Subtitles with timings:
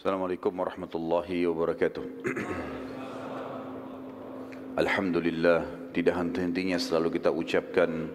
[0.00, 2.24] Assalamualaikum warahmatullahi wabarakatuh.
[4.80, 8.08] Alhamdulillah, tidak henti-hentinya selalu kita ucapkan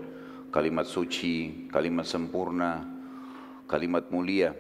[0.50, 2.82] kalimat suci, kalimat sempurna,
[3.70, 4.58] kalimat mulia,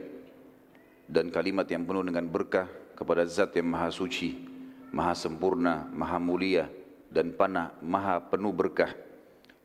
[1.10, 4.46] dan kalimat yang penuh dengan berkah kepada zat yang maha suci,
[4.94, 6.70] maha sempurna, maha mulia,
[7.10, 8.94] dan panah, maha penuh berkah.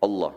[0.00, 0.32] Allah,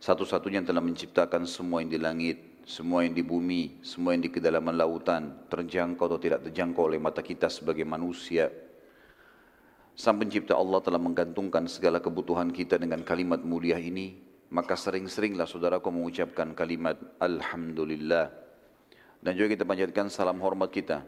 [0.00, 4.30] satu-satunya yang telah menciptakan semua yang di langit, semua yang di bumi, semua yang di
[4.34, 8.50] kedalaman lautan, terjangkau atau tidak terjangkau oleh mata kita sebagai manusia.
[9.94, 14.18] Sang pencipta Allah telah menggantungkan segala kebutuhan kita dengan kalimat mulia ini,
[14.50, 18.34] maka sering-seringlah saudaraku mengucapkan kalimat Alhamdulillah.
[19.22, 21.06] Dan juga kita panjatkan salam hormat kita,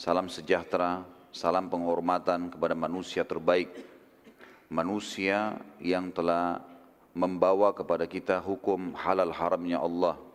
[0.00, 3.68] salam sejahtera, salam penghormatan kepada manusia terbaik,
[4.72, 6.64] manusia yang telah
[7.12, 10.25] membawa kepada kita hukum halal haramnya Allah,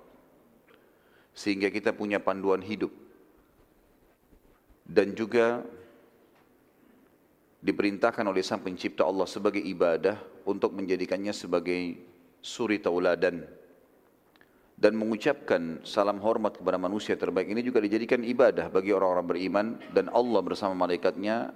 [1.31, 2.91] sehingga kita punya panduan hidup.
[4.87, 5.63] Dan juga
[7.61, 11.95] diperintahkan oleh sang pencipta Allah sebagai ibadah untuk menjadikannya sebagai
[12.41, 13.45] suri tauladan.
[14.81, 20.09] Dan mengucapkan salam hormat kepada manusia terbaik ini juga dijadikan ibadah bagi orang-orang beriman dan
[20.09, 21.53] Allah bersama malaikatnya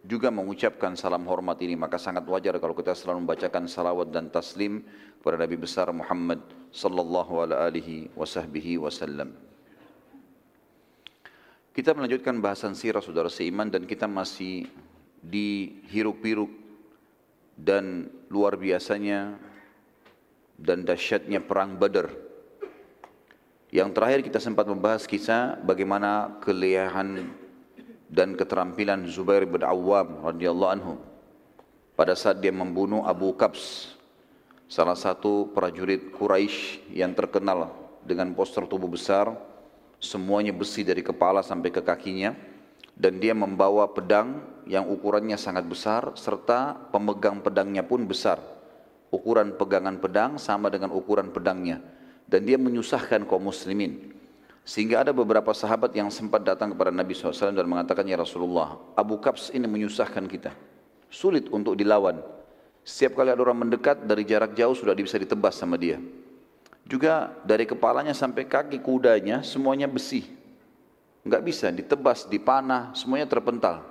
[0.00, 4.80] juga mengucapkan salam hormat ini maka sangat wajar kalau kita selalu membacakan salawat dan taslim
[5.20, 6.40] kepada Nabi besar Muhammad
[6.72, 9.36] sallallahu alaihi wasallam.
[11.70, 14.66] Kita melanjutkan bahasan sirah saudara seiman dan kita masih
[15.20, 16.50] di hiruk-piruk
[17.54, 19.36] dan luar biasanya
[20.56, 22.08] dan dahsyatnya perang Badar.
[23.70, 27.30] Yang terakhir kita sempat membahas kisah bagaimana kelihayan
[28.10, 30.94] dan keterampilan Zubair bin Awam radhiyallahu anhu.
[31.94, 33.94] Pada saat dia membunuh Abu Kabs
[34.66, 37.70] salah satu prajurit Quraisy yang terkenal
[38.02, 39.30] dengan poster tubuh besar
[40.02, 42.34] semuanya besi dari kepala sampai ke kakinya
[42.98, 48.42] dan dia membawa pedang yang ukurannya sangat besar serta pemegang pedangnya pun besar.
[49.10, 51.82] Ukuran pegangan pedang sama dengan ukuran pedangnya.
[52.30, 54.19] Dan dia menyusahkan kaum muslimin
[54.70, 59.18] sehingga ada beberapa sahabat yang sempat datang kepada Nabi SAW dan mengatakan, Ya Rasulullah, Abu
[59.18, 60.54] Kabs ini menyusahkan kita.
[61.10, 62.22] Sulit untuk dilawan.
[62.86, 65.98] Setiap kali ada orang mendekat, dari jarak jauh sudah bisa ditebas sama dia.
[66.86, 70.22] Juga dari kepalanya sampai kaki kudanya, semuanya besi.
[71.26, 73.82] Enggak bisa ditebas, dipanah, semuanya terpental.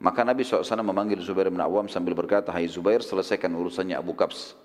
[0.00, 4.56] Maka Nabi SAW memanggil Zubair bin Awam sambil berkata, Hai Zubair, selesaikan urusannya Abu Kabs.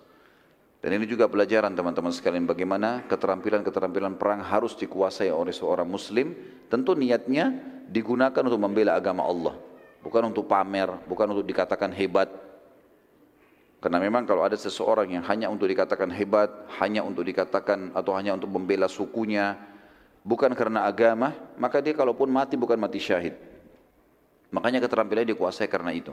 [0.83, 6.35] Dan ini juga pelajaran teman-teman sekalian bagaimana keterampilan-keterampilan perang harus dikuasai oleh seorang muslim.
[6.67, 7.55] Tentu niatnya
[7.87, 9.55] digunakan untuk membela agama Allah.
[10.03, 12.27] Bukan untuk pamer, bukan untuk dikatakan hebat.
[13.79, 16.51] Karena memang kalau ada seseorang yang hanya untuk dikatakan hebat,
[16.83, 19.55] hanya untuk dikatakan atau hanya untuk membela sukunya,
[20.19, 23.39] bukan karena agama, maka dia kalaupun mati bukan mati syahid.
[24.51, 26.11] Makanya keterampilannya dikuasai karena itu.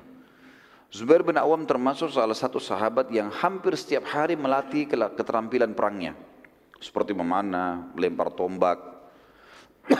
[0.90, 6.18] Zubair bin Awam termasuk salah satu sahabat yang hampir setiap hari melatih keterampilan perangnya.
[6.82, 8.78] Seperti memanah, melempar tombak.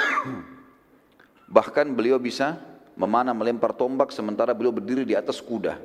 [1.55, 2.59] Bahkan beliau bisa
[2.99, 5.79] memanah melempar tombak sementara beliau berdiri di atas kuda.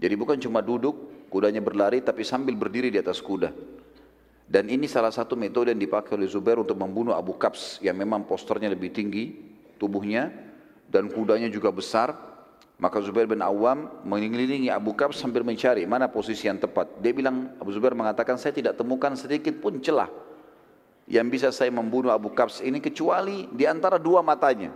[0.00, 3.52] Jadi bukan cuma duduk, kudanya berlari tapi sambil berdiri di atas kuda.
[4.48, 8.24] Dan ini salah satu metode yang dipakai oleh Zubair untuk membunuh Abu Kabs yang memang
[8.24, 9.36] posternya lebih tinggi
[9.76, 10.32] tubuhnya
[10.88, 12.31] dan kudanya juga besar
[12.80, 16.98] maka Zubair bin Awam mengelilingi Abu Kab sambil mencari mana posisi yang tepat.
[16.98, 20.10] Dia bilang, Abu Zubair mengatakan, saya tidak temukan sedikit pun celah
[21.10, 24.70] yang bisa saya membunuh Abu Kabs ini kecuali di antara dua matanya.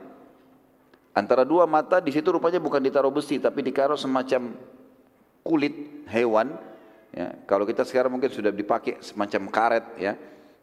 [1.16, 4.52] Antara dua mata di situ rupanya bukan ditaruh besi tapi ditaruh semacam
[5.40, 6.52] kulit hewan.
[7.14, 10.12] Ya, kalau kita sekarang mungkin sudah dipakai semacam karet ya.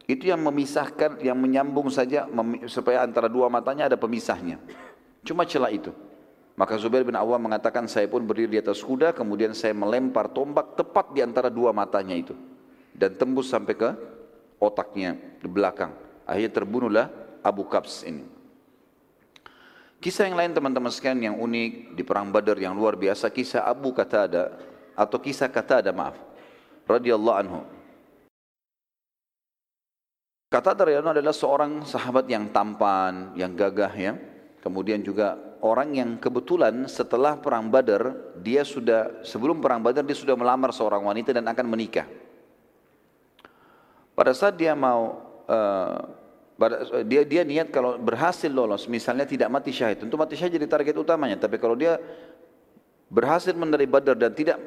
[0.04, 2.28] Itu yang memisahkan, yang menyambung saja
[2.68, 4.60] supaya antara dua matanya ada pemisahnya.
[5.24, 5.96] Cuma celah itu.
[6.54, 10.78] Maka Zubair bin Awam mengatakan saya pun berdiri di atas kuda kemudian saya melempar tombak
[10.78, 12.38] tepat di antara dua matanya itu
[12.94, 13.90] dan tembus sampai ke
[14.62, 15.92] otaknya di belakang.
[16.30, 17.08] Akhirnya terbunuhlah
[17.42, 18.24] Abu Kabs ini.
[19.98, 23.96] Kisah yang lain teman-teman sekalian yang unik di perang Badar yang luar biasa kisah Abu
[23.96, 24.60] Qatada
[24.94, 26.20] atau kisah Qatada maaf
[26.86, 27.60] radhiyallahu anhu.
[30.52, 34.14] Qatada radhiyallahu adalah seorang sahabat yang tampan, yang gagah ya.
[34.64, 40.40] Kemudian juga orang yang kebetulan setelah perang Badar dia sudah sebelum perang Badar dia sudah
[40.40, 42.08] melamar seorang wanita dan akan menikah.
[44.16, 45.20] Pada saat dia mau
[45.52, 46.00] uh,
[47.04, 50.96] dia dia niat kalau berhasil lolos misalnya tidak mati syahid tentu mati syahid jadi target
[50.96, 52.00] utamanya tapi kalau dia
[53.12, 54.64] berhasil menerima Badar dan tidak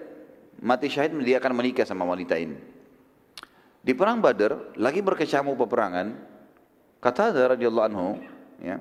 [0.61, 2.61] mati syahid dia akan menikah sama wanita ini.
[3.81, 6.21] Di perang Badar lagi berkecamuk peperangan
[7.01, 8.21] kata radhiyallahu anhu
[8.61, 8.77] ya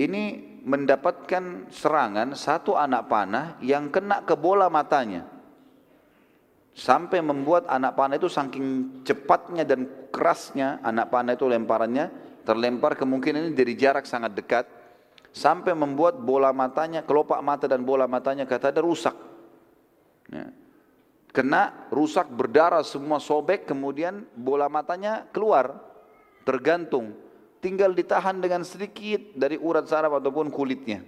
[0.00, 5.28] ini mendapatkan serangan satu anak panah yang kena ke bola matanya.
[6.72, 12.08] Sampai membuat anak panah itu saking cepatnya dan kerasnya anak panah itu lemparannya
[12.48, 14.64] terlempar kemungkinan ini dari jarak sangat dekat
[15.32, 19.16] sampai membuat bola matanya, kelopak mata dan bola matanya kata ada rusak.
[20.32, 20.48] Ya.
[21.32, 25.80] Kena rusak berdarah semua sobek kemudian bola matanya keluar
[26.44, 27.16] tergantung
[27.62, 31.06] tinggal ditahan dengan sedikit dari urat saraf ataupun kulitnya.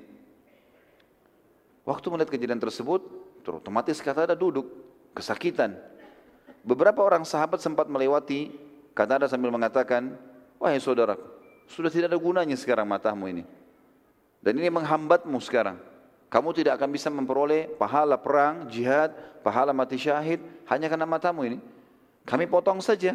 [1.84, 3.02] Waktu melihat kejadian tersebut,
[3.44, 4.70] otomatis kata ada duduk,
[5.12, 5.76] kesakitan.
[6.64, 8.48] Beberapa orang sahabat sempat melewati,
[8.96, 10.16] kata ada sambil mengatakan,
[10.56, 11.18] wahai saudara,
[11.68, 13.44] sudah tidak ada gunanya sekarang matamu ini.
[14.40, 15.76] Dan ini menghambatmu sekarang.
[16.32, 19.12] Kamu tidak akan bisa memperoleh pahala perang, jihad,
[19.44, 20.40] pahala mati syahid,
[20.70, 21.58] hanya karena matamu ini.
[22.24, 23.12] Kami potong saja,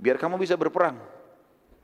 [0.00, 1.17] biar kamu bisa berperang.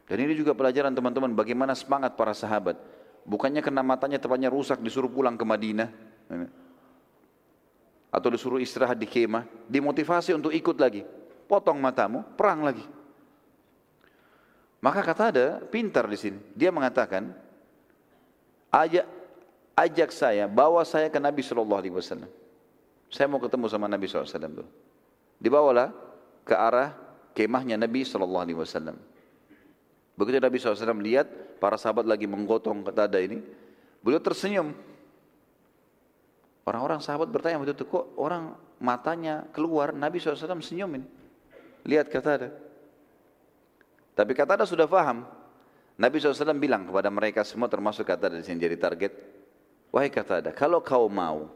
[0.04, 2.76] Dan ini juga pelajaran teman-teman bagaimana semangat para sahabat.
[3.24, 5.88] Bukannya kena matanya tepatnya rusak disuruh pulang ke Madinah.
[8.12, 9.48] Atau disuruh istirahat di kemah.
[9.66, 11.02] Dimotivasi untuk ikut lagi.
[11.48, 12.84] Potong matamu, perang lagi.
[14.84, 16.38] Maka kata ada pintar di sini.
[16.52, 17.32] Dia mengatakan,
[18.68, 19.08] ajak
[19.72, 22.30] ajak saya, bawa saya ke Nabi Shallallahu Alaihi Wasallam.
[23.08, 24.66] Saya mau ketemu sama Nabi SAW.
[25.38, 25.94] Dibawalah
[26.42, 26.92] ke arah
[27.32, 28.96] kemahnya Nabi Shallallahu Alaihi Wasallam.
[30.14, 31.26] Begitu Nabi SAW lihat
[31.58, 33.42] para sahabat lagi menggotong ketada ini,
[33.98, 34.70] beliau tersenyum.
[36.64, 41.06] Orang-orang sahabat bertanya waktu itu, kok orang matanya keluar, Nabi SAW senyum ini.
[41.84, 42.54] Lihat ketada.
[44.14, 45.26] Tapi ketada sudah faham.
[45.94, 49.12] Nabi SAW bilang kepada mereka semua termasuk ketada di sini jadi target.
[49.94, 51.46] Wahai ketada, kalau kau mau,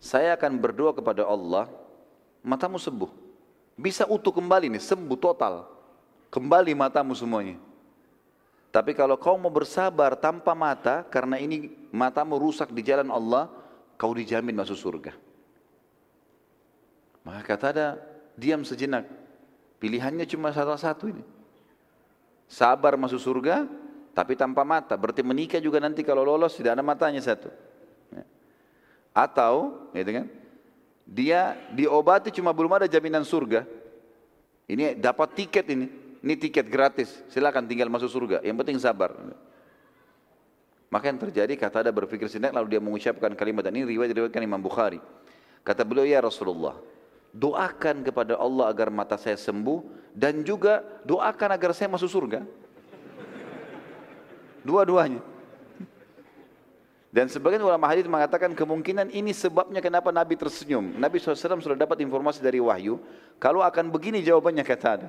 [0.00, 1.68] saya akan berdoa kepada Allah,
[2.40, 3.10] matamu sembuh.
[3.76, 5.77] Bisa utuh kembali nih, sembuh total.
[6.28, 7.56] Kembali matamu semuanya.
[8.68, 13.48] Tapi kalau kau mau bersabar tanpa mata, karena ini matamu rusak di jalan Allah,
[13.96, 15.12] kau dijamin masuk surga.
[17.24, 17.86] Maka kata ada,
[18.36, 19.08] diam sejenak.
[19.80, 21.24] Pilihannya cuma salah satu ini.
[22.44, 23.64] Sabar masuk surga,
[24.12, 25.00] tapi tanpa mata.
[25.00, 27.48] Berarti menikah juga nanti kalau lolos tidak ada matanya satu.
[28.12, 28.24] Ya.
[29.16, 30.26] Atau, gitu kan?
[31.08, 33.64] Dia diobati cuma belum ada jaminan surga.
[34.68, 35.88] Ini dapat tiket ini.
[36.18, 38.42] Ini tiket gratis, silakan tinggal masuk surga.
[38.42, 39.14] Yang penting sabar.
[40.88, 44.58] Maka yang terjadi kata ada berpikir sinak lalu dia mengucapkan kalimat ini riwayat diriwayatkan Imam
[44.58, 44.98] Bukhari.
[45.60, 46.80] Kata beliau ya Rasulullah,
[47.36, 49.84] doakan kepada Allah agar mata saya sembuh
[50.16, 52.40] dan juga doakan agar saya masuk surga.
[54.64, 55.20] Dua-duanya.
[57.08, 60.92] Dan sebagian ulama hadis mengatakan kemungkinan ini sebabnya kenapa Nabi tersenyum.
[61.00, 63.00] Nabi SAW sudah dapat informasi dari wahyu,
[63.40, 65.08] kalau akan begini jawabannya kata ada.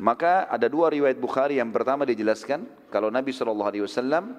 [0.00, 4.32] Maka ada dua riwayat Bukhari yang pertama dijelaskan kalau Nabi SAW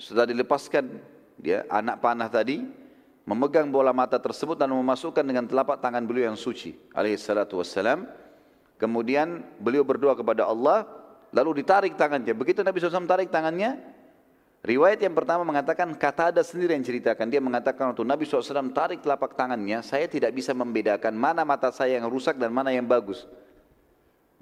[0.00, 0.88] sudah dilepaskan
[1.36, 2.64] dia anak panah tadi
[3.28, 7.60] memegang bola mata tersebut dan memasukkan dengan telapak tangan beliau yang suci alaihi salatu.
[8.80, 10.88] Kemudian beliau berdoa kepada Allah
[11.36, 12.32] lalu ditarik tangannya.
[12.32, 13.84] Begitu Nabi SAW tarik tangannya,
[14.64, 17.28] riwayat yang pertama mengatakan kata ada sendiri yang ceritakan.
[17.28, 22.00] Dia mengatakan waktu Nabi SAW tarik telapak tangannya, saya tidak bisa membedakan mana mata saya
[22.00, 23.28] yang rusak dan mana yang bagus.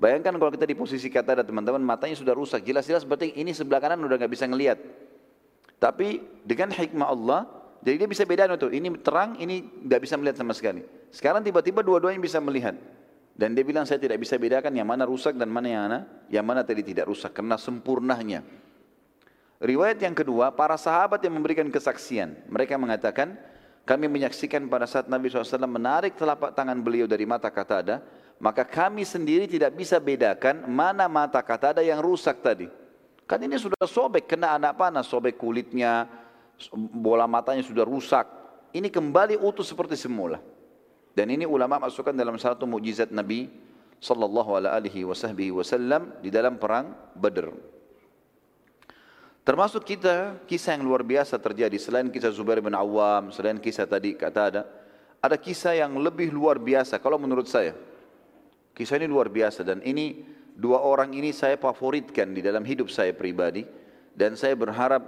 [0.03, 3.79] Bayangkan kalau kita di posisi kata ada teman-teman matanya sudah rusak, jelas-jelas berarti ini sebelah
[3.79, 4.83] kanan udah nggak bisa ngelihat.
[5.79, 7.47] Tapi dengan hikmah Allah,
[7.87, 10.83] jadi dia bisa bedain itu, ini terang, ini nggak bisa melihat sama sekali.
[11.15, 12.75] Sekarang tiba-tiba dua-duanya bisa melihat.
[13.39, 16.45] Dan dia bilang saya tidak bisa bedakan yang mana rusak dan mana yang mana, yang
[16.51, 18.43] mana tadi tidak rusak karena sempurnanya.
[19.63, 23.39] Riwayat yang kedua, para sahabat yang memberikan kesaksian, mereka mengatakan,
[23.87, 27.97] kami menyaksikan pada saat Nabi SAW menarik telapak tangan beliau dari mata kata ada,
[28.43, 32.67] maka kami sendiri tidak bisa bedakan mana mata kata ada yang rusak tadi.
[33.23, 36.11] Kan ini sudah sobek, kena anak panas, sobek kulitnya,
[36.75, 38.27] bola matanya sudah rusak.
[38.75, 40.43] Ini kembali utuh seperti semula.
[41.15, 43.47] Dan ini ulama masukkan dalam satu mukjizat Nabi
[44.03, 47.55] sallallahu alaihi wasallam di dalam perang Badr.
[49.47, 54.19] Termasuk kita kisah yang luar biasa terjadi selain kisah Zubair bin Awam, selain kisah tadi
[54.19, 54.63] kata ada,
[55.23, 57.92] ada kisah yang lebih luar biasa kalau menurut saya.
[58.73, 60.25] Kisah ini luar biasa dan ini
[60.57, 63.69] dua orang ini saya favoritkan di dalam hidup saya pribadi
[64.17, 65.05] dan saya berharap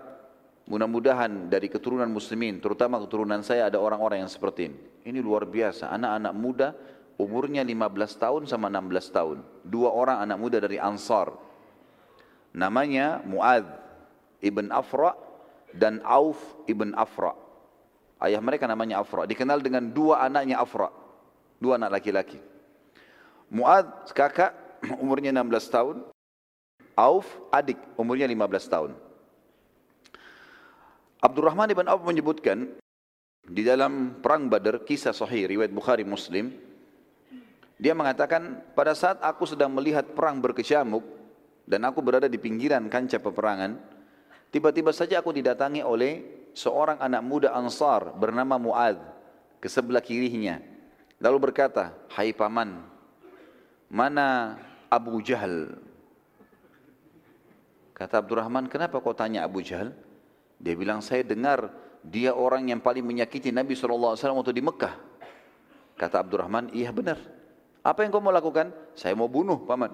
[0.68, 4.78] mudah-mudahan dari keturunan muslimin terutama keturunan saya ada orang-orang yang seperti ini.
[5.04, 6.68] Ini luar biasa, anak-anak muda
[7.16, 9.38] umurnya 15 tahun sama 16 tahun.
[9.64, 11.32] Dua orang anak muda dari Ansar.
[12.54, 13.66] Namanya Muad
[14.44, 15.16] ibn Afra
[15.74, 16.38] dan Auf
[16.70, 17.34] ibn Afra.
[18.22, 19.26] Ayah mereka namanya Afra.
[19.26, 20.88] Dikenal dengan dua anaknya Afra.
[21.58, 22.53] Dua anak laki-laki.
[23.54, 24.50] Muad kakak
[25.02, 25.96] umurnya 16 tahun.
[26.98, 28.90] Auf adik umurnya 15 tahun.
[31.22, 32.74] Abdurrahman ibn Auf menyebutkan
[33.48, 36.52] di dalam perang Badar kisah sahih riwayat Bukhari Muslim
[37.76, 41.04] dia mengatakan pada saat aku sedang melihat perang berkecamuk
[41.68, 43.76] dan aku berada di pinggiran kancah peperangan
[44.48, 46.24] tiba-tiba saja aku didatangi oleh
[46.56, 48.96] seorang anak muda Ansar bernama Muad
[49.60, 50.60] ke sebelah kirinya
[51.20, 52.93] lalu berkata hai paman
[53.88, 55.80] mana Abu Jahal
[57.94, 59.94] kata Abdurrahman kenapa kau tanya Abu Jahal
[60.58, 61.70] dia bilang saya dengar
[62.04, 64.94] dia orang yang paling menyakiti Nabi SAW waktu di Mekah.
[65.96, 67.16] Kata Abdurrahman, iya benar.
[67.80, 68.68] Apa yang kau mau lakukan?
[68.92, 69.88] Saya mau bunuh paman.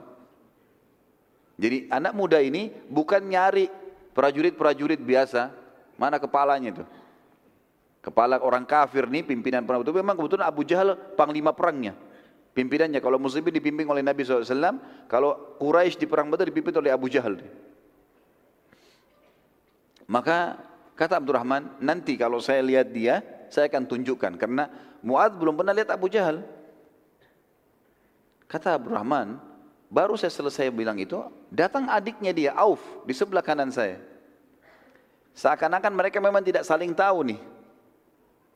[1.61, 3.70] Jadi anak muda ini bukan nyari
[4.11, 5.54] prajurit-prajurit biasa.
[6.00, 6.85] Mana kepalanya itu?
[8.00, 11.92] Kepala orang kafir nih pimpinan perang itu memang kebetulan Abu Jahal panglima perangnya.
[12.50, 14.45] Pimpinannya kalau muslimin dipimpin oleh Nabi SAW,
[15.07, 17.38] kalau Quraisy di perang Badar dipimpin oleh Abu Jahal.
[20.11, 20.59] Maka
[20.99, 24.35] kata Abdurrahman, nanti kalau saya lihat dia, saya akan tunjukkan.
[24.35, 24.66] Karena
[25.00, 26.42] Muad belum pernah lihat Abu Jahal.
[28.50, 29.38] Kata Abdurrahman,
[29.87, 31.23] baru saya selesai bilang itu,
[31.54, 34.02] datang adiknya dia, Auf, di sebelah kanan saya.
[35.38, 37.40] Seakan-akan mereka memang tidak saling tahu nih.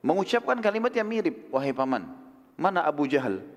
[0.02, 2.10] Mengucapkan kalimat yang mirip, wahai paman,
[2.58, 3.53] mana Abu Jahal?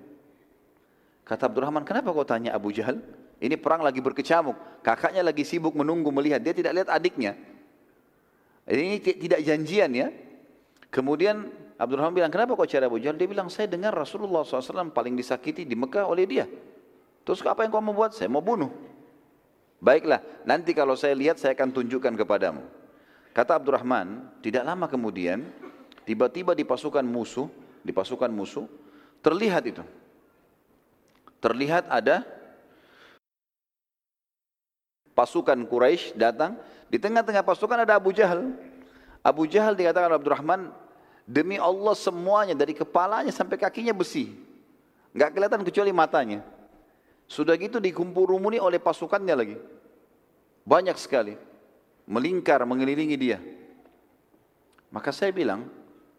[1.28, 3.04] Kata Abdurrahman, kenapa kau tanya Abu Jahal?
[3.38, 7.36] Ini perang lagi berkecamuk, kakaknya lagi sibuk menunggu melihat, dia tidak lihat adiknya.
[8.64, 10.08] Ini tidak janjian ya.
[10.88, 13.20] Kemudian Abdurrahman bilang, kenapa kau cari Abu Jahal?
[13.20, 16.48] Dia bilang, saya dengar Rasulullah SAW paling disakiti di Mekah oleh dia.
[17.22, 18.16] Terus apa yang kau mau buat?
[18.16, 18.72] Saya mau bunuh.
[19.78, 22.64] Baiklah, nanti kalau saya lihat saya akan tunjukkan kepadamu.
[23.36, 25.44] Kata Abdurrahman, tidak lama kemudian,
[26.02, 27.46] tiba-tiba di pasukan musuh,
[27.84, 28.66] di pasukan musuh,
[29.22, 29.84] terlihat itu.
[31.38, 32.26] Terlihat ada
[35.14, 38.54] pasukan Quraisy datang di tengah-tengah pasukan ada Abu Jahal.
[39.22, 40.70] Abu Jahal dikatakan Abdurrahman,
[41.26, 44.30] demi Allah semuanya dari kepalanya sampai kakinya besi.
[45.12, 46.40] Enggak kelihatan kecuali matanya.
[47.28, 49.56] Sudah gitu dikumpul rumuni oleh pasukannya lagi.
[50.64, 51.36] Banyak sekali.
[52.08, 53.36] Melingkar, mengelilingi dia.
[54.88, 55.68] Maka saya bilang,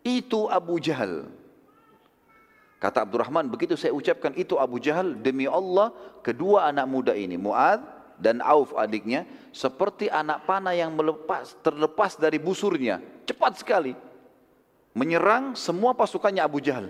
[0.06, 1.26] itu Abu Jahal.
[2.80, 5.92] Kata Abdurrahman, begitu saya ucapkan itu Abu Jahal, demi Allah,
[6.24, 7.84] kedua anak muda ini, Mu'ad
[8.16, 13.04] dan Auf adiknya seperti anak panah yang melepas, terlepas dari busurnya.
[13.28, 13.92] Cepat sekali.
[14.96, 16.88] Menyerang semua pasukannya Abu Jahal.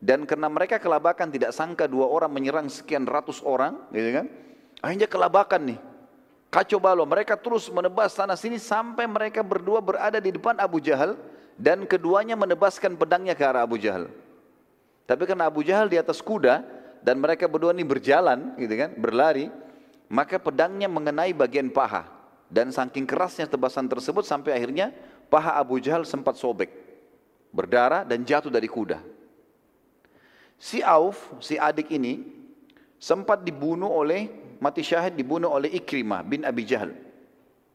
[0.00, 4.26] Dan karena mereka kelabakan tidak sangka dua orang menyerang sekian ratus orang gitu kan?
[4.80, 5.78] Akhirnya kelabakan nih.
[6.48, 11.20] Kacau balau mereka terus menebas sana sini sampai mereka berdua berada di depan Abu Jahal
[11.60, 14.08] dan keduanya menebaskan pedangnya ke arah Abu Jahal
[15.08, 16.60] tapi karena Abu Jahal di atas kuda
[17.00, 19.48] dan mereka berdua ini berjalan gitu kan berlari
[20.12, 22.04] maka pedangnya mengenai bagian paha.
[22.48, 24.92] Dan saking kerasnya tebasan tersebut sampai akhirnya
[25.28, 26.72] paha Abu Jahal sempat sobek.
[27.52, 29.00] Berdarah dan jatuh dari kuda.
[30.56, 32.24] Si Auf si adik ini
[32.96, 34.28] sempat dibunuh oleh
[34.60, 36.92] mati syahid dibunuh oleh Ikrimah bin Abi Jahal.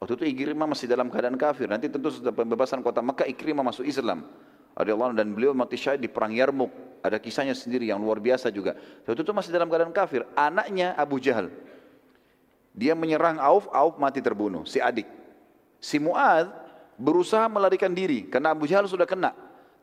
[0.01, 1.69] Waktu itu Ikrimah masih dalam keadaan kafir.
[1.69, 4.25] Nanti tentu setelah pembebasan kota Mekah Ikrimah masuk Islam.
[4.73, 8.79] Radhiyallahu dan beliau mati syahid di perang Yarmuk ada kisahnya sendiri yang luar biasa juga
[9.03, 11.51] waktu itu masih dalam keadaan kafir anaknya Abu Jahal
[12.73, 15.05] dia menyerang Auf, Auf mati terbunuh, si adik.
[15.77, 16.49] Si Mu'ad
[16.97, 19.31] berusaha melarikan diri karena Abu Jahal sudah kena.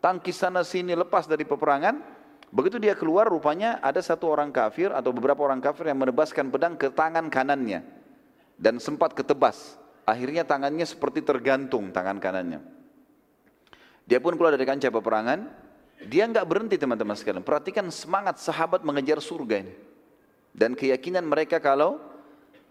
[0.03, 2.19] Tangkis sana sini lepas dari peperangan.
[2.51, 6.75] Begitu dia keluar rupanya ada satu orang kafir atau beberapa orang kafir yang menebaskan pedang
[6.75, 7.87] ke tangan kanannya.
[8.59, 9.79] Dan sempat ketebas.
[10.03, 12.59] Akhirnya tangannya seperti tergantung tangan kanannya.
[14.11, 15.70] Dia pun keluar dari kancah peperangan.
[16.09, 17.45] Dia nggak berhenti teman-teman sekalian.
[17.45, 19.75] Perhatikan semangat sahabat mengejar surga ini.
[20.51, 22.11] Dan keyakinan mereka kalau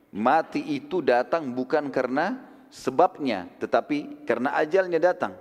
[0.09, 2.41] Mati itu datang bukan karena
[2.74, 5.38] sebabnya, tetapi karena ajalnya datang.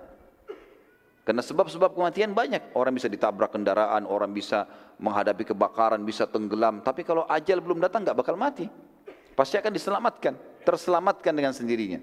[1.25, 2.73] Karena sebab-sebab kematian banyak.
[2.77, 4.69] Orang bisa ditabrak kendaraan, orang bisa
[5.01, 6.85] menghadapi kebakaran, bisa tenggelam.
[6.85, 8.69] Tapi kalau ajal belum datang nggak bakal mati.
[9.33, 12.01] Pasti akan diselamatkan, terselamatkan dengan sendirinya.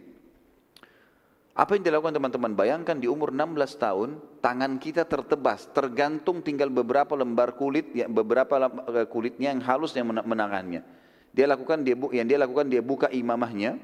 [1.56, 2.52] Apa yang dilakukan teman-teman?
[2.52, 8.68] Bayangkan di umur 16 tahun, tangan kita tertebas, tergantung tinggal beberapa lembar kulit, ya, beberapa
[8.92, 10.84] eh, kulitnya yang halus yang menangannya.
[11.32, 13.80] Dia lakukan dia yang dia lakukan dia buka imamahnya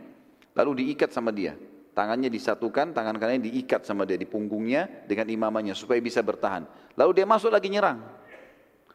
[0.53, 1.57] lalu diikat sama dia.
[1.97, 6.69] Tangannya disatukan, tangan kanannya diikat sama dia di punggungnya dengan imamahnya supaya bisa bertahan.
[6.97, 8.05] Lalu dia masuk lagi nyerang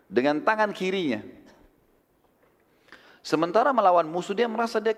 [0.05, 1.22] dengan tangan kirinya.
[3.27, 4.96] Sementara melawan musuh dia merasa dia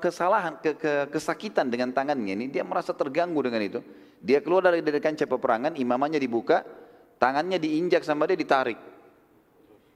[0.00, 3.84] kesalahan, ke, ke, kesakitan dengan tangannya ini, dia merasa terganggu dengan itu.
[4.24, 6.64] Dia keluar dari dari kancah peperangan, imamahnya dibuka,
[7.20, 8.80] tangannya diinjak sama dia ditarik.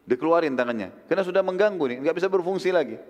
[0.04, 1.08] Dikeluarin tangannya.
[1.08, 3.00] Karena sudah mengganggu nih, nggak bisa berfungsi lagi.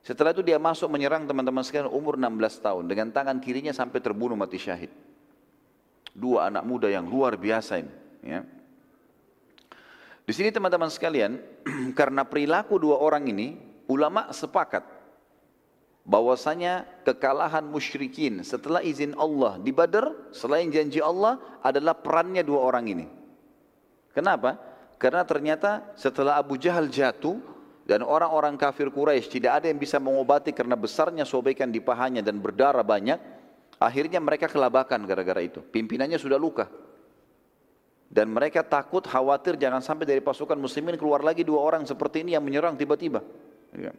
[0.00, 4.40] Setelah itu dia masuk menyerang teman-teman sekalian umur 16 tahun dengan tangan kirinya sampai terbunuh
[4.40, 4.88] mati syahid.
[6.16, 7.92] Dua anak muda yang luar biasa ini.
[8.24, 8.40] Ya.
[10.30, 11.42] Di sini teman-teman sekalian,
[11.98, 13.58] karena perilaku dua orang ini,
[13.90, 14.86] ulama sepakat
[16.06, 22.86] bahwasanya kekalahan musyrikin setelah izin Allah di Badar, selain janji Allah adalah perannya dua orang
[22.86, 23.06] ini.
[24.14, 24.54] Kenapa?
[25.02, 27.42] Karena ternyata setelah Abu Jahal jatuh,
[27.90, 32.38] dan orang-orang kafir Quraisy tidak ada yang bisa mengobati karena besarnya sobekan di pahanya dan
[32.38, 33.18] berdarah banyak.
[33.82, 35.58] Akhirnya mereka kelabakan gara-gara itu.
[35.58, 36.70] Pimpinannya sudah luka.
[38.10, 42.34] Dan mereka takut, khawatir jangan sampai dari pasukan muslimin keluar lagi dua orang seperti ini
[42.34, 43.22] yang menyerang tiba-tiba.
[43.70, 43.94] Ya.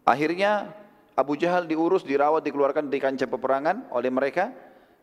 [0.00, 0.72] Akhirnya
[1.12, 4.48] Abu Jahal diurus, dirawat, dikeluarkan di kancah peperangan oleh mereka.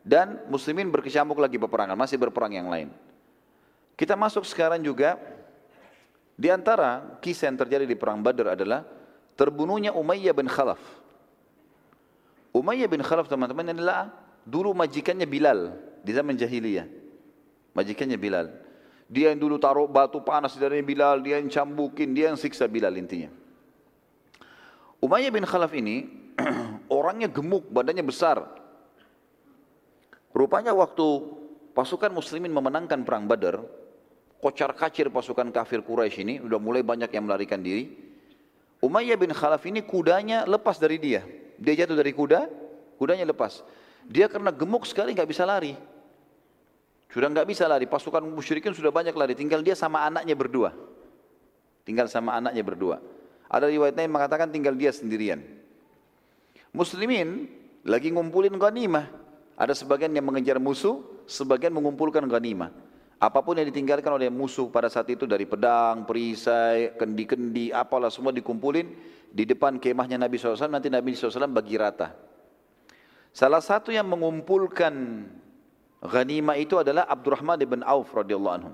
[0.04, 2.92] Dan muslimin berkecamuk lagi peperangan, masih berperang yang lain.
[3.94, 5.16] Kita masuk sekarang juga
[6.34, 8.82] di antara kisah yang terjadi di perang Badar adalah
[9.38, 10.82] terbunuhnya Umayyah bin Khalaf.
[12.52, 14.12] Umayyah bin Khalaf teman-teman adalah
[14.44, 15.72] dulu majikannya Bilal
[16.04, 17.03] di zaman jahiliyah.
[17.74, 18.46] Majikannya Bilal.
[19.10, 22.94] Dia yang dulu taruh batu panas dari Bilal, dia yang cambukin, dia yang siksa Bilal
[22.96, 23.28] intinya.
[25.04, 26.08] Umayyah bin Khalaf ini
[26.88, 28.40] orangnya gemuk, badannya besar.
[30.32, 31.04] Rupanya waktu
[31.76, 33.60] pasukan muslimin memenangkan perang Badar,
[34.40, 37.92] kocar kacir pasukan kafir Quraisy ini, udah mulai banyak yang melarikan diri.
[38.80, 41.22] Umayyah bin Khalaf ini kudanya lepas dari dia.
[41.60, 42.48] Dia jatuh dari kuda,
[42.96, 43.60] kudanya lepas.
[44.08, 45.76] Dia karena gemuk sekali nggak bisa lari.
[47.12, 50.74] Sudah nggak bisa lari, pasukan musyrikin sudah banyak lari, tinggal dia sama anaknya berdua.
[51.84, 52.96] Tinggal sama anaknya berdua.
[53.48, 55.44] Ada riwayatnya yang mengatakan tinggal dia sendirian.
[56.74, 57.46] Muslimin
[57.86, 59.06] lagi ngumpulin ghanimah.
[59.54, 62.74] Ada sebagian yang mengejar musuh, sebagian mengumpulkan ghanimah.
[63.22, 68.34] Apa pun yang ditinggalkan oleh musuh pada saat itu dari pedang, perisai, kendi-kendi, apalah semua
[68.34, 68.90] dikumpulin
[69.30, 72.10] di depan kemahnya Nabi SAW, nanti Nabi SAW bagi rata.
[73.30, 75.26] Salah satu yang mengumpulkan
[76.04, 78.70] ghanimah itu adalah Abdurrahman bin Auf radhiyallahu anhu.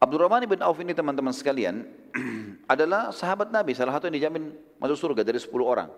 [0.00, 1.84] Abdurrahman bin Auf ini teman-teman sekalian
[2.72, 5.88] adalah sahabat Nabi, salah satu yang dijamin masuk surga dari 10 orang.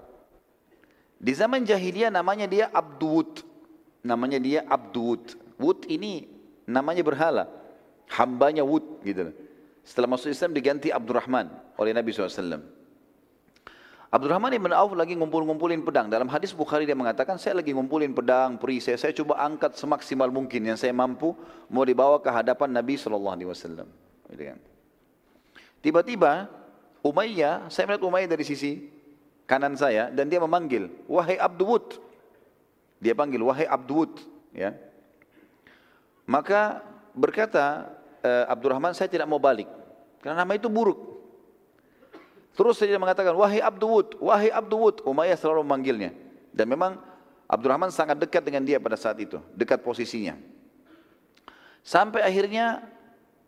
[1.17, 3.41] Di zaman jahiliyah namanya dia Abdud.
[4.05, 5.35] Namanya dia Abdud.
[5.57, 6.29] Wud ini
[6.69, 7.49] namanya berhala.
[8.13, 9.33] Hambanya Wud gitu.
[9.83, 11.49] Setelah masuk Islam diganti Abdurrahman
[11.81, 12.76] oleh Nabi SAW.
[14.17, 16.09] Abdurrahman ibn Auf lagi ngumpul-ngumpulin pedang.
[16.09, 20.65] Dalam hadis Bukhari dia mengatakan, saya lagi ngumpulin pedang, perisai, saya coba angkat semaksimal mungkin
[20.65, 21.37] yang saya mampu,
[21.69, 23.37] mau dibawa ke hadapan Nabi SAW.
[24.33, 24.59] Gitu kan.
[25.85, 26.49] Tiba-tiba
[27.05, 28.89] Umayyah, saya melihat Umayyah dari sisi
[29.45, 32.01] kanan saya dan dia memanggil, wahai Abdul
[32.97, 34.17] Dia panggil, wahai Abdul
[34.57, 34.73] Ya.
[36.25, 36.81] Maka
[37.13, 37.93] berkata
[38.25, 39.69] uh, Abdurrahman, saya tidak mau balik.
[40.25, 41.16] Karena nama itu buruk.
[42.57, 46.17] Terus saya mengatakan, wahai Abdul wahai Abdul Umayyah selalu memanggilnya.
[46.57, 46.97] Dan memang
[47.45, 49.37] Abdurrahman sangat dekat dengan dia pada saat itu.
[49.53, 50.41] Dekat posisinya.
[51.85, 52.81] Sampai akhirnya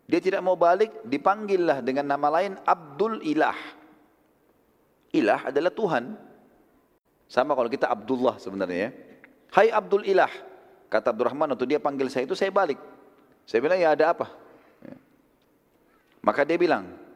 [0.05, 3.57] dia tidak mau balik, dipanggillah dengan nama lain Abdul Ilah.
[5.09, 6.13] Ilah adalah Tuhan.
[7.25, 8.91] Sama kalau kita Abdullah sebenarnya ya.
[9.57, 10.29] Hai Abdul Ilah.
[10.89, 12.77] Kata Abdurrahman waktu dia panggil saya itu saya balik.
[13.49, 14.29] Saya bilang ya ada apa?
[14.85, 14.97] Ya.
[16.21, 17.08] Maka dia bilang,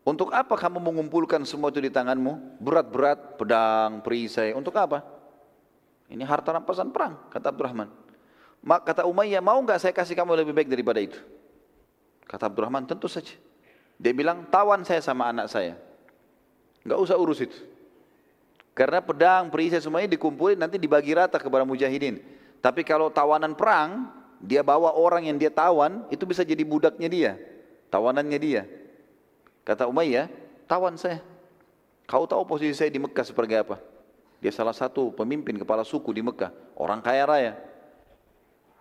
[0.00, 2.56] untuk apa kamu mengumpulkan semua itu di tanganmu?
[2.56, 5.04] Berat-berat, pedang, perisai, untuk apa?
[6.08, 7.88] Ini harta rampasan perang, kata Abdurrahman.
[8.64, 11.20] Kata Umayyah, mau nggak saya kasih kamu lebih baik daripada itu?
[12.24, 13.36] Kata Abdurrahman, tentu saja.
[14.00, 15.76] Dia bilang, tawan saya sama anak saya.
[16.80, 17.60] Nggak usah urus itu.
[18.72, 22.24] Karena pedang, perisai semuanya dikumpulin nanti dibagi rata kepada mujahidin.
[22.64, 24.08] Tapi kalau tawanan perang,
[24.40, 27.32] dia bawa orang yang dia tawan, itu bisa jadi budaknya dia.
[27.92, 28.79] Tawanannya dia.
[29.64, 30.26] Kata Umayyah,
[30.66, 31.20] tawan saya.
[32.08, 33.78] Kau tahu posisi saya di Mekah seperti apa?
[34.40, 36.50] Dia salah satu pemimpin kepala suku di Mekah.
[36.74, 37.52] Orang kaya raya.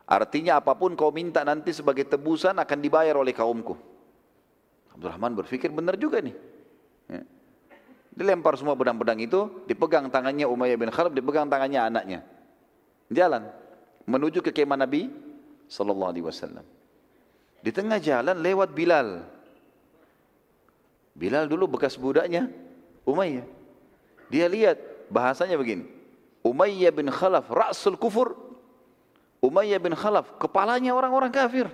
[0.10, 3.78] Artinya apa pun kau minta nanti sebagai tebusan akan dibayar oleh kaumku.
[4.96, 6.34] Abdurrahman berpikir benar juga nih.
[7.06, 7.22] Ya.
[8.10, 12.20] Dilempar semua pedang-pedang itu, dipegang tangannya Umayyah bin Khalaf, dipegang tangannya anaknya.
[13.14, 13.54] Jalan
[14.10, 15.14] menuju ke kemah Nabi
[15.70, 16.66] sallallahu alaihi wasallam.
[17.62, 19.39] Di tengah jalan lewat Bilal.
[21.20, 22.48] Bilal dulu bekas budaknya
[23.04, 23.44] Umayyah.
[24.32, 24.80] Dia lihat
[25.12, 25.84] bahasanya begini.
[26.46, 28.40] Umayyah bin Khalaf ra'sul kufur.
[29.44, 31.68] Umayyah bin Khalaf kepalanya orang-orang kafir.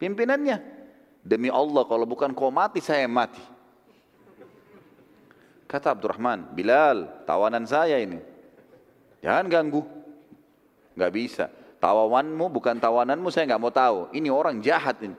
[0.00, 0.64] Pimpinannya.
[1.20, 3.44] Demi Allah kalau bukan kau mati saya mati.
[5.68, 8.18] Kata Abdurrahman, Bilal, tawanan saya ini.
[9.20, 9.84] Jangan ganggu.
[10.96, 11.46] Gak bisa.
[11.78, 13.98] Tawananmu bukan tawananmu saya nggak mau tahu.
[14.12, 15.16] Ini orang jahat ini.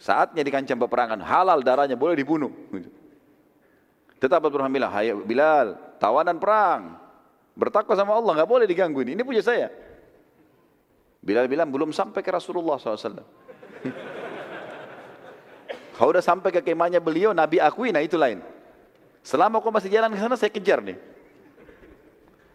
[0.00, 2.48] Saatnya di kancah peperangan halal darahnya boleh dibunuh.
[4.16, 6.96] Tetap Abdurrahman bilang, Hai Bilal, tawanan perang.
[7.52, 9.12] Bertakwa sama Allah, nggak boleh diganggu ini.
[9.12, 9.68] Ini punya saya.
[11.20, 12.96] Bilal bilang, belum sampai ke Rasulullah SAW.
[16.00, 18.40] Kalau udah sampai ke kemahnya beliau, Nabi akui, nah itu lain.
[19.20, 20.96] Selama kau masih jalan ke sana, saya kejar nih.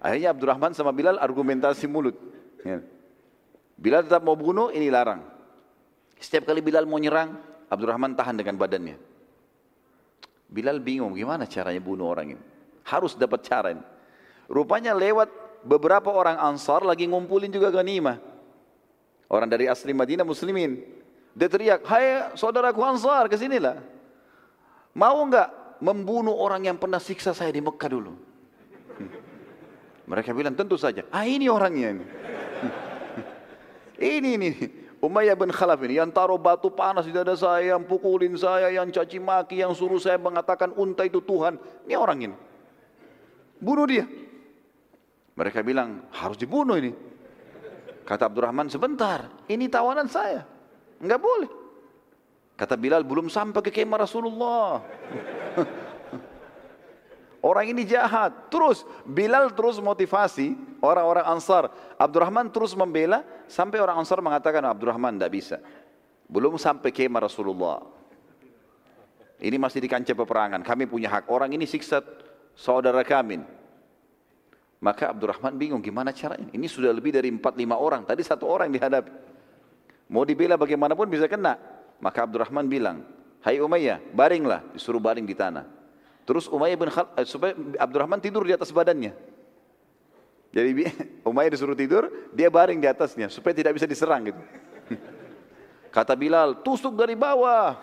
[0.02, 2.18] Akhirnya Abdurrahman sama Bilal argumentasi mulut.
[2.66, 2.82] Ya.
[3.78, 5.35] Bilal tetap mau bunuh, ini larang.
[6.20, 7.36] Setiap kali Bilal mau nyerang,
[7.68, 8.98] Abdurrahman tahan dengan badannya.
[10.46, 12.44] Bilal bingung gimana caranya bunuh orang ini.
[12.86, 13.84] Harus dapat cara ini.
[14.46, 15.28] Rupanya lewat
[15.66, 18.22] beberapa orang ansar lagi ngumpulin juga ganimah.
[19.26, 20.86] Orang dari asli Madinah muslimin.
[21.36, 23.82] Dia teriak, hai saudaraku Ansar, ke sinilah.
[24.96, 25.52] Mau enggak
[25.84, 28.14] membunuh orang yang pernah siksa saya di Mekah dulu?
[30.06, 31.04] Mereka bilang, tentu saja.
[31.12, 32.06] Ah ini orangnya ini.
[34.16, 34.50] ini ini.
[35.04, 38.88] Umayyah bin Khalaf ini yang taruh batu panas di dada saya, yang pukulin saya, yang
[38.90, 41.60] caci maki, yang suruh saya mengatakan unta itu Tuhan.
[41.86, 42.36] Ini orang ini.
[43.60, 44.06] Bunuh dia.
[45.36, 46.96] Mereka bilang harus dibunuh ini.
[48.06, 50.46] Kata Abdurrahman sebentar, ini tawanan saya.
[51.02, 51.50] Enggak boleh.
[52.56, 54.80] Kata Bilal belum sampai ke kemah Rasulullah.
[57.46, 58.50] Orang ini jahat.
[58.50, 61.70] Terus Bilal terus motivasi orang-orang Ansar.
[61.94, 65.58] Abdurrahman terus membela sampai orang Ansar mengatakan Abdurrahman tidak bisa.
[66.26, 67.86] Belum sampai kemah Rasulullah.
[69.38, 70.66] Ini masih di kancah peperangan.
[70.66, 71.30] Kami punya hak.
[71.30, 72.02] Orang ini siksa
[72.58, 73.46] saudara kami.
[74.82, 76.50] Maka Abdurrahman bingung gimana caranya.
[76.50, 78.02] Ini sudah lebih dari 4-5 orang.
[78.10, 79.12] Tadi satu orang dihadapi.
[80.10, 81.62] Mau dibela bagaimanapun bisa kena.
[82.02, 83.06] Maka Abdurrahman bilang,
[83.46, 84.66] Hai Umayyah, baringlah.
[84.74, 85.85] Disuruh baring di tanah.
[86.26, 89.14] Terus Umayyah bin Khal, eh, supaya Abdurrahman tidur di atas badannya.
[90.50, 90.70] Jadi
[91.30, 94.42] Umayyah disuruh tidur, dia baring di atasnya supaya tidak bisa diserang gitu.
[95.96, 97.72] Kata Bilal, tusuk dari bawah.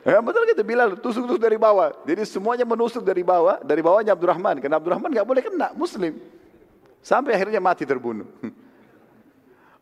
[0.00, 1.92] Ya, betul gitu Bilal tusuk-tusuk dari bawah.
[2.08, 4.56] Jadi semuanya menusuk dari bawah, dari bawahnya Abdurrahman.
[4.56, 6.16] Karena Abdurrahman nggak boleh kena, Muslim.
[7.04, 8.24] Sampai akhirnya mati terbunuh.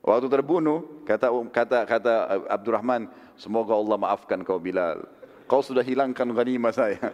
[0.02, 2.12] Waktu terbunuh, kata kata kata
[2.48, 5.02] Abdurrahman, semoga Allah maafkan kau Bilal.
[5.48, 6.98] Kau sudah hilangkan ghanimah saya.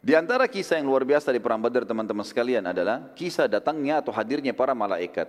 [0.00, 4.16] Di antara kisah yang luar biasa di perang Badar teman-teman sekalian adalah kisah datangnya atau
[4.16, 5.28] hadirnya para malaikat.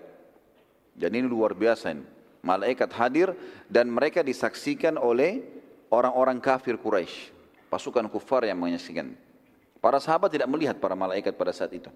[0.96, 2.08] Dan ini luar biasa ini.
[2.42, 3.38] Malaikat hadir
[3.70, 5.44] dan mereka disaksikan oleh
[5.92, 7.30] orang-orang kafir Quraisy
[7.70, 9.14] pasukan kufar yang menyaksikan.
[9.82, 11.90] Para sahabat tidak melihat para malaikat pada saat itu.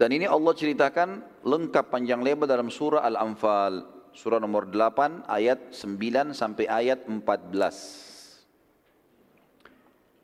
[0.00, 3.84] Dan ini Allah ceritakan lengkap panjang lebar dalam surah Al-Anfal,
[4.16, 7.22] surah nomor 8 ayat 9 sampai ayat 14.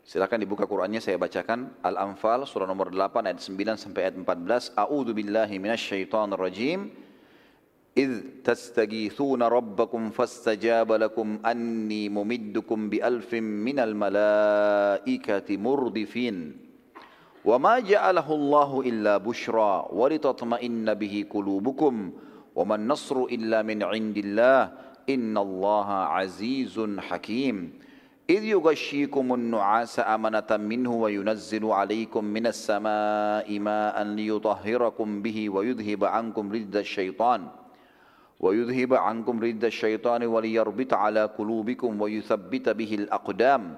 [0.08, 4.72] Silakan dibuka Qur'annya saya bacakan Al-Anfal surah nomor 8 ayat 9 sampai ayat 14.
[4.80, 5.12] A'udzu
[6.40, 7.07] rajim.
[7.98, 16.56] إذ تستغيثون ربكم فاستجاب لكم أني ممدكم بألف من الملائكة مردفين.
[17.44, 22.12] وما جعله الله إلا بشرى ولتطمئن به قلوبكم.
[22.54, 24.72] وما النصر إلا من عند الله.
[25.10, 27.72] إن الله عزيز حكيم.
[28.30, 36.76] إذ يغشيكم النعاس أمنة منه وينزل عليكم من السماء ماء ليطهركم به ويذهب عنكم رد
[36.76, 37.48] الشيطان.
[38.40, 43.74] ويذهب عنكم رد الشيطان وليربط على قلوبكم ويثبت به الأقدام.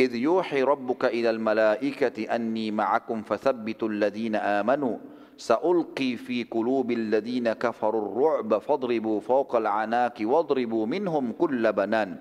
[0.00, 4.96] إذ يوحي ربك إلى الملائكة أني معكم فثبتوا الذين آمنوا.
[5.36, 12.16] سألقي في قلوب الذين كفروا الرعب فاضربوا فوق العناك واضربوا منهم كل بنان.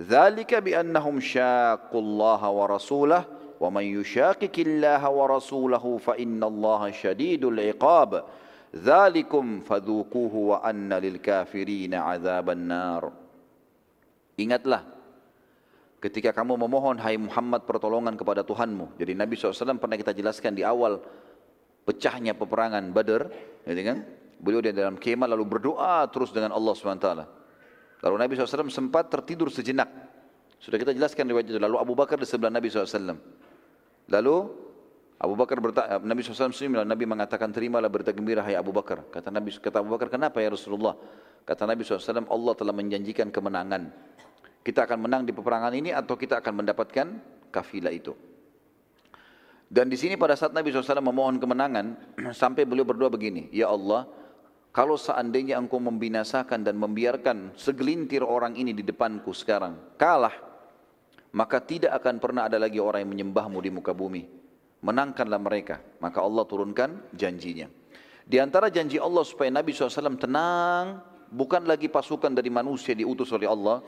[0.00, 3.24] ذلك بأنهم شاقوا الله ورسوله
[3.60, 8.24] ومن يشاقق الله ورسوله فإن الله شديد العقاب.
[8.72, 13.12] Zalikum fadhukuhu wa anna lil kafirina azaban nar.
[14.40, 14.80] Ingatlah
[16.00, 18.96] ketika kamu memohon hai Muhammad pertolongan kepada Tuhanmu.
[18.96, 21.04] Jadi Nabi SAW pernah kita jelaskan di awal
[21.84, 23.28] pecahnya peperangan Badar,
[23.68, 23.98] gitu kan?
[24.42, 27.08] Beliau di dalam kemah lalu berdoa terus dengan Allah SWT.
[28.02, 29.86] Lalu Nabi SAW sempat tertidur sejenak.
[30.58, 31.60] Sudah kita jelaskan riwayat itu.
[31.62, 33.14] Lalu Abu Bakar di sebelah Nabi SAW.
[34.10, 34.36] Lalu
[35.22, 39.06] Abu Bakar bertanya, Nabi SAW senyum, Nabi mengatakan terimalah berita gembira hai Abu Bakar.
[39.06, 40.98] Kata Nabi, kata Abu Bakar, kenapa ya Rasulullah?
[41.46, 43.86] Kata Nabi SAW, Allah telah menjanjikan kemenangan.
[44.66, 47.06] Kita akan menang di peperangan ini atau kita akan mendapatkan
[47.54, 48.18] kafilah itu.
[49.70, 51.86] Dan di sini pada saat Nabi SAW memohon kemenangan,
[52.42, 54.10] sampai beliau berdoa begini, Ya Allah,
[54.74, 60.34] kalau seandainya engkau membinasakan dan membiarkan segelintir orang ini di depanku sekarang, kalah,
[61.30, 64.41] maka tidak akan pernah ada lagi orang yang menyembahmu di muka bumi
[64.82, 65.80] menangkanlah mereka.
[66.02, 67.70] Maka Allah turunkan janjinya.
[68.22, 73.50] Di antara janji Allah supaya Nabi SAW tenang, bukan lagi pasukan dari manusia diutus oleh
[73.50, 73.82] Allah,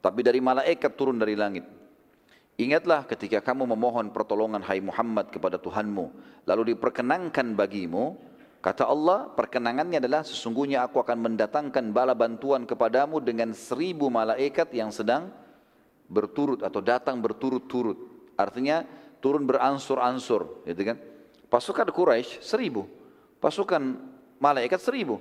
[0.00, 1.66] tapi dari malaikat turun dari langit.
[2.60, 6.12] Ingatlah ketika kamu memohon pertolongan hai Muhammad kepada Tuhanmu,
[6.44, 8.20] lalu diperkenankan bagimu,
[8.60, 14.92] kata Allah, perkenangannya adalah sesungguhnya aku akan mendatangkan bala bantuan kepadamu dengan seribu malaikat yang
[14.92, 15.32] sedang
[16.10, 17.96] berturut atau datang berturut-turut.
[18.36, 18.84] Artinya
[19.20, 20.96] turun beransur-ansur, gitu kan?
[21.46, 22.88] Pasukan Quraisy seribu,
[23.38, 24.00] pasukan
[24.40, 25.20] malaikat seribu.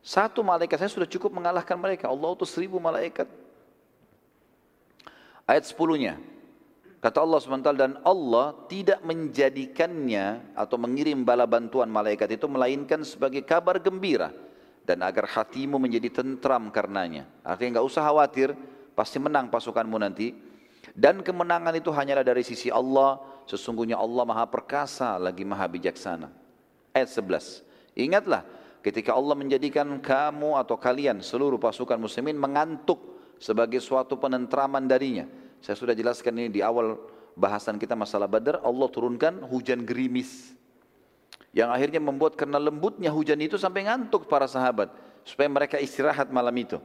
[0.00, 2.06] Satu malaikat saya sudah cukup mengalahkan mereka.
[2.06, 3.26] Allah itu seribu malaikat.
[5.46, 6.18] Ayat sepuluhnya,
[7.06, 13.46] Kata Allah SWT, dan Allah tidak menjadikannya atau mengirim bala bantuan malaikat itu melainkan sebagai
[13.46, 14.34] kabar gembira
[14.82, 17.28] dan agar hatimu menjadi tentram karenanya.
[17.46, 18.58] Artinya nggak usah khawatir,
[18.98, 20.34] pasti menang pasukanmu nanti.
[20.96, 26.32] Dan kemenangan itu hanyalah dari sisi Allah, sesungguhnya Allah maha perkasa lagi maha bijaksana.
[26.96, 27.60] Ayat 11,
[27.92, 28.48] ingatlah
[28.80, 32.96] ketika Allah menjadikan kamu atau kalian seluruh pasukan muslimin mengantuk
[33.36, 35.28] sebagai suatu penentraman darinya
[35.66, 36.94] saya sudah jelaskan ini di awal
[37.34, 40.54] bahasan kita masalah Badar, Allah turunkan hujan gerimis.
[41.50, 44.92] Yang akhirnya membuat karena lembutnya hujan itu sampai ngantuk para sahabat.
[45.26, 46.78] Supaya mereka istirahat malam itu.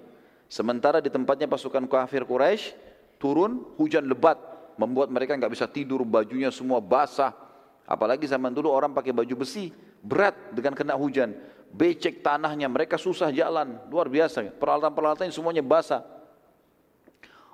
[0.50, 2.74] Sementara di tempatnya pasukan kafir Quraisy
[3.22, 4.50] turun hujan lebat.
[4.82, 7.38] Membuat mereka nggak bisa tidur, bajunya semua basah.
[7.86, 9.70] Apalagi zaman dulu orang pakai baju besi,
[10.02, 11.38] berat dengan kena hujan.
[11.70, 14.50] Becek tanahnya, mereka susah jalan, luar biasa.
[14.58, 16.02] Peralatan-peralatan semuanya basah.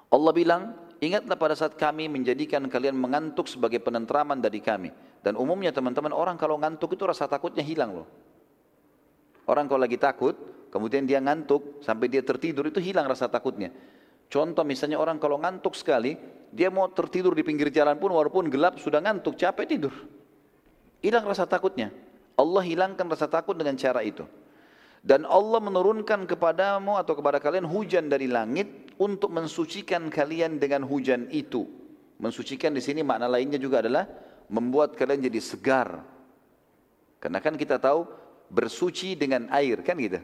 [0.07, 4.89] Allah bilang, Ingatlah pada saat kami menjadikan kalian mengantuk sebagai penentraman dari kami.
[5.21, 8.07] Dan umumnya teman-teman orang kalau ngantuk itu rasa takutnya hilang loh.
[9.45, 10.33] Orang kalau lagi takut,
[10.73, 13.69] kemudian dia ngantuk sampai dia tertidur itu hilang rasa takutnya.
[14.27, 16.19] Contoh misalnya orang kalau ngantuk sekali,
[16.51, 19.93] dia mau tertidur di pinggir jalan pun walaupun gelap sudah ngantuk, capek tidur.
[20.99, 21.91] Hilang rasa takutnya.
[22.37, 24.27] Allah hilangkan rasa takut dengan cara itu.
[25.01, 31.31] Dan Allah menurunkan kepadamu atau kepada kalian hujan dari langit untuk mensucikan kalian dengan hujan
[31.31, 31.63] itu.
[32.17, 34.09] Mensucikan di sini makna lainnya juga adalah
[34.51, 36.01] membuat kalian jadi segar.
[37.23, 38.03] Karena kan kita tahu
[38.51, 40.19] bersuci dengan air kan gitu.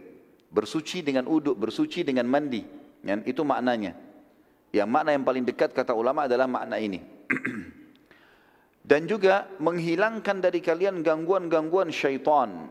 [0.53, 2.82] Bersuci dengan uduk, bersuci dengan mandi.
[3.03, 3.21] Kan?
[3.27, 3.93] Itu maknanya.
[4.73, 7.03] Yang makna yang paling dekat kata ulama adalah makna ini.
[8.89, 12.67] Dan juga menghilangkan dari kalian gangguan-gangguan syaitan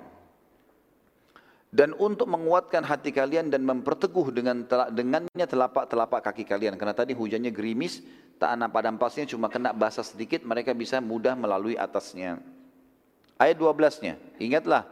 [1.72, 7.48] dan untuk menguatkan hati kalian dan memperteguh dengan dengannya telapak-telapak kaki kalian karena tadi hujannya
[7.48, 8.04] gerimis
[8.36, 12.44] tanah padam pasirnya cuma kena basah sedikit mereka bisa mudah melalui atasnya
[13.40, 14.84] ayat 12-nya ingatlah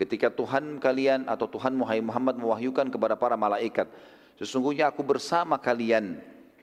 [0.00, 3.84] ketika Tuhan kalian atau Tuhan Muhammad mewahyukan kepada para malaikat
[4.40, 6.20] sesungguhnya aku bersama kalian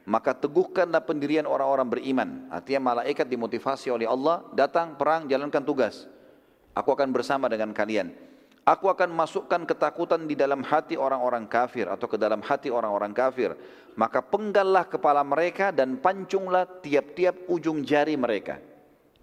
[0.08, 6.10] maka teguhkanlah pendirian orang-orang beriman artinya malaikat dimotivasi oleh Allah datang perang jalankan tugas
[6.74, 8.12] aku akan bersama dengan kalian
[8.62, 13.58] Aku akan masukkan ketakutan di dalam hati orang-orang kafir atau ke dalam hati orang-orang kafir.
[13.98, 18.62] Maka penggallah kepala mereka dan pancunglah tiap-tiap ujung jari mereka.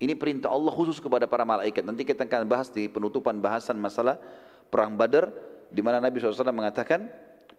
[0.02, 1.87] Ini perintah Allah khusus kepada para malaikat.
[1.87, 4.18] Nanti kita akan bahas di penutupan bahasan masalah
[4.74, 5.30] perang Badar
[5.70, 7.06] di mana Nabi SAW mengatakan,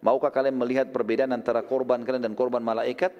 [0.04, 3.12] maukah kalian melihat perbedaan antara korban kalian dan korban malaikat?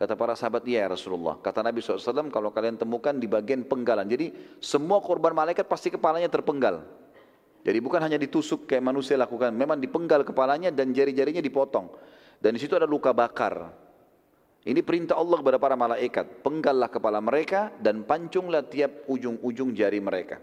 [0.00, 1.36] Kata para sahabat, ya Rasulullah.
[1.44, 4.08] Kata Nabi SAW, kalau kalian temukan di bagian penggalan.
[4.08, 6.80] Jadi semua korban malaikat pasti kepalanya terpenggal.
[7.60, 11.92] Jadi bukan hanya ditusuk kayak manusia lakukan, memang dipenggal kepalanya dan jari-jarinya dipotong.
[12.40, 13.68] Dan di situ ada luka bakar.
[14.64, 20.40] Ini perintah Allah kepada para malaikat, penggallah kepala mereka dan pancunglah tiap ujung-ujung jari mereka.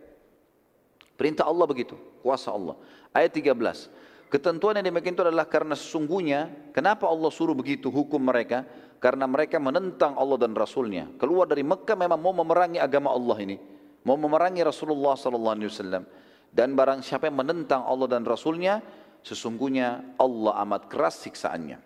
[1.17, 2.77] Perintah Allah begitu, kuasa Allah.
[3.09, 3.89] Ayat 13.
[4.27, 8.67] Ketentuan yang demikian itu adalah karena sesungguhnya, kenapa Allah suruh begitu hukum mereka?
[8.99, 11.07] Karena mereka menentang Allah dan Rasulnya.
[11.15, 13.55] Keluar dari Mekah memang mau memerangi agama Allah ini.
[14.03, 16.03] Mau memerangi Rasulullah wasallam.
[16.51, 18.83] Dan barang siapa yang menentang Allah dan Rasulnya,
[19.23, 21.77] sesungguhnya Allah amat keras siksaannya.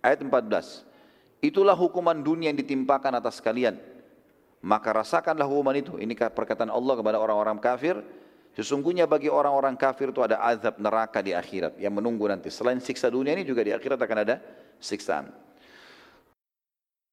[0.00, 1.44] Ayat 14.
[1.44, 3.76] Itulah hukuman dunia yang ditimpakan atas kalian.
[4.62, 5.98] Maka rasakanlah hukuman itu.
[5.98, 7.98] Ini perkataan Allah kepada orang-orang kafir.
[8.52, 12.52] Sesungguhnya bagi orang-orang kafir itu ada azab neraka di akhirat yang menunggu nanti.
[12.52, 14.36] Selain siksa dunia ini juga di akhirat akan ada
[14.76, 15.32] siksaan.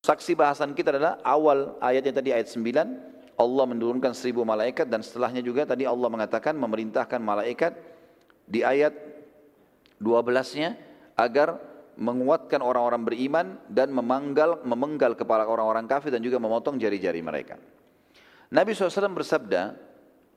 [0.04, 5.39] Saksi bahasan kita adalah awal ayatnya tadi ayat 9 Allah menurunkan seribu malaikat dan setelahnya
[5.39, 7.71] juga tadi Allah mengatakan memerintahkan malaikat
[8.43, 8.91] di ayat
[10.04, 10.75] 12-nya
[11.15, 11.56] agar
[11.99, 17.60] menguatkan orang-orang beriman dan memanggal memenggal kepala orang-orang kafir dan juga memotong jari-jari mereka.
[18.49, 19.88] Nabi SAW bersabda,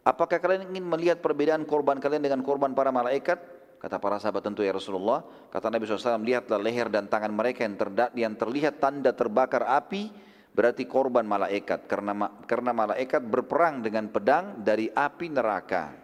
[0.03, 3.39] apakah kalian ingin melihat perbedaan korban kalian dengan korban para malaikat?
[3.83, 5.27] Kata para sahabat tentu ya Rasulullah.
[5.51, 7.75] Kata Nabi SAW, lihatlah leher dan tangan mereka yang,
[8.15, 10.07] yang terlihat tanda terbakar api
[10.53, 15.99] berarti korban malaikat karena karena malaikat berperang dengan pedang dari api neraka.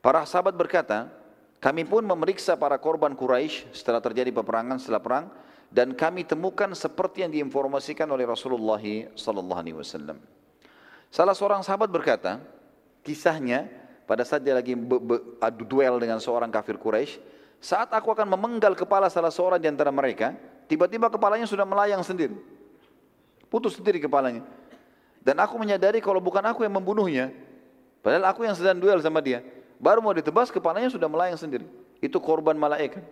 [0.00, 1.10] Para sahabat berkata,
[1.58, 5.24] kami pun memeriksa para korban Quraisy setelah terjadi peperangan setelah perang
[5.68, 10.16] dan kami temukan seperti yang diinformasikan oleh Rasulullah sallallahu alaihi wasallam.
[11.12, 12.40] Salah seorang sahabat berkata,
[13.08, 13.64] kisahnya
[14.04, 14.76] pada saat dia lagi
[15.40, 17.16] adu duel dengan seorang kafir Quraisy,
[17.56, 20.36] saat aku akan memenggal kepala salah seorang di antara mereka,
[20.68, 22.36] tiba-tiba kepalanya sudah melayang sendiri.
[23.48, 24.44] Putus sendiri kepalanya.
[25.24, 27.32] Dan aku menyadari kalau bukan aku yang membunuhnya,
[28.04, 29.40] padahal aku yang sedang duel sama dia.
[29.80, 31.64] Baru mau ditebas kepalanya sudah melayang sendiri.
[32.00, 33.02] Itu korban malaikat.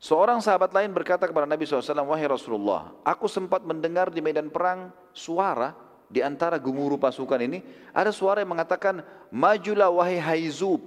[0.00, 4.88] Seorang sahabat lain berkata kepada Nabi SAW, Wahai Rasulullah, aku sempat mendengar di medan perang
[5.12, 5.76] suara
[6.10, 7.62] di antara gemuruh pasukan ini,
[7.94, 10.82] ada suara yang mengatakan, Majulah wahai Haizub.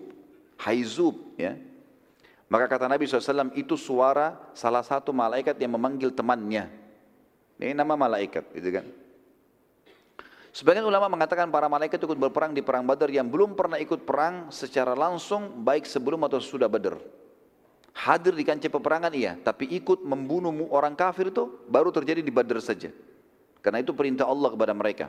[0.59, 1.55] Haizub, ya.
[2.51, 6.67] Maka kata Nabi SAW, itu suara salah satu malaikat yang memanggil temannya.
[7.55, 8.85] Ini nama malaikat, gitu kan.
[10.53, 14.53] Sebagian ulama mengatakan para malaikat ikut berperang di perang Badar yang belum pernah ikut perang
[14.53, 17.01] secara langsung baik sebelum atau sudah Badar.
[17.95, 22.61] Hadir di kancah peperangan iya, tapi ikut membunuh orang kafir itu baru terjadi di Badar
[22.61, 22.93] saja.
[23.63, 25.07] Karena itu perintah Allah kepada mereka.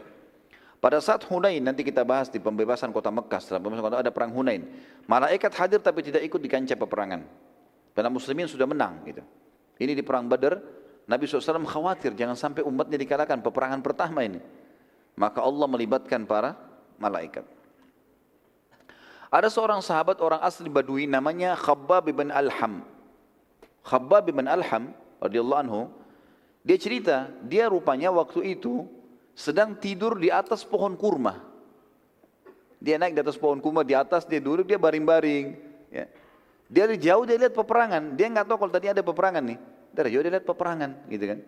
[0.78, 4.30] Pada saat Hunain, nanti kita bahas di pembebasan kota Mekah, setelah pembebasan kota ada perang
[4.30, 4.62] Hunain.
[5.10, 7.26] Malaikat hadir tapi tidak ikut di kancah peperangan.
[7.96, 9.02] Karena muslimin sudah menang.
[9.02, 9.24] Gitu.
[9.80, 10.60] Ini di perang Badar,
[11.04, 14.38] Nabi SAW khawatir jangan sampai umatnya dikalahkan peperangan pertama ini.
[15.18, 16.54] Maka Allah melibatkan para
[17.00, 17.42] malaikat.
[19.34, 22.86] Ada seorang sahabat orang asli Badui namanya Khabbab bin Alham.
[23.82, 25.80] Khabbab bin Alham radhiyallahu anhu
[26.64, 28.88] dia cerita dia rupanya waktu itu
[29.37, 31.44] sedang tidur di atas pohon kurma.
[32.81, 35.57] Dia naik di atas pohon kurma di atas dia duduk dia baring-baring.
[35.92, 36.09] Ya.
[36.68, 38.16] Dia dari jauh dia lihat peperangan.
[38.16, 39.59] Dia nggak tahu kalau tadi ada peperangan nih.
[39.94, 41.38] Dari jauh dia lihat peperangan, gitu kan.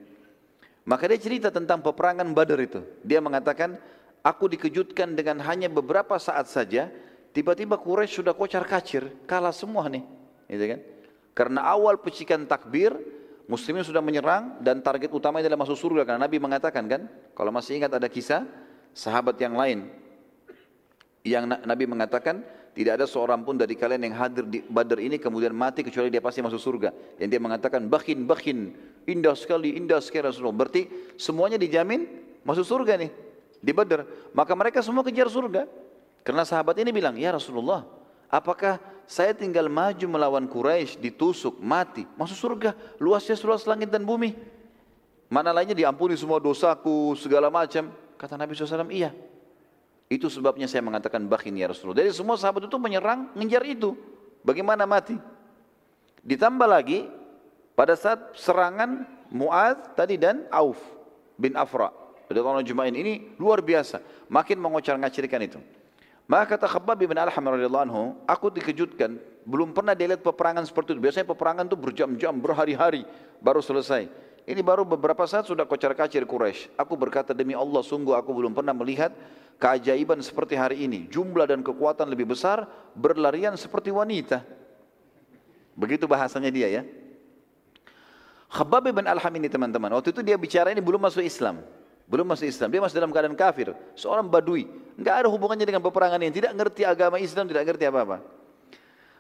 [0.86, 2.78] Maka dia cerita tentang peperangan Badar itu.
[3.02, 3.74] Dia mengatakan,
[4.22, 6.86] aku dikejutkan dengan hanya beberapa saat saja,
[7.34, 10.06] tiba-tiba Quraisy sudah kocar kacir, kalah semua nih.
[10.46, 10.80] Gitu kan?
[11.34, 12.94] Karena awal pecikan takbir,
[13.46, 16.02] muslimin sudah menyerang dan target utama adalah masuk surga.
[16.06, 18.46] Karena Nabi mengatakan kan, kalau masih ingat ada kisah
[18.92, 19.90] sahabat yang lain
[21.26, 25.50] yang Nabi mengatakan tidak ada seorang pun dari kalian yang hadir di Badar ini kemudian
[25.50, 27.18] mati kecuali dia pasti masuk surga.
[27.18, 28.76] Yang dia mengatakan bakin bakin
[29.10, 30.54] indah sekali indah sekali Rasulullah.
[30.54, 30.86] Berarti
[31.18, 32.06] semuanya dijamin
[32.46, 33.10] masuk surga nih
[33.58, 34.06] di Badar.
[34.30, 35.66] Maka mereka semua kejar surga.
[36.22, 37.82] Karena sahabat ini bilang ya Rasulullah
[38.30, 44.34] apakah saya tinggal maju melawan Quraisy ditusuk mati masuk surga luasnya seluas langit dan bumi.
[45.26, 47.90] Mana lainnya diampuni semua dosaku segala macam.
[48.14, 49.10] Kata Nabi SAW iya
[50.06, 51.98] itu sebabnya saya mengatakan bakin ya Rasulullah.
[52.06, 53.98] Jadi semua sahabat itu menyerang, ngejar itu.
[54.46, 55.18] Bagaimana mati?
[56.22, 57.10] Ditambah lagi,
[57.74, 59.02] pada saat serangan
[59.34, 60.78] Mu'ad tadi dan Auf
[61.34, 61.90] bin Afra.
[62.26, 64.02] Tahun Juma'in ini luar biasa.
[64.30, 65.58] Makin mengocar ngacirkan itu.
[66.26, 69.14] Maka kata Khabbab bin Alham radhiyallahu anhu, aku dikejutkan,
[69.46, 71.00] belum pernah dia lihat peperangan seperti itu.
[71.00, 73.06] Biasanya peperangan itu berjam-jam, berhari-hari
[73.38, 74.10] baru selesai.
[74.46, 76.74] Ini baru beberapa saat sudah kocar kacir Quraisy.
[76.74, 79.14] Aku berkata demi Allah sungguh aku belum pernah melihat
[79.62, 81.06] keajaiban seperti hari ini.
[81.06, 84.42] Jumlah dan kekuatan lebih besar, berlarian seperti wanita.
[85.78, 86.82] Begitu bahasanya dia ya.
[88.50, 89.94] Khabbab bin Alham ini teman-teman.
[89.98, 91.62] Waktu itu dia bicara ini belum masuk Islam.
[92.06, 92.70] Belum masuk Islam.
[92.70, 93.74] Dia masih dalam keadaan kafir.
[93.98, 94.70] Seorang badui.
[94.94, 96.30] Enggak ada hubungannya dengan peperangan ini.
[96.30, 98.22] Tidak ngerti agama Islam, tidak ngerti apa-apa.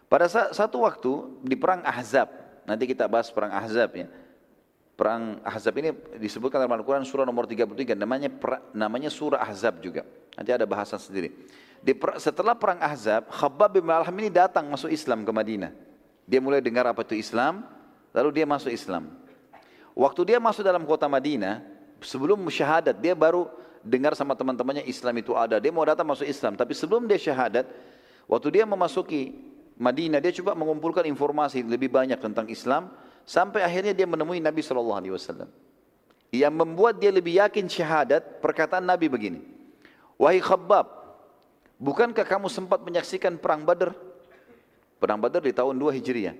[0.06, 2.30] Pada satu waktu di perang Ahzab.
[2.66, 4.06] Nanti kita bahas perang Ahzab ya
[4.96, 8.32] Perang Ahzab ini disebutkan dalam Al-Quran surah nomor 33, namanya
[8.72, 10.08] namanya surah Ahzab juga.
[10.32, 11.36] Nanti ada bahasan sendiri.
[11.84, 15.68] Di, setelah perang Ahzab, Khabbab bin Alham ini datang masuk Islam ke Madinah.
[16.24, 17.68] Dia mulai dengar apa itu Islam,
[18.16, 19.12] lalu dia masuk Islam.
[19.92, 21.60] Waktu dia masuk dalam kota Madinah,
[22.02, 23.48] sebelum syahadat, dia baru
[23.84, 25.60] dengar sama teman-temannya Islam itu ada.
[25.62, 27.64] Dia mau datang masuk Islam, tapi sebelum dia syahadat,
[28.26, 29.36] waktu dia memasuki
[29.76, 32.88] Madinah, dia coba mengumpulkan informasi lebih banyak tentang Islam,
[33.26, 35.50] Sampai akhirnya dia menemui Nabi Shallallahu Alaihi Wasallam.
[36.30, 39.42] Yang membuat dia lebih yakin syahadat perkataan Nabi begini.
[40.14, 40.86] Wahai Khabbab,
[41.82, 43.98] bukankah kamu sempat menyaksikan perang Badar?
[45.02, 46.38] Perang Badar di tahun 2 Hijriah.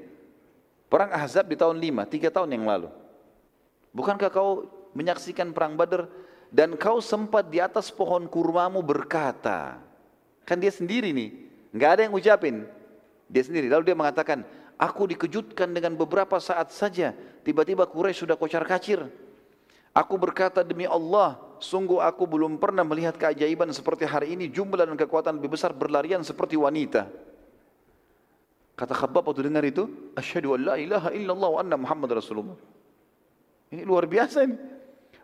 [0.87, 2.89] Perang Ahzab di tahun 5, 3 tahun yang lalu.
[3.91, 6.09] Bukankah kau menyaksikan perang Badar
[6.49, 9.76] dan kau sempat di atas pohon kurmamu berkata,
[10.49, 11.30] kan dia sendiri nih,
[11.76, 12.64] nggak ada yang ucapin,
[13.28, 13.68] dia sendiri.
[13.68, 17.16] Lalu dia mengatakan, Aku dikejutkan dengan beberapa saat saja.
[17.40, 19.09] Tiba-tiba Quraisy sudah kocar kacir.
[19.97, 24.53] Aku berkata demi Allah, sungguh aku belum pernah melihat keajaiban seperti hari ini.
[24.53, 27.09] Jumlah dan kekuatan lebih besar berlarian seperti wanita.
[28.76, 32.61] Kata Khabbab waktu dengar itu, Asyhadu an la ilaha illallah wa anna Muhammad Rasulullah.
[33.72, 34.76] Ini luar biasa ini.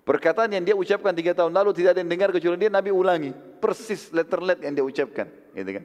[0.02, 3.30] Perkataan yang dia ucapkan tiga tahun lalu tidak ada yang dengar kecuali dia Nabi ulangi.
[3.62, 5.30] Persis letter let yang dia ucapkan.
[5.54, 5.84] Gitu kan.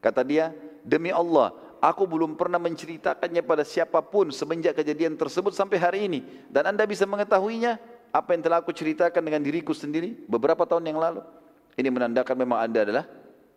[0.00, 1.52] Kata dia, demi Allah,
[1.84, 6.24] aku belum pernah menceritakannya pada siapa pun semenjak kejadian tersebut sampai hari ini.
[6.48, 7.76] Dan anda bisa mengetahuinya
[8.08, 11.20] apa yang telah aku ceritakan dengan diriku sendiri beberapa tahun yang lalu.
[11.76, 13.04] Ini menandakan memang anda adalah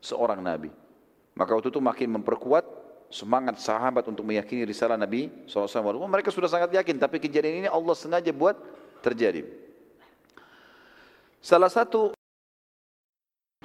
[0.04, 0.70] seorang Nabi.
[1.40, 2.68] Maka waktu itu makin memperkuat
[3.08, 5.96] semangat sahabat untuk meyakini risalah Nabi SAW.
[6.04, 8.60] Mereka sudah sangat yakin, tapi kejadian ini Allah sengaja buat
[9.00, 9.71] terjadi.
[11.42, 12.14] Salah satu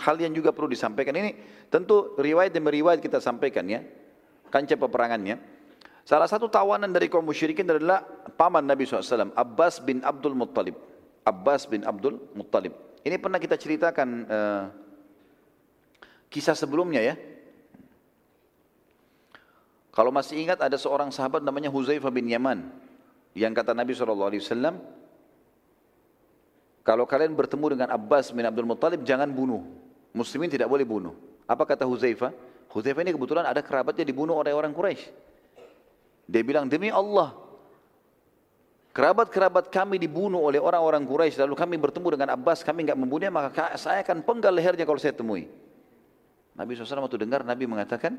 [0.00, 1.36] hal yang juga perlu disampaikan ini
[1.68, 3.84] tentu riwayat demi riwayat kita sampaikan ya
[4.48, 5.36] kancah peperangannya.
[6.06, 8.00] Salah satu tawanan dari kaum musyrikin adalah
[8.38, 10.78] paman Nabi SAW, Abbas bin Abdul Muttalib.
[11.26, 12.70] Abbas bin Abdul Muttalib.
[13.02, 14.64] Ini pernah kita ceritakan uh,
[16.30, 17.14] kisah sebelumnya ya.
[19.90, 22.70] Kalau masih ingat ada seorang sahabat namanya Huzaifah bin Yaman.
[23.34, 24.30] Yang kata Nabi SAW,
[26.86, 29.66] kalau kalian bertemu dengan Abbas bin Abdul Muttalib jangan bunuh.
[30.14, 31.18] Muslimin tidak boleh bunuh.
[31.50, 32.30] Apa kata Huzaifah?
[32.70, 35.10] Hudzaifah ini kebetulan ada kerabatnya dibunuh oleh orang Quraisy.
[36.30, 37.34] Dia bilang, demi Allah,
[38.94, 43.74] kerabat-kerabat kami dibunuh oleh orang-orang Quraisy lalu kami bertemu dengan Abbas, kami enggak membunuhnya, maka
[43.74, 45.50] saya akan penggal lehernya kalau saya temui.
[46.54, 48.14] Nabi SAW waktu dengar, Nabi mengatakan,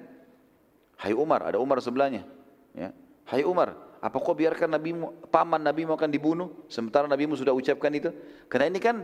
[0.99, 2.27] Hai Umar, ada Umar sebelahnya.
[2.75, 2.91] Ya.
[3.23, 4.93] Hai Umar, apa kau biarkan Nabi
[5.33, 6.53] paman Nabi akan dibunuh?
[6.69, 8.13] Sementara Nabi sudah ucapkan itu?
[8.45, 9.01] Karena ini kan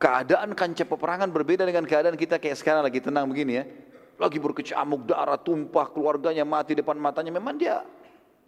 [0.00, 2.80] keadaan kancah peperangan berbeda dengan keadaan kita kayak sekarang.
[2.80, 3.64] Lagi tenang begini ya.
[4.16, 7.32] Lagi berkecamuk darah tumpah keluarganya mati depan matanya.
[7.32, 7.84] Memang dia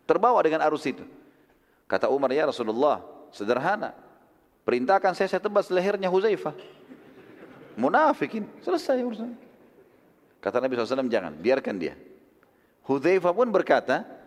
[0.09, 1.05] terbawa dengan arus itu.
[1.85, 3.93] Kata Umar ya Rasulullah sederhana.
[4.65, 6.57] Perintahkan saya saya tebas lehernya Huzaifah.
[7.77, 8.49] Munafikin.
[8.65, 9.33] Selesai urusan.
[10.41, 11.95] Kata Nabi SAW jangan biarkan dia.
[12.89, 14.22] Huzaifah pun berkata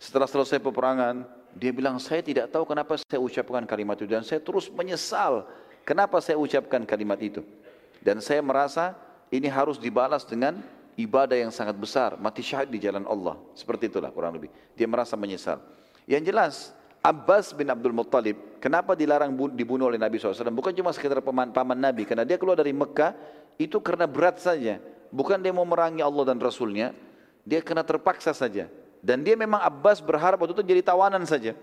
[0.00, 4.40] setelah selesai peperangan dia bilang saya tidak tahu kenapa saya ucapkan kalimat itu dan saya
[4.40, 5.44] terus menyesal
[5.84, 7.44] kenapa saya ucapkan kalimat itu
[8.00, 8.96] dan saya merasa
[9.28, 10.58] ini harus dibalas dengan
[10.98, 13.38] ibadah yang sangat besar, mati syahid di jalan Allah.
[13.56, 14.50] Seperti itulah kurang lebih.
[14.76, 15.62] Dia merasa menyesal.
[16.04, 16.54] Yang jelas,
[17.00, 20.52] Abbas bin Abdul Muttalib, kenapa dilarang dibunuh oleh Nabi SAW?
[20.52, 23.14] Bukan cuma sekedar paman, paman Nabi, karena dia keluar dari Mekah,
[23.56, 24.82] itu karena berat saja.
[25.10, 26.92] Bukan dia mau merangi Allah dan Rasulnya,
[27.46, 28.68] dia kena terpaksa saja.
[29.00, 31.56] Dan dia memang Abbas berharap waktu itu jadi tawanan saja.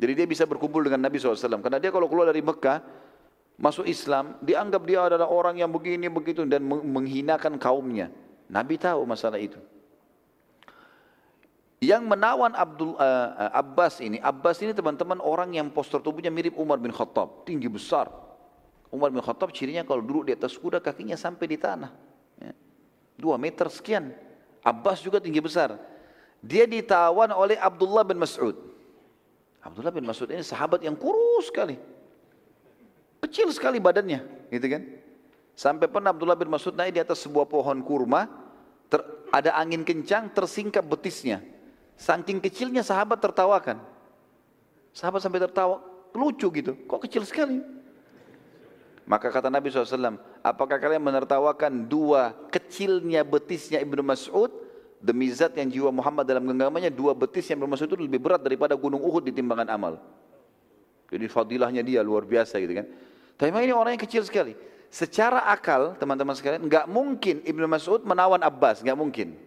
[0.00, 1.60] Jadi dia bisa berkumpul dengan Nabi SAW.
[1.60, 2.80] Karena dia kalau keluar dari Mekah,
[3.60, 8.08] masuk Islam, dianggap dia adalah orang yang begini begitu dan menghinakan kaumnya.
[8.48, 9.60] Nabi tahu masalah itu.
[11.80, 16.76] Yang menawan Abdul uh, Abbas ini, Abbas ini teman-teman orang yang postur tubuhnya mirip Umar
[16.76, 18.12] bin Khattab, tinggi besar.
[18.92, 21.88] Umar bin Khattab cirinya kalau duduk di atas kuda kakinya sampai di tanah.
[22.36, 22.52] Ya.
[23.16, 24.12] Dua meter sekian.
[24.60, 25.80] Abbas juga tinggi besar.
[26.40, 28.56] Dia ditawan oleh Abdullah bin Mas'ud.
[29.60, 31.76] Abdullah bin Mas'ud ini sahabat yang kurus sekali.
[33.20, 34.82] Kecil sekali badannya, gitu kan?
[35.52, 38.24] Sampai pernah Abdullah bin Mas'ud naik di atas sebuah pohon kurma,
[38.88, 41.44] ter, ada angin kencang, tersingkap betisnya.
[42.00, 43.76] Saking kecilnya sahabat tertawakan.
[44.96, 45.84] Sahabat sampai tertawa,
[46.16, 47.60] lucu gitu, kok kecil sekali.
[49.04, 54.69] Maka kata Nabi SAW, apakah kalian menertawakan dua kecilnya betisnya Ibnu Mas'ud
[55.00, 58.44] demi zat yang jiwa Muhammad dalam genggamannya dua betis yang Ibnu Mas'ud itu lebih berat
[58.44, 59.96] daripada gunung Uhud di timbangan amal.
[61.10, 62.86] Jadi fadilahnya dia luar biasa gitu kan.
[63.34, 64.54] Tapi ini orang yang kecil sekali.
[64.92, 69.38] Secara akal, teman-teman sekalian, nggak mungkin Ibnu Mas'ud menawan Abbas, nggak mungkin.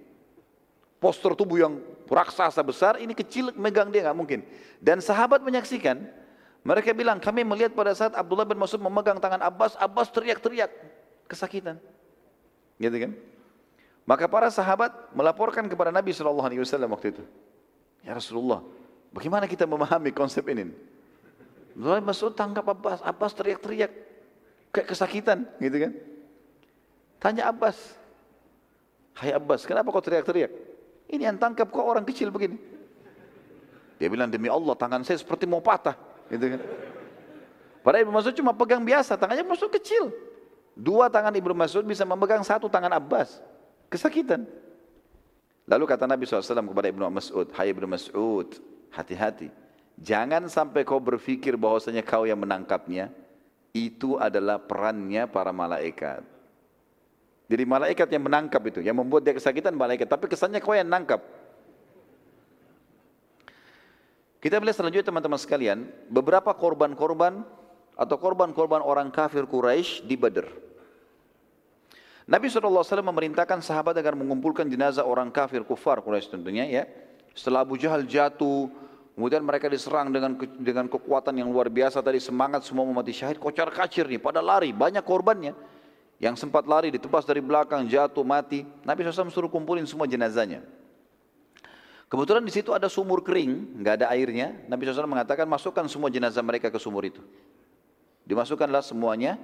[0.97, 4.39] Postur tubuh yang raksasa besar, ini kecil megang dia nggak mungkin.
[4.79, 5.99] Dan sahabat menyaksikan,
[6.63, 10.71] mereka bilang, kami melihat pada saat Abdullah bin Mas'ud memegang tangan Abbas, Abbas teriak-teriak,
[11.27, 11.75] kesakitan.
[12.79, 13.11] Gitu kan?
[14.03, 16.43] Maka para sahabat melaporkan kepada Nabi SAW
[16.91, 17.23] waktu itu.
[18.03, 18.59] Ya Rasulullah,
[19.15, 20.67] bagaimana kita memahami konsep ini?
[21.73, 23.91] Bin Mas'ud tangkap Abbas, Abbas teriak-teriak
[24.75, 25.91] kayak kesakitan gitu kan.
[27.23, 27.79] Tanya Abbas,
[29.13, 30.51] Hai Abbas, kenapa kau teriak-teriak?
[31.07, 32.57] Ini yang tangkap kok orang kecil begini.
[34.01, 35.93] Dia bilang demi Allah tangan saya seperti mau patah,
[36.27, 36.61] gitu kan.
[37.85, 40.09] Padahal Ibnu Mas'ud cuma pegang biasa, tangannya Mas'ud kecil.
[40.73, 43.37] Dua tangan Ibnu Mas'ud bisa memegang satu tangan Abbas.
[43.93, 44.49] Kesakitan.
[45.69, 48.49] Lalu kata Nabi SAW kepada Ibnu Mas'ud, Hai Ibnu Mas'ud,
[48.89, 49.53] hati-hati.
[50.01, 53.13] Jangan sampai kau berpikir bahwasanya kau yang menangkapnya.
[53.69, 56.25] Itu adalah perannya para malaikat.
[57.45, 60.09] Jadi malaikat yang menangkap itu, yang membuat dia kesakitan malaikat.
[60.09, 61.21] Tapi kesannya kau yang menangkap.
[64.41, 67.45] Kita melihat selanjutnya teman-teman sekalian, beberapa korban-korban
[67.93, 70.72] atau korban-korban orang kafir Quraisy di Badr.
[72.23, 76.83] Nabi SAW memerintahkan sahabat agar mengumpulkan jenazah orang kafir kufar Quraisy tentunya ya.
[77.35, 78.71] Setelah Abu Jahal jatuh,
[79.13, 83.69] Kemudian mereka diserang dengan dengan kekuatan yang luar biasa tadi semangat semua mati syahid kocar
[83.69, 85.53] kacir nih pada lari banyak korbannya.
[86.21, 88.63] yang sempat lari ditebas dari belakang, jatuh, mati.
[88.87, 90.63] Nabi SAW suruh kumpulin semua jenazahnya.
[92.07, 94.55] Kebetulan di situ ada sumur kering, nggak ada airnya.
[94.71, 97.19] Nabi SAW mengatakan masukkan semua jenazah mereka ke sumur itu.
[98.23, 99.35] Dimasukkanlah semuanya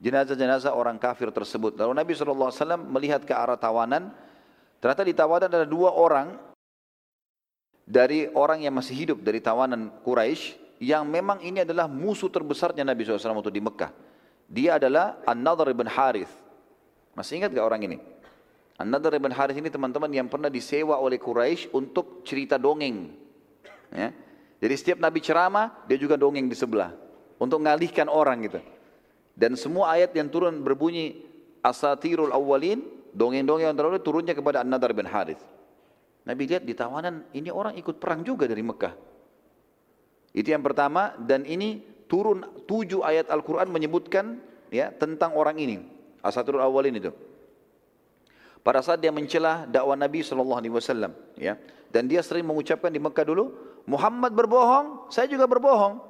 [0.00, 1.76] jenazah-jenazah orang kafir tersebut.
[1.76, 2.52] Lalu Nabi SAW
[2.88, 4.12] melihat ke arah tawanan.
[4.80, 6.36] Ternyata di tawanan ada dua orang
[7.86, 13.06] dari orang yang masih hidup dari tawanan Quraisy yang memang ini adalah musuh terbesarnya Nabi
[13.06, 13.90] SAW waktu di Mekah.
[14.46, 16.30] Dia adalah An-Nadhr ibn Harith.
[17.16, 17.96] Masih ingat gak orang ini?
[18.76, 23.16] An-Nadhr ibn Harith ini teman-teman yang pernah disewa oleh Quraisy untuk cerita dongeng.
[23.90, 24.12] Ya.
[24.60, 26.92] Jadi setiap Nabi ceramah, dia juga dongeng di sebelah.
[27.40, 28.60] Untuk mengalihkan orang gitu.
[29.36, 31.20] Dan semua ayat yang turun berbunyi
[31.60, 32.80] asatirul awwalin,
[33.12, 35.44] dongeng-dongeng yang terdahulu turunnya kepada An-Nadhr bin Harith.
[36.24, 38.96] Nabi lihat di tawanan ini orang ikut perang juga dari Mekah.
[40.32, 44.40] Itu yang pertama dan ini turun tujuh ayat Al-Quran menyebutkan
[44.72, 45.84] ya tentang orang ini.
[46.24, 47.12] Asatirul awalin itu.
[48.66, 50.82] Pada saat dia mencela dakwah Nabi SAW.
[51.38, 51.54] Ya.
[51.94, 53.54] Dan dia sering mengucapkan di Mekah dulu,
[53.86, 56.02] Muhammad berbohong, saya juga berbohong.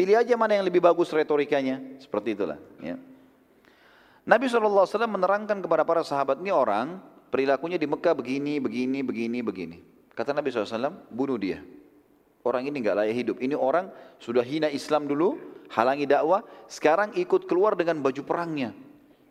[0.00, 1.76] Pilih aja mana yang lebih bagus retorikanya.
[2.00, 2.56] Seperti itulah.
[2.80, 2.96] Ya.
[4.24, 9.78] Nabi SAW menerangkan kepada para sahabat ini orang, perilakunya di Mekah begini, begini, begini, begini.
[10.16, 11.60] Kata Nabi SAW, bunuh dia.
[12.40, 13.36] Orang ini nggak layak hidup.
[13.44, 15.36] Ini orang sudah hina Islam dulu,
[15.68, 18.72] halangi dakwah, sekarang ikut keluar dengan baju perangnya.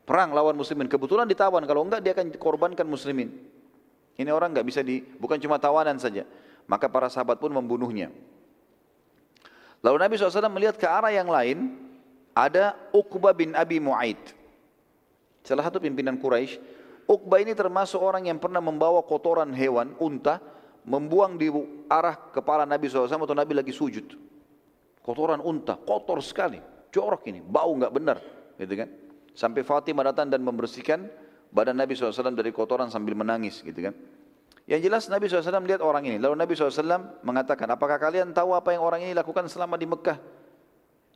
[0.06, 0.86] Perang lawan muslimin.
[0.86, 3.42] Kebetulan ditawan, kalau enggak dia akan korbankan muslimin.
[4.22, 6.30] Ini orang nggak bisa di, bukan cuma tawanan saja.
[6.70, 8.14] Maka para sahabat pun membunuhnya.
[9.80, 11.80] Lalu Nabi SAW melihat ke arah yang lain,
[12.36, 14.20] ada Uqbah bin Abi Mu'aid.
[15.44, 16.60] Salah satu pimpinan Quraisy.
[17.10, 20.38] Uqbah ini termasuk orang yang pernah membawa kotoran hewan, unta,
[20.86, 21.50] membuang di
[21.90, 24.14] arah kepala Nabi SAW atau Nabi lagi sujud.
[25.02, 26.62] Kotoran unta, kotor sekali,
[26.94, 28.18] jorok ini, bau nggak benar,
[28.62, 28.90] gitu kan?
[29.34, 31.10] Sampai Fatimah datang dan membersihkan
[31.50, 33.96] badan Nabi SAW dari kotoran sambil menangis, gitu kan?
[34.70, 36.22] Yang jelas Nabi SAW melihat orang ini.
[36.22, 40.22] Lalu Nabi SAW mengatakan, apakah kalian tahu apa yang orang ini lakukan selama di Mekah?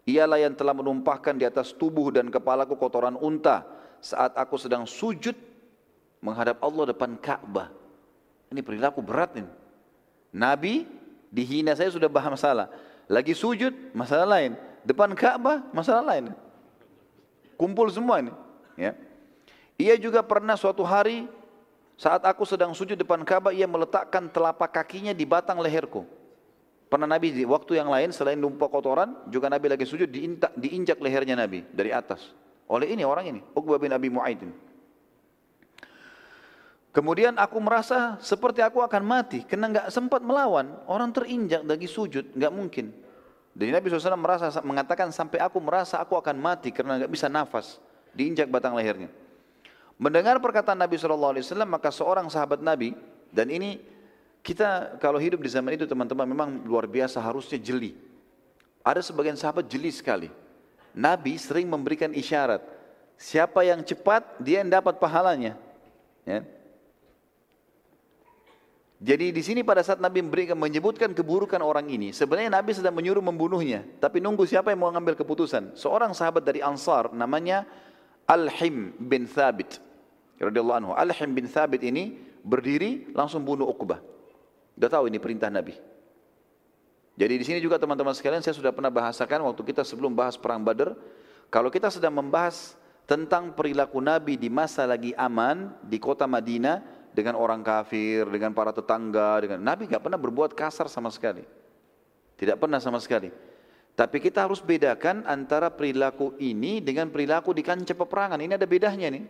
[0.09, 3.61] Ialah yang telah menumpahkan di atas tubuh dan kepalaku kotoran unta
[4.01, 5.37] saat aku sedang sujud
[6.17, 7.69] menghadap Allah depan Ka'bah.
[8.49, 9.51] Ini perilaku berat ini.
[10.33, 10.89] Nabi
[11.29, 12.73] dihina saya sudah bahas masalah.
[13.05, 14.57] Lagi sujud masalah lain.
[14.81, 16.33] Depan Ka'bah masalah lain.
[17.53, 18.33] Kumpul semua ini.
[18.73, 18.97] Ya.
[19.77, 21.29] Ia juga pernah suatu hari
[22.03, 26.03] saat aku sedang sujud depan Ka'bah ia meletakkan telapak kakinya di batang leherku.
[26.91, 30.11] Pernah Nabi di waktu yang lain selain lumpur kotoran juga Nabi lagi sujud
[30.59, 32.35] diinjak lehernya Nabi dari atas.
[32.67, 34.55] Oleh ini orang ini, Uqbah bin Abi Mu'aid ini.
[36.91, 40.75] Kemudian aku merasa seperti aku akan mati karena nggak sempat melawan.
[40.91, 42.91] Orang terinjak lagi sujud, nggak mungkin.
[43.55, 47.79] Dan Nabi SAW merasa mengatakan sampai aku merasa aku akan mati karena nggak bisa nafas,
[48.11, 49.07] diinjak batang lehernya.
[50.03, 52.91] Mendengar perkataan Nabi SAW maka seorang sahabat Nabi
[53.31, 53.79] dan ini
[54.43, 57.95] kita kalau hidup di zaman itu teman-teman memang luar biasa harusnya jeli.
[58.83, 60.27] Ada sebagian sahabat jeli sekali.
[60.91, 62.59] Nabi sering memberikan isyarat.
[63.15, 65.55] Siapa yang cepat dia yang dapat pahalanya.
[66.27, 66.43] Ya.
[68.99, 73.23] Jadi di sini pada saat Nabi memberikan menyebutkan keburukan orang ini, sebenarnya Nabi sedang menyuruh
[73.23, 75.79] membunuhnya, tapi nunggu siapa yang mau mengambil keputusan.
[75.79, 77.63] Seorang sahabat dari Ansar namanya
[78.27, 79.92] Al-Him bin Thabit
[80.49, 80.91] radhiyallahu anhu.
[80.95, 84.03] Al-Him bin Thabit ini berdiri langsung bunuh Uqbah.
[84.75, 85.77] Sudah tahu ini perintah Nabi.
[87.13, 90.65] Jadi di sini juga teman-teman sekalian saya sudah pernah bahasakan waktu kita sebelum bahas perang
[90.65, 90.97] Badar,
[91.53, 92.73] kalau kita sedang membahas
[93.05, 98.73] tentang perilaku Nabi di masa lagi aman di kota Madinah, dengan orang kafir, dengan para
[98.73, 101.45] tetangga, dengan Nabi nggak pernah berbuat kasar sama sekali.
[102.33, 103.29] Tidak pernah sama sekali.
[103.93, 108.41] Tapi kita harus bedakan antara perilaku ini dengan perilaku di kancah peperangan.
[108.41, 109.23] Ini ada bedanya nih.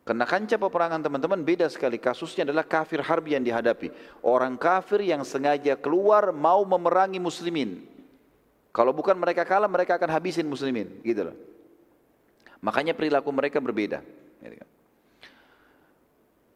[0.00, 2.00] Karena kancah peperangan teman-teman beda sekali.
[2.00, 3.92] Kasusnya adalah kafir harbi yang dihadapi.
[4.24, 7.84] Orang kafir yang sengaja keluar mau memerangi muslimin.
[8.72, 11.04] Kalau bukan mereka kalah, mereka akan habisin muslimin.
[11.04, 11.36] Gitu loh.
[12.64, 14.00] Makanya perilaku mereka berbeda.
[14.40, 14.68] Gitu kan.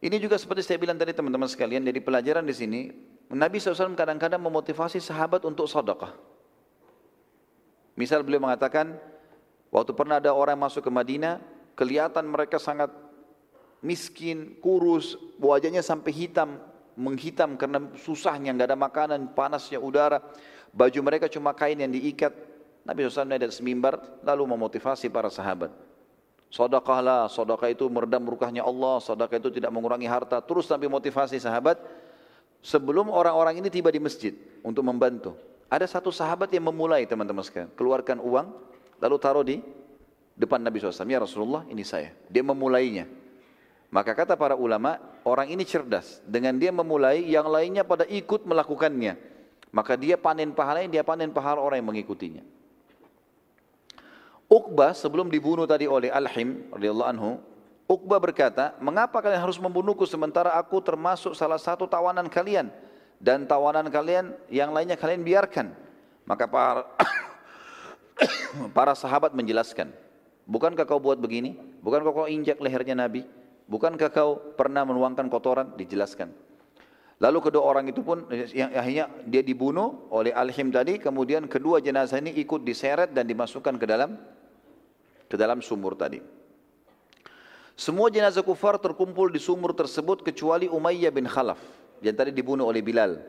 [0.05, 2.81] Ini juga seperti saya bilang tadi teman-teman sekalian, dari pelajaran di sini,
[3.33, 6.13] Nabi SAW kadang-kadang memotivasi sahabat untuk sedekah.
[7.97, 8.99] Misal beliau mengatakan,
[9.73, 11.41] waktu pernah ada orang masuk ke Madinah,
[11.73, 12.93] kelihatan mereka sangat
[13.83, 16.61] miskin, kurus, wajahnya sampai hitam,
[16.95, 20.23] menghitam karena susahnya, nggak ada makanan, panasnya udara,
[20.71, 22.31] baju mereka cuma kain yang diikat.
[22.85, 25.73] Nabi SAW naik dari semimbar, lalu memotivasi para sahabat.
[26.53, 30.37] Sodakahlah, sodakah itu meredam murkahnya Allah, sodakah itu tidak mengurangi harta.
[30.39, 31.81] Terus sampai motivasi sahabat,
[32.61, 35.33] sebelum orang-orang ini tiba di masjid untuk membantu.
[35.65, 38.47] Ada satu sahabat yang memulai teman-teman sekalian, keluarkan uang,
[39.01, 39.57] lalu taruh di
[40.37, 42.13] depan Nabi SAW, ya Rasulullah ini saya.
[42.29, 43.09] Dia memulainya.
[43.95, 46.19] Maka kata para ulama, orang ini cerdas.
[46.27, 49.15] Dengan dia memulai, yang lainnya pada ikut melakukannya.
[49.71, 52.43] Maka dia panen pahalanya, dia panen pahala orang yang mengikutinya.
[54.51, 56.75] Uqbah sebelum dibunuh tadi oleh Al-Him
[57.07, 57.39] anhu,
[57.87, 62.67] Uqbah berkata, "Mengapa kalian harus membunuhku sementara aku termasuk salah satu tawanan kalian
[63.23, 65.71] dan tawanan kalian yang lainnya kalian biarkan?"
[66.27, 66.83] Maka para
[68.75, 69.87] para sahabat menjelaskan,
[70.45, 71.57] Bukankah kau buat begini?
[71.81, 73.25] Bukankah kau injak lehernya Nabi?
[73.65, 75.73] Bukankah kau pernah menuangkan kotoran?
[75.73, 76.29] Dijelaskan.
[77.15, 82.19] Lalu kedua orang itu pun yang akhirnya dia dibunuh oleh Al-Him tadi, kemudian kedua jenazah
[82.19, 84.19] ini ikut diseret dan dimasukkan ke dalam
[85.25, 86.19] ke dalam sumur tadi.
[87.75, 91.59] Semua jenazah kufar terkumpul di sumur tersebut kecuali Umayyah bin Khalaf
[91.99, 93.19] yang tadi dibunuh oleh Bilal.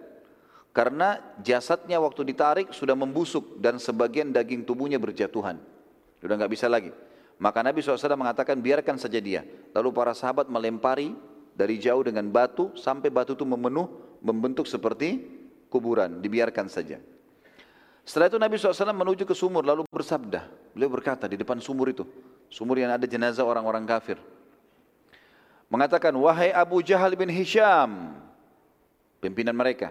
[0.74, 5.57] Karena jasadnya waktu ditarik sudah membusuk dan sebagian daging tubuhnya berjatuhan.
[6.20, 6.93] Sudah nggak bisa lagi.
[7.37, 9.45] Maka Nabi SAW mengatakan biarkan saja dia.
[9.76, 11.12] Lalu para sahabat melempari
[11.53, 13.89] dari jauh dengan batu sampai batu itu memenuh
[14.24, 15.20] membentuk seperti
[15.68, 16.24] kuburan.
[16.24, 16.97] Dibiarkan saja.
[18.07, 20.49] Setelah itu Nabi SAW menuju ke sumur lalu bersabda.
[20.72, 22.07] Beliau berkata di depan sumur itu.
[22.49, 24.16] Sumur yang ada jenazah orang-orang kafir.
[25.66, 28.14] Mengatakan, wahai Abu Jahal bin Hisham.
[29.18, 29.91] Pimpinan mereka.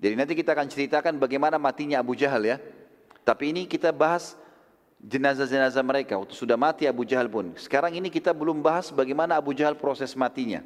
[0.00, 2.56] Jadi nanti kita akan ceritakan bagaimana matinya Abu Jahal ya.
[3.22, 4.34] Tapi ini kita bahas
[5.02, 7.50] jenazah-jenazah mereka waktu sudah mati Abu Jahal pun.
[7.58, 10.62] Sekarang ini kita belum bahas bagaimana Abu Jahal proses matinya.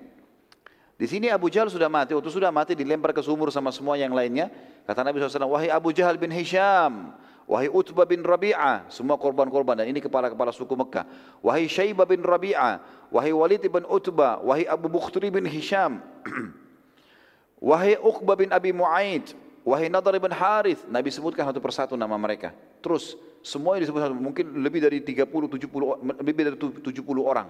[0.97, 4.17] Di sini Abu Jahal sudah mati, waktu sudah mati dilempar ke sumur sama semua yang
[4.17, 4.49] lainnya.
[4.89, 7.13] Kata Nabi SAW, wahai Abu Jahal bin Hisham,
[7.45, 11.05] wahai Utbah bin Rabi'ah, semua korban-korban dan ini kepala-kepala suku Mekah.
[11.45, 12.81] Wahai Syaibah bin Rabi'ah,
[13.13, 16.01] wahai Walid bin Utbah, wahai Abu Bukhtri bin Hisham,
[17.69, 19.37] wahai Uqbah bin Abi Mu'aid,
[19.69, 20.89] wahai Nadar bin Harith.
[20.89, 22.57] Nabi sebutkan satu persatu nama mereka.
[22.81, 26.83] Terus semua disebut mungkin lebih dari 30 70 lebih dari 70
[27.23, 27.47] orang.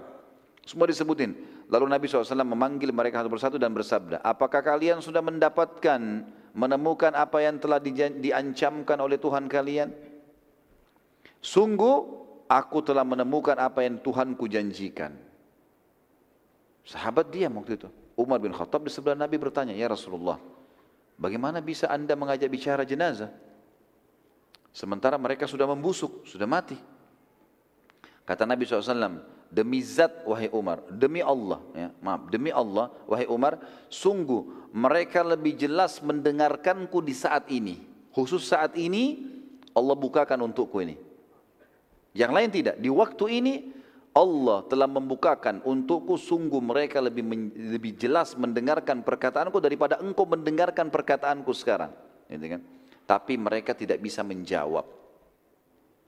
[0.61, 1.33] Semua disebutin.
[1.73, 7.39] Lalu Nabi SAW memanggil mereka satu persatu dan bersabda, apakah kalian sudah mendapatkan, menemukan apa
[7.41, 9.89] yang telah diancamkan oleh Tuhan kalian?
[11.41, 11.97] Sungguh,
[12.45, 15.17] aku telah menemukan apa yang Tuhanku janjikan.
[16.83, 17.89] Sahabat diam waktu itu.
[18.19, 20.37] Umar bin Khattab di sebelah Nabi bertanya, Ya Rasulullah,
[21.17, 23.46] bagaimana bisa anda mengajak bicara jenazah?
[24.77, 26.77] Sementara mereka sudah membusuk, sudah mati.
[28.29, 33.57] Kata Nabi SAW, demi zat wahai Umar, demi Allah, ya, maaf, demi Allah wahai Umar,
[33.89, 37.81] sungguh mereka lebih jelas mendengarkanku di saat ini.
[38.13, 39.25] Khusus saat ini
[39.73, 41.01] Allah bukakan untukku ini.
[42.13, 43.55] Yang lain tidak, di waktu ini
[44.13, 47.25] Allah telah membukakan untukku sungguh mereka lebih
[47.57, 51.97] lebih jelas mendengarkan perkataanku daripada engkau mendengarkan perkataanku sekarang.
[52.29, 52.76] Gitu kan?
[53.07, 54.85] Tapi mereka tidak bisa menjawab.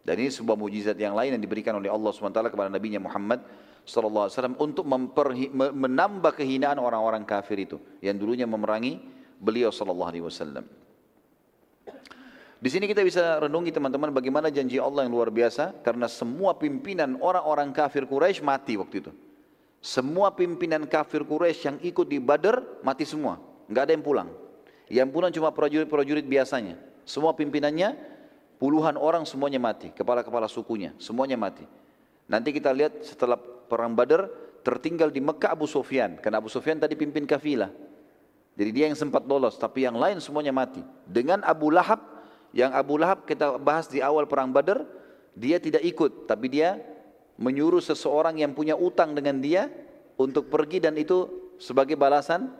[0.03, 3.45] Dan ini sebuah mujizat yang lain yang diberikan oleh Allah SWT kepada Nabi Muhammad
[3.85, 4.29] SAW
[4.59, 9.01] untuk menambah kehinaan orang-orang kafir itu yang dulunya memerangi
[9.37, 10.65] beliau SAW.
[12.59, 17.15] Di sini kita bisa renungi teman-teman bagaimana janji Allah yang luar biasa karena semua pimpinan
[17.23, 19.13] orang-orang kafir Quraisy mati waktu itu.
[19.79, 23.39] Semua pimpinan kafir Quraisy yang ikut di Badar mati semua,
[23.71, 24.29] nggak ada yang pulang.
[24.91, 26.88] Yang pulang cuma prajurit-prajurit biasanya.
[27.09, 27.97] Semua pimpinannya
[28.61, 31.65] puluhan orang semuanya mati, kepala-kepala sukunya semuanya mati.
[32.29, 34.29] Nanti kita lihat setelah perang Badar
[34.61, 37.73] tertinggal di Mekah Abu Sufyan karena Abu Sufyan tadi pimpin kafilah.
[38.61, 40.83] Jadi dia yang sempat lolos, tapi yang lain semuanya mati.
[41.07, 42.03] Dengan Abu Lahab,
[42.51, 44.83] yang Abu Lahab kita bahas di awal perang Badar,
[45.33, 46.77] dia tidak ikut, tapi dia
[47.39, 49.71] menyuruh seseorang yang punya utang dengan dia
[50.19, 51.31] untuk pergi dan itu
[51.63, 52.51] sebagai balasan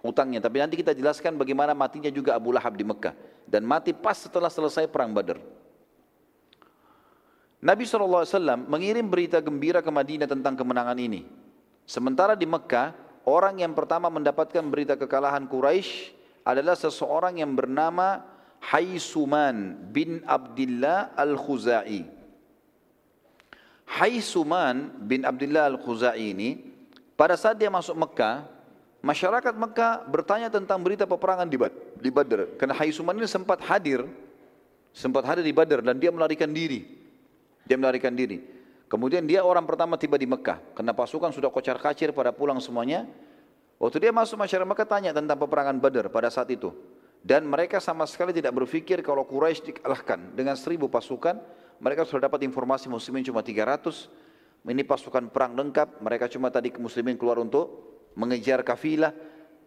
[0.00, 0.40] utangnya.
[0.40, 3.33] Tapi nanti kita jelaskan bagaimana matinya juga Abu Lahab di Mekah.
[3.44, 5.38] Dan mati pas setelah selesai perang Badar.
[7.64, 8.28] Nabi SAW
[8.68, 11.24] mengirim berita gembira ke Madinah tentang kemenangan ini.
[11.88, 12.92] Sementara di Mekah,
[13.24, 16.12] orang yang pertama mendapatkan berita kekalahan Quraisy
[16.44, 18.20] adalah seseorang yang bernama
[18.60, 22.04] Haisuman bin Abdullah Al-Khuzai.
[23.84, 26.74] Haisuman bin Abdullah Al-Khuzai ini
[27.16, 28.48] pada saat dia masuk Mekah,
[29.04, 32.56] Masyarakat Mekah bertanya tentang berita peperangan di, Bad, di Badr.
[32.56, 34.08] Karena Haisuman ini sempat hadir,
[34.96, 36.88] sempat hadir di Badr dan dia melarikan diri.
[37.68, 38.40] Dia melarikan diri.
[38.88, 40.56] Kemudian dia orang pertama tiba di Mekah.
[40.72, 43.04] Karena pasukan sudah kocar kacir pada pulang semuanya.
[43.76, 46.72] Waktu dia masuk masyarakat Mekah tanya tentang peperangan Badr pada saat itu.
[47.20, 51.36] Dan mereka sama sekali tidak berpikir kalau Quraisy dikalahkan dengan seribu pasukan.
[51.76, 54.64] Mereka sudah dapat informasi muslimin cuma 300.
[54.64, 56.00] Ini pasukan perang lengkap.
[56.00, 59.14] Mereka cuma tadi muslimin keluar untuk mengejar kafilah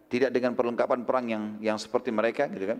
[0.07, 2.79] tidak dengan perlengkapan perang yang yang seperti mereka gitu kan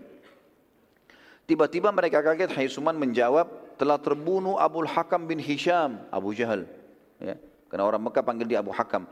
[1.48, 3.48] Tiba-tiba mereka kaget, Haisuman menjawab,
[3.80, 6.68] telah terbunuh Abu Hakam bin Hisham, Abu Jahal.
[7.16, 7.40] Ya.
[7.72, 9.08] Karena orang Mekah panggil dia Abu Hakam.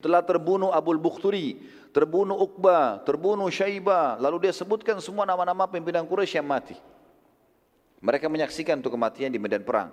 [0.00, 1.60] Telah terbunuh Abu Bukhturi,
[1.92, 4.16] terbunuh Uqbah, terbunuh Syaibah.
[4.16, 6.80] Lalu dia sebutkan semua nama-nama pimpinan Quraisy yang mati.
[8.00, 9.92] Mereka menyaksikan untuk kematian di medan perang.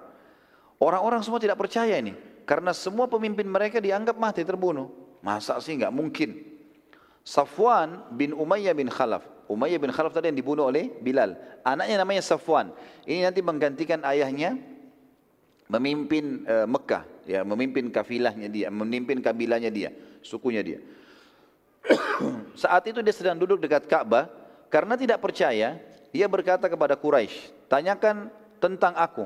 [0.80, 2.16] Orang-orang semua tidak percaya ini.
[2.46, 4.90] Karena semua pemimpin mereka dianggap mati terbunuh.
[5.26, 6.46] Masa sih nggak mungkin.
[7.26, 9.26] Safwan bin Umayyah bin Khalaf.
[9.50, 11.34] Umayyah bin Khalaf tadi yang dibunuh oleh Bilal.
[11.66, 12.70] Anaknya namanya Safwan.
[13.10, 14.62] Ini nanti menggantikan ayahnya
[15.66, 19.90] memimpin uh, Mekah, ya, memimpin kafilahnya dia, memimpin kabilahnya dia,
[20.22, 20.80] sukunya dia.
[22.62, 24.30] Saat itu dia sedang duduk dekat Ka'bah,
[24.70, 25.82] karena tidak percaya,
[26.14, 28.30] ia berkata kepada Quraisy, "Tanyakan
[28.62, 29.26] tentang aku."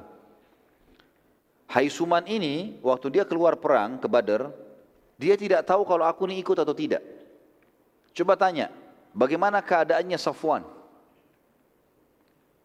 [1.70, 4.50] Hai Suman ini, waktu dia keluar perang ke Badar,
[5.22, 7.06] dia tidak tahu kalau aku ini ikut atau tidak.
[8.10, 8.74] Coba tanya,
[9.14, 10.66] bagaimana keadaannya Safwan?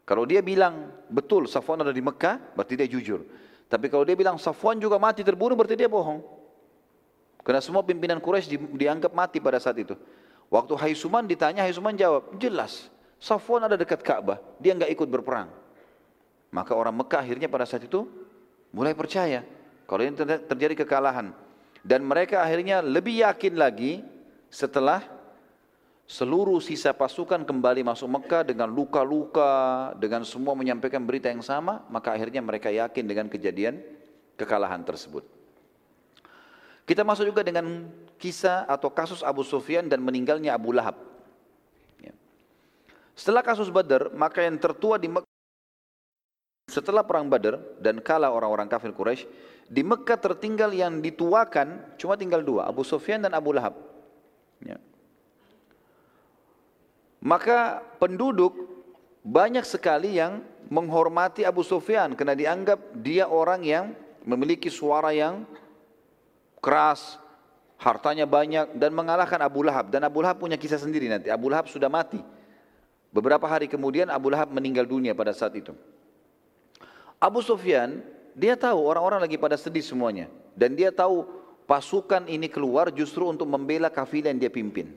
[0.09, 3.29] Kalau dia bilang betul Safwan ada di Mekah, berarti dia jujur.
[3.69, 6.25] Tapi kalau dia bilang Safwan juga mati terbunuh, berarti dia bohong.
[7.45, 9.93] Karena semua pimpinan Quraisy di, dianggap mati pada saat itu.
[10.49, 12.89] Waktu Haisuman ditanya, Haisuman jawab, jelas.
[13.21, 15.53] Safwan ada dekat Ka'bah, dia nggak ikut berperang.
[16.49, 18.09] Maka orang Mekah akhirnya pada saat itu
[18.75, 19.47] mulai percaya
[19.87, 20.19] kalau ini
[20.51, 21.31] terjadi kekalahan.
[21.85, 24.01] Dan mereka akhirnya lebih yakin lagi
[24.49, 25.05] setelah
[26.05, 32.13] Seluruh sisa pasukan kembali masuk Mekah dengan luka-luka, dengan semua menyampaikan berita yang sama, maka
[32.13, 33.81] akhirnya mereka yakin dengan kejadian
[34.37, 35.25] kekalahan tersebut.
[36.85, 37.89] Kita masuk juga dengan
[38.21, 41.01] kisah atau kasus Abu Sufyan dan meninggalnya Abu Lahab.
[41.97, 42.13] Ya.
[43.17, 45.09] Setelah kasus Badar, maka yang tertua di
[46.65, 49.29] setelah perang Badar dan kalah orang-orang kafir Quraisy,
[49.69, 53.77] di Mekah tertinggal yang dituakan cuma tinggal dua, Abu Sufyan dan Abu Lahab.
[54.65, 54.81] Ya.
[57.25, 58.53] Maka penduduk
[59.25, 65.49] banyak sekali yang menghormati Abu Sufyan karena dianggap dia orang yang memiliki suara yang
[66.61, 67.21] keras,
[67.81, 71.29] hartanya banyak dan mengalahkan Abu Lahab dan Abu Lahab punya kisah sendiri nanti.
[71.29, 72.21] Abu Lahab sudah mati.
[73.13, 75.77] Beberapa hari kemudian Abu Lahab meninggal dunia pada saat itu.
[77.25, 78.05] Abu Sufyan
[78.37, 81.25] dia tahu orang-orang lagi pada sedih semuanya dan dia tahu
[81.65, 84.93] pasukan ini keluar justru untuk membela kafilah yang dia pimpin.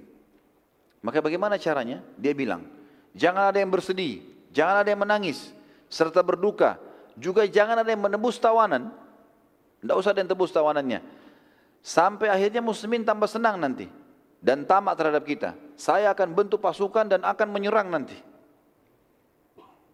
[1.00, 2.04] Maka bagaimana caranya?
[2.20, 2.68] Dia bilang,
[3.16, 4.20] jangan ada yang bersedih,
[4.52, 5.56] jangan ada yang menangis,
[5.88, 6.76] serta berduka.
[7.16, 8.92] Juga jangan ada yang menebus tawanan.
[9.82, 11.00] Tidak usah ada yang tebus tawanannya.
[11.82, 13.90] Sampai akhirnya muslimin tambah senang nanti.
[14.38, 15.58] Dan tamak terhadap kita.
[15.74, 18.14] Saya akan bentuk pasukan dan akan menyerang nanti.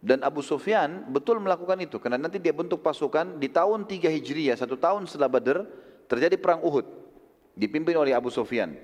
[0.04, 1.96] Dan Abu Sufyan betul melakukan itu.
[1.96, 5.64] Karena nanti dia bentuk pasukan di tahun 3 Hijriah, satu tahun setelah Badr,
[6.12, 6.84] terjadi perang Uhud.
[7.56, 8.76] Dipimpin oleh Abu Sufyan.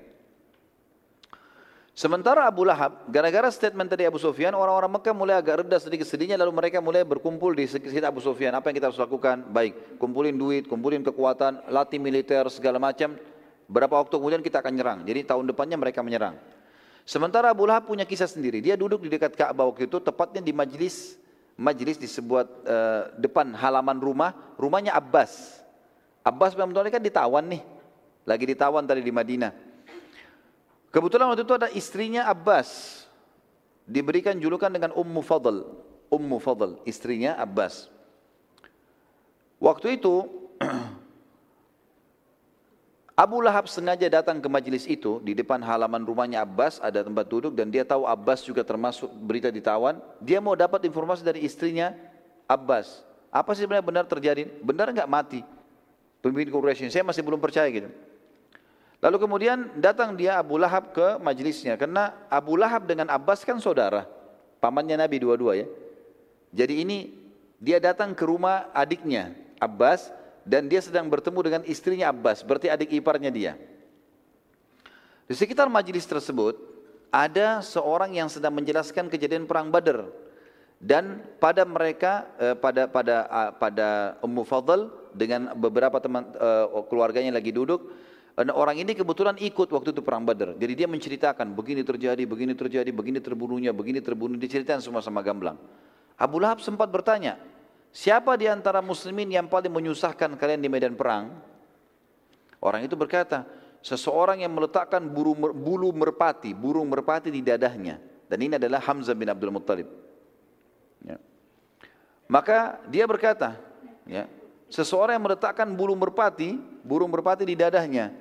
[1.92, 6.40] Sementara Abu Lahab, gara-gara statement tadi Abu Sufyan, orang-orang Mekah mulai agak reda sedikit sedihnya,
[6.40, 8.56] lalu mereka mulai berkumpul di sekitar Abu Sufyan.
[8.56, 9.44] Apa yang kita harus lakukan?
[9.52, 13.20] Baik, kumpulin duit, kumpulin kekuatan, latih militer, segala macam.
[13.68, 14.98] Berapa waktu kemudian kita akan nyerang.
[15.04, 16.40] Jadi tahun depannya mereka menyerang.
[17.10, 18.62] Sementara Abu Lahab punya kisah sendiri.
[18.62, 21.18] Dia duduk di dekat Ka'bah waktu itu, tepatnya di majlis,
[21.58, 25.58] majlis di sebuah uh, depan halaman rumah, rumahnya Abbas.
[26.22, 27.66] Abbas memang kan ditawan nih,
[28.22, 29.50] lagi ditawan tadi di Madinah.
[30.94, 33.02] Kebetulan waktu itu ada istrinya Abbas.
[33.90, 35.66] Diberikan julukan dengan Ummu Fadl.
[36.14, 37.90] Ummu Fadl, istrinya Abbas.
[39.58, 40.39] Waktu itu
[43.20, 47.52] Abu Lahab sengaja datang ke majelis itu di depan halaman rumahnya Abbas ada tempat duduk
[47.52, 50.00] dan dia tahu Abbas juga termasuk berita ditawan.
[50.24, 51.92] Dia mau dapat informasi dari istrinya
[52.48, 53.04] Abbas.
[53.28, 54.48] Apa sih sebenarnya benar terjadi?
[54.64, 55.44] Benar enggak mati?
[56.24, 57.92] Pemimpin Quraisy saya masih belum percaya gitu.
[59.04, 64.08] Lalu kemudian datang dia Abu Lahab ke majelisnya karena Abu Lahab dengan Abbas kan saudara,
[64.64, 65.68] pamannya Nabi dua-dua ya.
[66.56, 67.12] Jadi ini
[67.60, 70.08] dia datang ke rumah adiknya Abbas
[70.50, 73.52] dan dia sedang bertemu dengan istrinya Abbas, berarti adik iparnya dia.
[75.30, 76.58] Di sekitar majelis tersebut
[77.14, 80.10] ada seorang yang sedang menjelaskan kejadian perang Badar
[80.82, 83.88] dan pada mereka eh, pada pada eh, pada
[84.26, 87.86] Ummu Fadl dengan beberapa teman eh, keluarganya lagi duduk
[88.34, 90.58] dan orang ini kebetulan ikut waktu itu perang Badar.
[90.58, 94.40] Jadi dia menceritakan begini terjadi, begini terjadi, begini terbunuhnya, begini terbunuh.
[94.40, 95.60] Diceritakan semua sama gamblang.
[96.16, 97.36] Abu Lahab sempat bertanya,
[97.90, 101.30] siapa di antara muslimin yang paling menyusahkan kalian di medan perang?
[102.60, 103.48] Orang itu berkata,
[103.80, 107.96] seseorang yang meletakkan bulu, bulu merpati, burung merpati di dadahnya.
[108.30, 109.88] Dan ini adalah Hamzah bin Abdul Muttalib.
[111.02, 111.16] Ya.
[112.30, 113.58] Maka dia berkata,
[114.06, 114.28] ya,
[114.70, 118.12] seseorang yang meletakkan bulu merpati, burung merpati di dadahnya.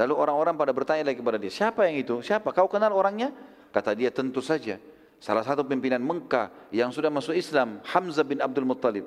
[0.00, 2.24] Lalu orang-orang pada bertanya lagi kepada dia, siapa yang itu?
[2.24, 2.56] Siapa?
[2.56, 3.34] Kau kenal orangnya?
[3.68, 4.80] Kata dia, tentu saja.
[5.20, 9.06] Salah satu pimpinan Mekah yang sudah masuk Islam, Hamzah bin Abdul Muttalib.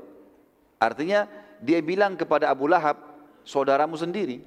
[0.78, 1.26] Artinya
[1.60, 3.02] dia bilang kepada Abu Lahab,
[3.44, 4.46] saudaramu sendiri.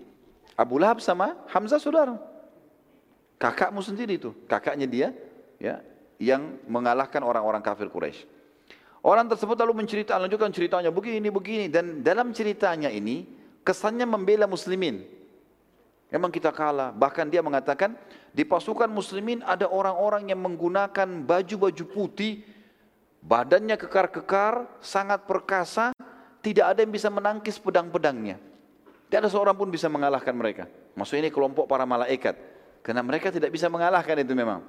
[0.55, 2.17] Abu Lahab sama Hamzah saudara.
[3.37, 5.09] Kakakmu sendiri itu, kakaknya dia
[5.61, 5.85] ya
[6.17, 8.25] yang mengalahkan orang-orang kafir Quraisy.
[9.05, 11.67] Orang tersebut lalu menceritakan, lanjutkan ceritanya begini, begini.
[11.71, 13.23] Dan dalam ceritanya ini,
[13.62, 15.16] kesannya membela muslimin.
[16.07, 16.95] Memang kita kalah.
[16.95, 17.99] Bahkan dia mengatakan,
[18.31, 22.47] di pasukan muslimin ada orang-orang yang menggunakan baju-baju putih,
[23.27, 25.91] badannya kekar-kekar, sangat perkasa,
[26.47, 28.39] tidak ada yang bisa menangkis pedang-pedangnya.
[29.11, 30.71] Tidak ada seorang pun bisa mengalahkan mereka.
[30.95, 32.39] Maksudnya ini kelompok para malaikat.
[32.87, 34.63] Karena mereka tidak bisa mengalahkan itu memang.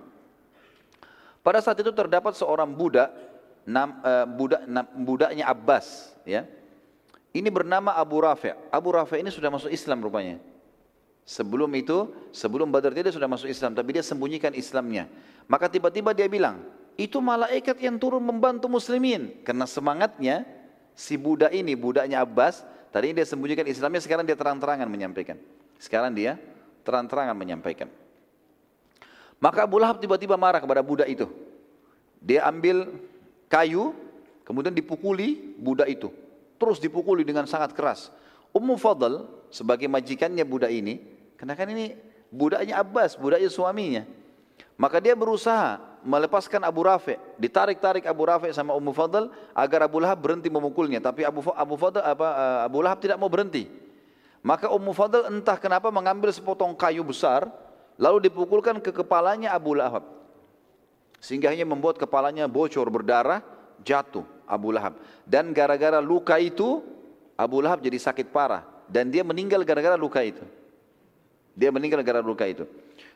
[1.46, 3.14] Pada saat itu terdapat seorang budak,
[3.62, 6.50] nam, uh, budak nam, budaknya Abbas, ya.
[7.30, 8.58] Ini bernama Abu Rafi'.
[8.74, 10.42] Abu Rafi' ini sudah masuk Islam rupanya.
[11.28, 15.12] Sebelum itu, sebelum Badar dia sudah masuk Islam, tapi dia sembunyikan Islamnya.
[15.52, 16.64] Maka tiba-tiba dia bilang,
[16.96, 19.44] itu malaikat yang turun membantu muslimin.
[19.44, 20.48] Karena semangatnya,
[20.96, 22.64] si budak ini, budaknya Abbas,
[22.96, 25.36] tadi dia sembunyikan Islamnya, sekarang dia terang-terangan menyampaikan.
[25.76, 26.40] Sekarang dia
[26.88, 27.92] terang-terangan menyampaikan.
[29.44, 31.28] Maka Abu Lahab tiba-tiba marah kepada budak itu.
[32.24, 32.88] Dia ambil
[33.52, 33.92] kayu,
[34.48, 36.08] kemudian dipukuli budak itu.
[36.56, 38.16] Terus dipukuli dengan sangat keras.
[38.56, 41.94] Ummu Fadl sebagai majikannya budak ini, karena kan ini
[42.34, 44.04] budaknya Abbas, budaknya suaminya.
[44.78, 50.22] Maka dia berusaha melepaskan Abu Rafi, ditarik-tarik Abu Rafi sama Ummu Fadl agar Abu Lahab
[50.22, 51.02] berhenti memukulnya.
[51.02, 53.66] Tapi Abu Abu Fadl apa eh, Abu Lahab tidak mau berhenti.
[54.46, 57.50] Maka Ummu Fadl entah kenapa mengambil sepotong kayu besar,
[57.98, 60.06] lalu dipukulkan ke kepalanya Abu Lahab.
[61.18, 63.42] Sehingga hanya membuat kepalanya bocor berdarah,
[63.82, 65.02] jatuh Abu Lahab.
[65.26, 66.86] Dan gara-gara luka itu,
[67.34, 68.62] Abu Lahab jadi sakit parah.
[68.86, 70.46] Dan dia meninggal gara-gara luka itu.
[71.58, 72.70] Dia meninggal gara-gara luka itu.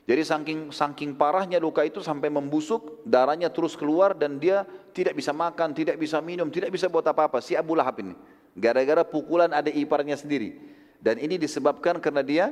[0.10, 4.66] Jadi saking saking parahnya luka itu sampai membusuk, darahnya terus keluar dan dia
[4.98, 7.38] tidak bisa makan, tidak bisa minum, tidak bisa buat apa-apa.
[7.38, 8.18] Si Abu Lahab ini.
[8.58, 10.58] Gara-gara pukulan ada iparnya sendiri.
[10.98, 12.46] Dan ini disebabkan karena dia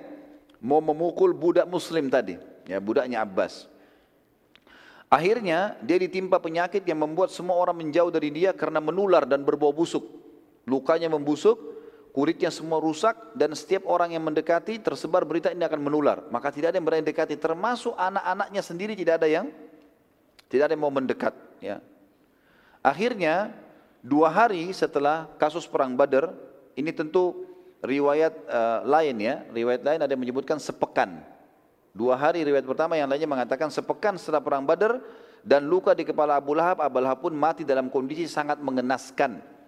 [0.61, 2.37] mau memukul budak muslim tadi,
[2.69, 3.65] ya budaknya Abbas.
[5.09, 9.73] Akhirnya dia ditimpa penyakit yang membuat semua orang menjauh dari dia karena menular dan berbau
[9.73, 10.05] busuk.
[10.69, 11.57] Lukanya membusuk,
[12.09, 16.25] kulitnya semua rusak dan setiap orang yang mendekati tersebar berita ini akan menular.
[16.33, 19.45] Maka tidak ada yang berani dekati, termasuk anak-anaknya sendiri tidak ada yang
[20.49, 21.33] tidak ada yang mau mendekat.
[21.61, 21.77] Ya.
[22.81, 23.53] Akhirnya
[24.01, 26.33] dua hari setelah kasus perang Badar,
[26.73, 27.45] ini tentu
[27.85, 31.21] riwayat uh, lain ya, riwayat lain ada yang menyebutkan sepekan.
[31.93, 35.01] Dua hari riwayat pertama yang lainnya mengatakan sepekan setelah perang Badar
[35.45, 39.58] dan luka di kepala Abu Lahab, Abu Lahab pun mati dalam kondisi sangat mengenaskan.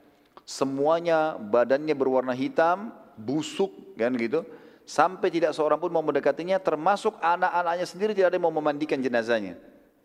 [0.44, 4.44] Semuanya badannya berwarna hitam, busuk kan gitu.
[4.84, 9.56] Sampai tidak seorang pun mau mendekatinya termasuk anak-anaknya sendiri tidak ada yang mau memandikan jenazahnya.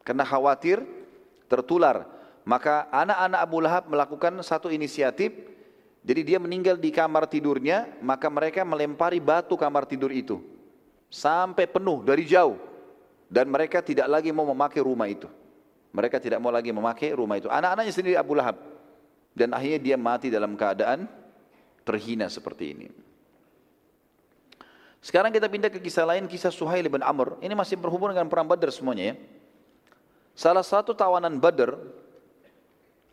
[0.07, 0.85] Karena khawatir
[1.51, 2.07] tertular.
[2.47, 5.35] Maka anak-anak Abu Lahab melakukan satu inisiatif
[6.07, 10.39] jadi dia meninggal di kamar tidurnya, maka mereka melempari batu kamar tidur itu.
[11.11, 12.55] Sampai penuh dari jauh.
[13.27, 15.27] Dan mereka tidak lagi mau memakai rumah itu.
[15.91, 17.51] Mereka tidak mau lagi memakai rumah itu.
[17.51, 18.55] Anak-anaknya sendiri Abu Lahab.
[19.37, 21.05] Dan akhirnya dia mati dalam keadaan
[21.85, 22.89] terhina seperti ini.
[25.05, 27.39] Sekarang kita pindah ke kisah lain, kisah Suhail bin Amr.
[27.45, 29.17] Ini masih berhubungan dengan perang Badar semuanya ya.
[30.37, 31.77] Salah satu tawanan Badar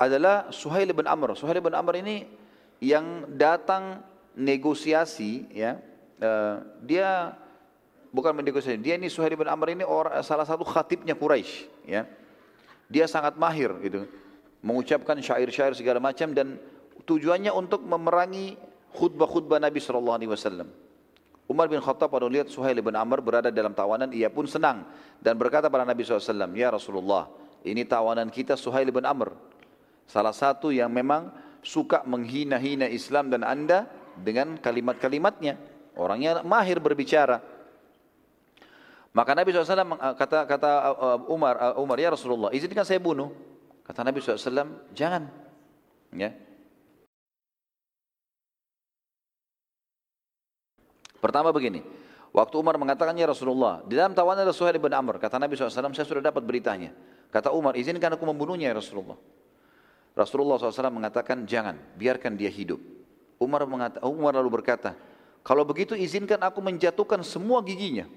[0.01, 1.37] adalah Suhail bin Amr.
[1.37, 2.25] Suhail bin Amr ini
[2.81, 4.01] yang datang
[4.33, 5.77] negosiasi ya
[6.19, 7.37] uh, dia
[8.11, 9.85] bukan bernegosiasi dia ini Suhail bin Amr ini
[10.25, 12.09] salah satu khatibnya Quraisy ya
[12.91, 14.09] dia sangat mahir gitu
[14.63, 16.57] mengucapkan syair-syair segala macam dan
[17.03, 18.55] tujuannya untuk memerangi
[18.95, 20.67] khutbah-khutbah Nabi sallallahu alaihi wasallam
[21.43, 24.87] Umar bin Khattab pada lihat Suhail bin Amr berada dalam tawanan ia pun senang
[25.19, 27.27] dan berkata pada Nabi SAW ya Rasulullah
[27.67, 29.35] ini tawanan kita Suhail bin Amr
[30.07, 33.87] salah satu yang memang suka menghina-hina Islam dan anda
[34.19, 35.57] dengan kalimat-kalimatnya.
[35.97, 37.41] Orangnya mahir berbicara.
[39.13, 43.31] Maka Nabi SAW kata kata uh, Umar, uh, Umar ya Rasulullah, izinkan saya bunuh.
[43.83, 45.27] Kata Nabi SAW, jangan.
[46.15, 46.31] Ya.
[51.19, 51.83] Pertama begini,
[52.35, 56.07] waktu Umar mengatakan ya Rasulullah, di dalam tawanan Rasulullah bin Amr, kata Nabi SAW, saya
[56.07, 56.91] sudah dapat beritanya.
[57.31, 59.15] Kata Umar, izinkan aku membunuhnya ya Rasulullah.
[60.13, 62.77] Rasulullah SAW mengatakan jangan, biarkan dia hidup.
[63.41, 63.65] Umar,
[64.03, 64.95] Umar lalu berkata,
[65.43, 68.07] kalau begitu izinkan aku menjatuhkan semua giginya.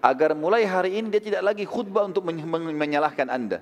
[0.00, 3.60] Agar mulai hari ini dia tidak lagi khutbah untuk menyalahkan anda.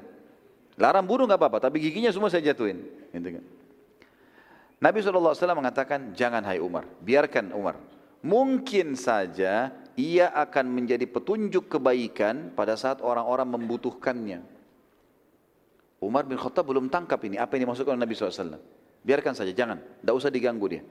[0.74, 2.82] Larang bunuh nggak apa-apa, tapi giginya semua saya jatuhin.
[3.14, 3.44] Gitu kan.
[4.82, 7.78] Nabi SAW mengatakan, jangan hai Umar, biarkan Umar.
[8.24, 14.42] Mungkin saja ia akan menjadi petunjuk kebaikan pada saat orang-orang membutuhkannya.
[16.02, 18.60] Umar bin Khattab belum tangkap ini, apa yang dimaksudkan oleh Nabi SAW.
[19.04, 19.80] Biarkan saja, jangan.
[19.80, 20.82] Tidak usah diganggu dia.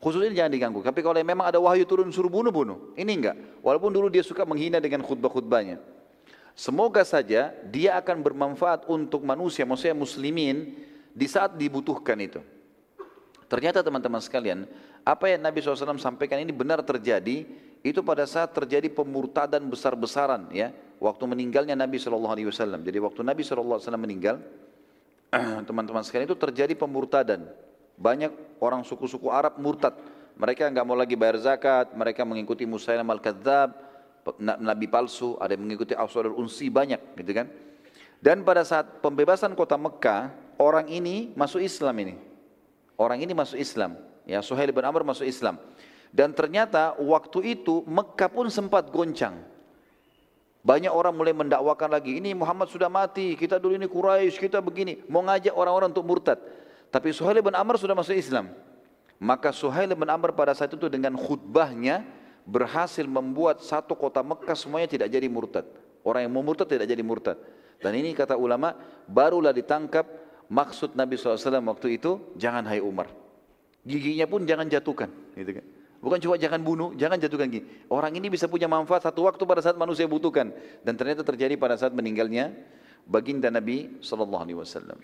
[0.00, 0.80] Khusus ini jangan diganggu.
[0.80, 2.96] Tapi kalau memang ada wahyu turun suruh bunuh, bunuh.
[2.96, 3.36] Ini enggak.
[3.60, 5.76] Walaupun dulu dia suka menghina dengan khutbah-khutbahnya.
[6.54, 10.76] Semoga saja dia akan bermanfaat untuk manusia, maksudnya muslimin
[11.14, 12.40] di saat dibutuhkan itu.
[13.50, 14.68] Ternyata teman-teman sekalian,
[15.02, 17.48] apa yang Nabi SAW sampaikan ini benar terjadi,
[17.80, 20.70] itu pada saat terjadi pemurtadan besar-besaran ya
[21.00, 22.38] waktu meninggalnya Nabi SAW.
[22.84, 24.38] Jadi waktu Nabi SAW meninggal,
[25.68, 27.48] teman-teman sekalian itu terjadi pemurtadan.
[27.96, 29.96] Banyak orang suku-suku Arab murtad.
[30.36, 33.89] Mereka nggak mau lagi bayar zakat, mereka mengikuti Musailam al-Kadzab,
[34.46, 37.46] nabi palsu, ada yang mengikuti Aswad unsi banyak, gitu kan.
[38.20, 42.14] Dan pada saat pembebasan kota Mekah, orang ini masuk Islam ini.
[43.00, 43.96] Orang ini masuk Islam.
[44.28, 45.56] Ya, Suhail bin Amr masuk Islam.
[46.12, 49.40] Dan ternyata waktu itu Mekah pun sempat goncang.
[50.60, 55.00] Banyak orang mulai mendakwakan lagi, ini Muhammad sudah mati, kita dulu ini Quraisy, kita begini.
[55.08, 56.36] Mau ngajak orang-orang untuk murtad.
[56.92, 58.52] Tapi Suhail bin Amr sudah masuk Islam.
[59.16, 62.04] Maka Suhail bin Amr pada saat itu dengan khutbahnya
[62.48, 65.66] berhasil membuat satu kota Mekah semuanya tidak jadi murtad.
[66.00, 67.36] Orang yang mau murtad tidak jadi murtad.
[67.80, 68.76] Dan ini kata ulama,
[69.08, 70.04] barulah ditangkap
[70.52, 73.08] maksud Nabi SAW waktu itu, jangan hai Umar.
[73.84, 75.08] Giginya pun jangan jatuhkan.
[75.32, 75.64] Gitu kan.
[76.00, 77.68] Bukan cuma jangan bunuh, jangan jatuhkan gigi.
[77.92, 80.48] Orang ini bisa punya manfaat satu waktu pada saat manusia butuhkan.
[80.80, 82.56] Dan ternyata terjadi pada saat meninggalnya
[83.04, 84.96] baginda Nabi SAW.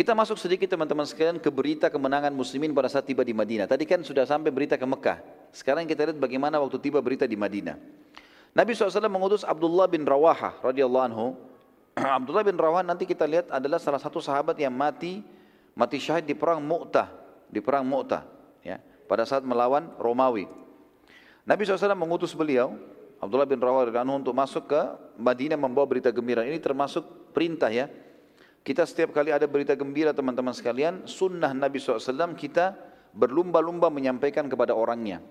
[0.00, 3.68] Kita masuk sedikit teman-teman sekalian ke berita kemenangan muslimin pada saat tiba di Madinah.
[3.68, 5.20] Tadi kan sudah sampai berita ke Mekah.
[5.52, 7.76] Sekarang kita lihat bagaimana waktu tiba berita di Madinah.
[8.56, 11.36] Nabi SAW mengutus Abdullah bin Rawaha radhiyallahu anhu.
[12.16, 15.20] Abdullah bin Rawaha nanti kita lihat adalah salah satu sahabat yang mati
[15.76, 17.12] mati syahid di perang Mu'tah,
[17.52, 18.24] di perang Mu'tah,
[18.64, 20.48] ya pada saat melawan Romawi.
[21.44, 22.72] Nabi SAW mengutus beliau,
[23.20, 23.84] Abdullah bin Rawah
[24.16, 24.80] untuk masuk ke
[25.20, 26.40] Madinah membawa berita gembira.
[26.40, 27.92] Ini termasuk perintah ya.
[28.60, 32.76] Kita setiap kali ada berita gembira teman-teman sekalian, sunnah Nabi SAW kita
[33.16, 35.24] berlumba-lumba menyampaikan kepada orangnya.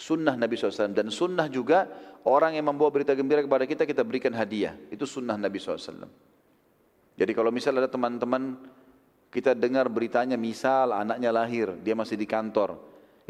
[0.00, 1.86] Sunnah Nabi SAW dan sunnah juga
[2.24, 4.74] orang yang membawa berita gembira kepada kita kita berikan hadiah.
[4.90, 6.08] Itu sunnah Nabi SAW.
[7.20, 8.58] Jadi kalau misalnya ada teman-teman
[9.30, 12.80] kita dengar beritanya misal anaknya lahir, dia masih di kantor.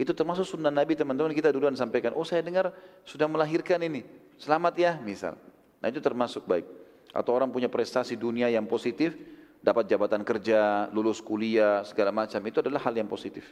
[0.00, 2.72] Itu termasuk sunnah Nabi teman-teman kita duluan sampaikan, oh saya dengar
[3.04, 4.06] sudah melahirkan ini,
[4.40, 5.36] selamat ya misal.
[5.84, 6.79] Nah itu termasuk baik.
[7.10, 9.18] Atau orang punya prestasi dunia yang positif,
[9.60, 13.44] dapat jabatan kerja, lulus kuliah, segala macam, itu adalah hal yang positif.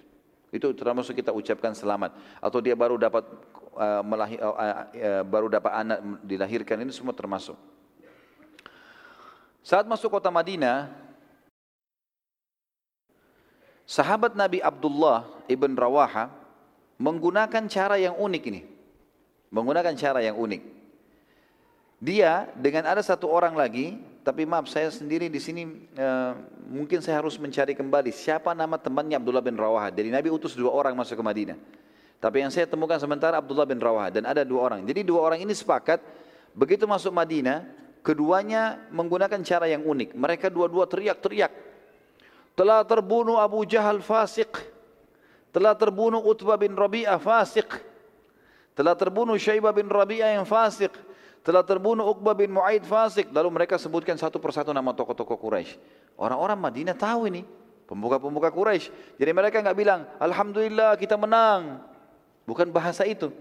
[0.49, 2.17] Itu termasuk kita ucapkan selamat.
[2.41, 3.27] Atau dia baru dapat
[3.77, 7.59] uh, melahir, uh, uh, baru dapat anak dilahirkan, ini semua termasuk.
[9.61, 10.89] Saat masuk kota Madinah,
[13.89, 16.29] Sahabat Nabi Abdullah ibn Rawaha
[17.01, 18.61] menggunakan cara yang unik ini.
[19.49, 20.78] Menggunakan cara yang unik.
[21.99, 25.67] Dia dengan ada satu orang lagi, tapi maaf saya sendiri di sini
[25.99, 26.39] uh,
[26.71, 29.91] mungkin saya harus mencari kembali siapa nama temannya Abdullah bin Rawaha.
[29.91, 31.59] Jadi Nabi utus dua orang masuk ke Madinah.
[32.23, 34.87] Tapi yang saya temukan sementara Abdullah bin Rawaha dan ada dua orang.
[34.87, 35.99] Jadi dua orang ini sepakat
[36.55, 37.67] begitu masuk Madinah,
[38.07, 40.15] keduanya menggunakan cara yang unik.
[40.15, 41.51] Mereka dua-dua teriak-teriak
[42.55, 44.51] telah terbunuh Abu Jahal fasik.
[45.51, 47.81] Telah terbunuh Utbah bin Rabi'ah fasik.
[48.75, 50.91] Telah terbunuh Syaibah bin Rabi'ah yang fasik.
[51.49, 53.33] Telah terbunuh Uqbah bin Mu'aid fasik.
[53.33, 55.81] Lalu mereka sebutkan satu persatu nama tokoh-tokoh Quraisy.
[56.21, 57.41] Orang-orang Madinah tahu ini.
[57.89, 59.17] Pembuka-pembuka Quraisy.
[59.17, 61.81] Jadi mereka enggak bilang, Alhamdulillah kita menang.
[62.45, 63.33] Bukan bahasa itu.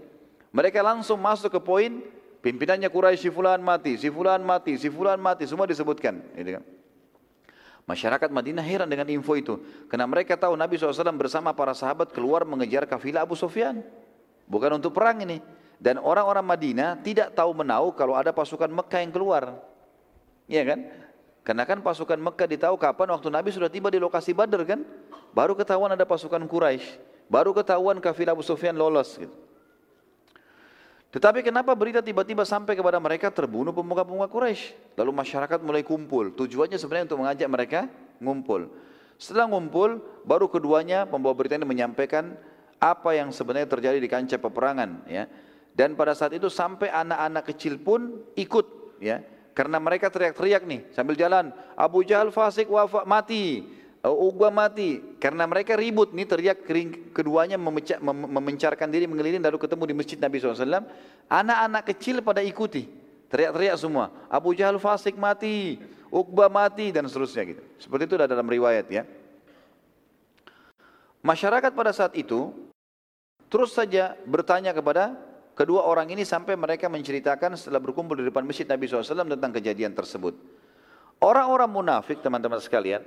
[0.56, 2.00] Mereka langsung masuk ke poin,
[2.40, 6.16] pimpinannya Quraisy si fulan mati, si fulan mati, si fulan mati, semua disebutkan.
[6.32, 6.64] Gitu kan.
[7.84, 9.60] Masyarakat Madinah heran dengan info itu.
[9.92, 13.84] Karena mereka tahu Nabi SAW bersama para sahabat keluar mengejar kafilah Abu Sufyan.
[14.48, 15.44] Bukan untuk perang ini.
[15.78, 19.54] Dan orang-orang Madinah tidak tahu menahu kalau ada pasukan Mekah yang keluar.
[20.50, 20.78] Iya kan?
[21.46, 24.82] Karena kan pasukan Mekah ditahu kapan waktu Nabi sudah tiba di lokasi Badr kan?
[25.32, 26.98] Baru ketahuan ada pasukan Quraisy,
[27.30, 29.32] baru ketahuan kafilah Abu Sufyan lolos gitu.
[31.08, 34.76] Tetapi kenapa berita tiba-tiba sampai kepada mereka terbunuh pemuka-pemuka Quraisy?
[35.00, 36.36] Lalu masyarakat mulai kumpul.
[36.36, 37.80] Tujuannya sebenarnya untuk mengajak mereka
[38.20, 38.68] ngumpul.
[39.16, 42.36] Setelah ngumpul, baru keduanya pembawa berita ini menyampaikan
[42.76, 45.08] apa yang sebenarnya terjadi di kancah peperangan.
[45.08, 45.26] Ya.
[45.78, 48.98] Dan pada saat itu sampai anak-anak kecil pun ikut.
[48.98, 49.22] ya,
[49.54, 51.54] Karena mereka teriak-teriak nih sambil jalan.
[51.78, 53.62] Abu Jahal fasik wafat mati.
[53.98, 56.62] Uqbah mati karena mereka ribut nih teriak
[57.10, 60.86] keduanya memecah, mem memencarkan diri mengeliling lalu ketemu di masjid Nabi SAW
[61.26, 62.86] anak-anak kecil pada ikuti
[63.26, 65.82] teriak-teriak semua Abu Jahal fasik mati
[66.14, 69.02] Uqbah mati dan seterusnya gitu seperti itu dalam riwayat ya
[71.18, 72.54] masyarakat pada saat itu
[73.50, 75.27] terus saja bertanya kepada
[75.58, 79.90] kedua orang ini sampai mereka menceritakan setelah berkumpul di depan masjid Nabi SAW tentang kejadian
[79.90, 80.38] tersebut.
[81.18, 83.02] Orang-orang munafik teman-teman sekalian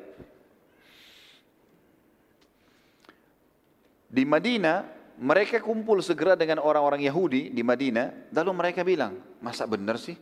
[4.11, 4.83] di Madinah
[5.15, 8.35] mereka kumpul segera dengan orang-orang Yahudi di Madinah.
[8.35, 10.19] Lalu mereka bilang masa benar sih?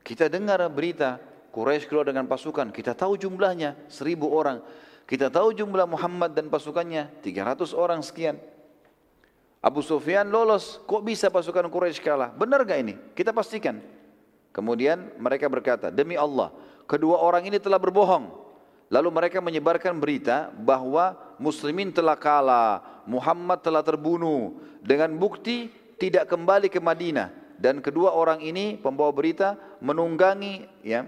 [0.00, 1.20] Kita dengar berita
[1.52, 2.72] Quraisy keluar dengan pasukan.
[2.72, 4.64] Kita tahu jumlahnya seribu orang.
[5.04, 8.40] Kita tahu jumlah Muhammad dan pasukannya 300 orang sekian
[9.62, 12.34] Abu Sufyan lolos, kok bisa pasukan Quraisy kalah?
[12.34, 12.98] Benar gak ini?
[13.14, 13.78] Kita pastikan.
[14.50, 16.50] Kemudian mereka berkata, demi Allah,
[16.90, 18.26] kedua orang ini telah berbohong.
[18.90, 24.58] Lalu mereka menyebarkan berita bahwa muslimin telah kalah, Muhammad telah terbunuh.
[24.82, 27.30] Dengan bukti tidak kembali ke Madinah.
[27.54, 31.06] Dan kedua orang ini pembawa berita menunggangi ya,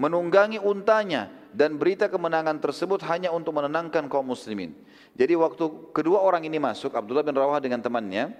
[0.00, 4.72] menunggangi untanya dan berita kemenangan tersebut hanya untuk menenangkan kaum muslimin.
[5.12, 8.32] Jadi waktu kedua orang ini masuk, Abdullah bin Rawah dengan temannya,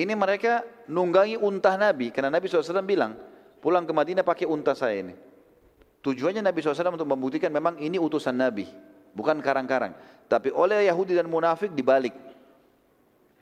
[0.00, 3.20] ini mereka nunggangi unta Nabi, karena Nabi SAW bilang,
[3.60, 5.14] pulang ke Madinah pakai unta saya ini.
[6.00, 8.64] Tujuannya Nabi SAW untuk membuktikan memang ini utusan Nabi,
[9.12, 9.92] bukan karang-karang.
[10.24, 12.16] Tapi oleh Yahudi dan munafik dibalik.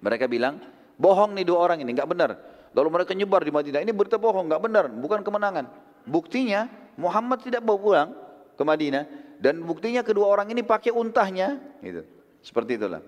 [0.02, 0.58] Mereka bilang,
[0.98, 2.30] bohong nih dua orang ini, nggak benar.
[2.74, 5.70] Lalu mereka nyebar di Madinah, ini berita bohong, nggak benar, bukan kemenangan.
[6.02, 6.66] Buktinya
[6.98, 8.10] Muhammad tidak bawa pulang
[8.56, 9.04] ke Madinah
[9.36, 12.02] dan buktinya kedua orang ini pakai untahnya, gitu.
[12.40, 13.04] Seperti itulah.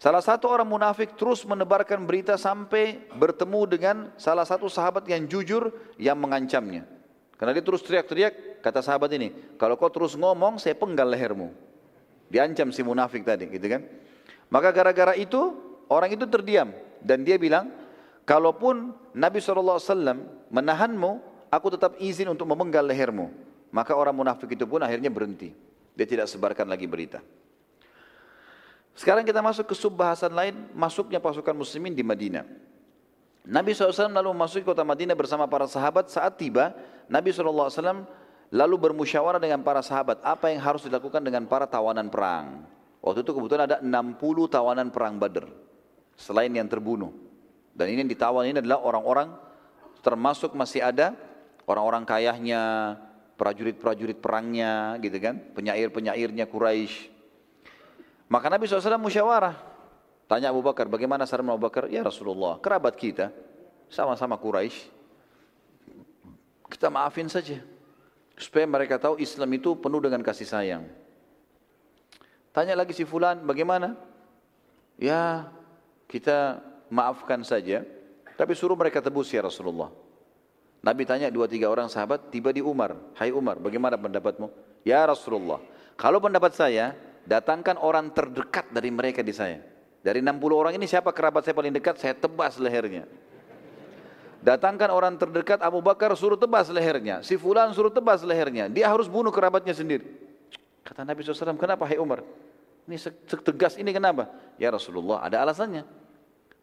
[0.00, 5.68] Salah satu orang munafik terus menebarkan berita sampai bertemu dengan salah satu sahabat yang jujur
[6.00, 6.88] yang mengancamnya.
[7.36, 11.52] Karena dia terus teriak-teriak, kata sahabat ini, kalau kau terus ngomong saya penggal lehermu.
[12.32, 13.84] Diancam si munafik tadi, gitu kan.
[14.48, 15.52] Maka gara-gara itu,
[15.92, 16.72] orang itu terdiam.
[17.04, 17.68] Dan dia bilang,
[18.24, 19.80] kalaupun Nabi SAW
[20.48, 21.10] menahanmu,
[21.52, 23.49] aku tetap izin untuk memenggal lehermu.
[23.70, 25.54] Maka orang munafik itu pun akhirnya berhenti.
[25.94, 27.22] Dia tidak sebarkan lagi berita.
[28.98, 32.44] Sekarang kita masuk ke subbahasan lain, masuknya pasukan muslimin di Madinah.
[33.46, 36.12] Nabi SAW lalu memasuki kota Madinah bersama para sahabat.
[36.12, 36.76] Saat tiba,
[37.08, 38.04] Nabi SAW
[38.52, 40.20] lalu bermusyawarah dengan para sahabat.
[40.20, 42.66] Apa yang harus dilakukan dengan para tawanan perang.
[43.00, 45.48] Waktu itu kebetulan ada 60 tawanan perang Badr.
[46.20, 47.16] Selain yang terbunuh.
[47.72, 49.32] Dan ini yang ditawan ini adalah orang-orang
[50.04, 51.16] termasuk masih ada
[51.64, 52.60] orang-orang kayahnya,
[53.40, 57.08] prajurit-prajurit perangnya gitu kan, penyair-penyairnya Quraisy.
[58.28, 59.56] Maka Nabi SAW musyawarah.
[60.28, 61.88] Tanya Abu Bakar, bagaimana saran Abu Bakar?
[61.88, 63.32] Ya Rasulullah, kerabat kita,
[63.88, 64.92] sama-sama Quraisy.
[66.68, 67.58] Kita maafin saja.
[68.36, 70.84] Supaya mereka tahu Islam itu penuh dengan kasih sayang.
[72.52, 73.96] Tanya lagi si Fulan, bagaimana?
[75.00, 75.48] Ya,
[76.06, 76.60] kita
[76.92, 77.82] maafkan saja.
[78.36, 79.88] Tapi suruh mereka tebus ya Rasulullah.
[80.80, 82.96] Nabi tanya dua tiga orang sahabat, tiba di Umar.
[83.12, 84.48] Hai Umar, bagaimana pendapatmu?
[84.80, 85.60] Ya Rasulullah,
[86.00, 86.96] kalau pendapat saya,
[87.28, 89.60] datangkan orang terdekat dari mereka di saya.
[90.00, 93.04] Dari 60 orang ini siapa kerabat saya paling dekat, saya tebas lehernya.
[94.40, 97.20] Datangkan orang terdekat Abu Bakar suruh tebas lehernya.
[97.20, 98.72] Si Fulan suruh tebas lehernya.
[98.72, 100.08] Dia harus bunuh kerabatnya sendiri.
[100.80, 102.24] Kata Nabi SAW, kenapa hai Umar?
[102.88, 102.96] Ini
[103.44, 104.32] tegas ini kenapa?
[104.56, 105.84] Ya Rasulullah, ada alasannya.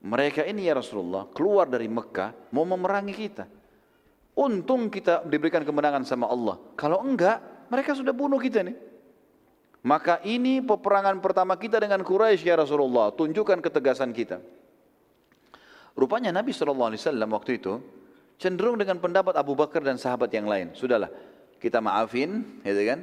[0.02, 3.46] Mereka ini ya Rasulullah keluar dari Mekah mau memerangi kita.
[4.38, 6.62] Untung kita diberikan kemenangan sama Allah.
[6.78, 7.42] Kalau enggak,
[7.74, 8.78] mereka sudah bunuh kita nih.
[9.82, 13.10] Maka ini peperangan pertama kita dengan Quraisy ya Rasulullah.
[13.18, 14.38] Tunjukkan ketegasan kita.
[15.98, 16.94] Rupanya Nabi SAW
[17.34, 17.82] waktu itu
[18.38, 20.78] cenderung dengan pendapat Abu Bakar dan sahabat yang lain.
[20.78, 21.10] Sudahlah,
[21.58, 23.00] kita maafin, gitu kan?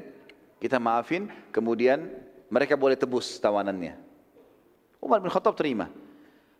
[0.62, 2.14] Kita maafin, kemudian
[2.46, 3.98] mereka boleh tebus tawanannya.
[5.02, 5.90] Umar bin Khattab terima.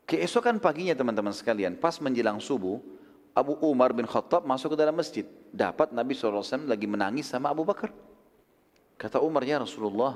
[0.05, 2.83] Keesokan paginya teman-teman sekalian, pas menjelang subuh,
[3.35, 5.27] Abu Umar bin Khattab masuk ke dalam masjid.
[5.51, 7.91] Dapat Nabi SAW lagi menangis sama Abu Bakar.
[8.95, 10.15] Kata Umar, ya Rasulullah,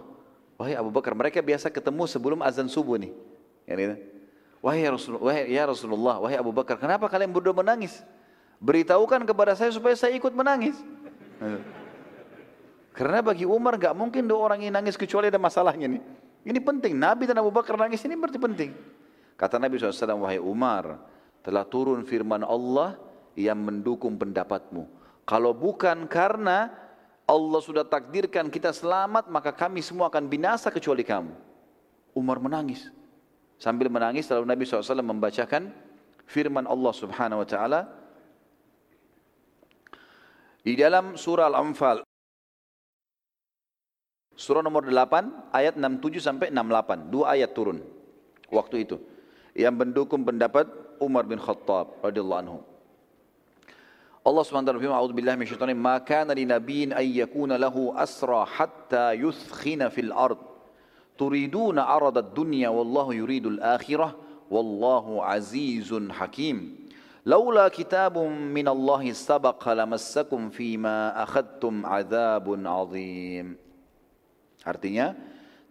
[0.54, 3.10] wahai Abu Bakar, mereka biasa ketemu sebelum azan subuh nih.
[3.66, 3.96] Ya, gitu.
[4.62, 8.06] Wahai ya Rasulullah, wahai, ya Rasulullah, wahai Abu Bakar, kenapa kalian berdua menangis?
[8.62, 10.78] Beritahukan kepada saya supaya saya ikut menangis.
[12.94, 16.02] Karena bagi Umar gak mungkin dua orang ini nangis kecuali ada masalahnya nih.
[16.46, 18.70] Ini penting, Nabi dan Abu Bakar nangis ini berarti penting.
[19.34, 21.02] Kata Nabi SAW, wahai Umar,
[21.42, 23.07] telah turun firman Allah
[23.38, 24.90] yang mendukung pendapatmu.
[25.22, 26.74] Kalau bukan karena
[27.22, 31.30] Allah sudah takdirkan kita selamat, maka kami semua akan binasa kecuali kamu.
[32.18, 32.90] Umar menangis.
[33.62, 35.70] Sambil menangis, lalu Nabi SAW membacakan
[36.26, 37.80] firman Allah Subhanahu Wa Taala
[40.66, 42.02] di dalam surah Al-Anfal.
[44.38, 47.10] Surah nomor 8 ayat 67 sampai 68.
[47.10, 47.82] Dua ayat turun
[48.50, 48.96] waktu itu.
[49.58, 50.70] Yang mendukung pendapat
[51.02, 52.58] Umar bin Khattab radhiyallahu anhu.
[54.28, 59.16] Allah SWT berfirman, "A'udzu billahi minasyaitonir ma kana li nabiyyin ay yakuna lahu asra hatta
[59.16, 60.36] yuthkhina fil ard.
[61.16, 64.12] Turiduna arada ad-dunya wallahu yuridul akhirah
[64.52, 66.76] wallahu azizun hakim."
[67.72, 73.56] Kitabun min Allah sabaqa lamassakum fima akhadtum adzabun azim.
[74.60, 75.16] Artinya,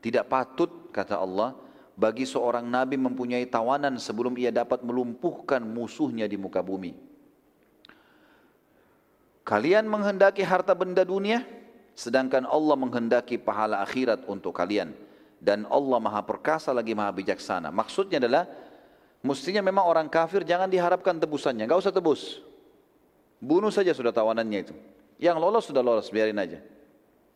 [0.01, 1.53] tidak patut kata Allah
[1.93, 7.06] bagi seorang nabi mempunyai tawanan sebelum ia dapat melumpuhkan musuhnya di muka bumi.
[9.47, 11.47] Kalian menghendaki harta benda dunia,
[11.95, 14.91] sedangkan Allah menghendaki pahala akhirat untuk kalian.
[15.39, 17.71] Dan Allah maha perkasa lagi maha bijaksana.
[17.71, 18.43] Maksudnya adalah,
[19.23, 22.43] mestinya memang orang kafir jangan diharapkan tebusannya, Gak usah tebus.
[23.39, 24.75] Bunuh saja sudah tawanannya itu.
[25.15, 26.59] Yang lolos sudah lolos, biarin aja.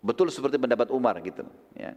[0.04, 1.48] Betul seperti pendapat Umar gitu.
[1.80, 1.96] Ya.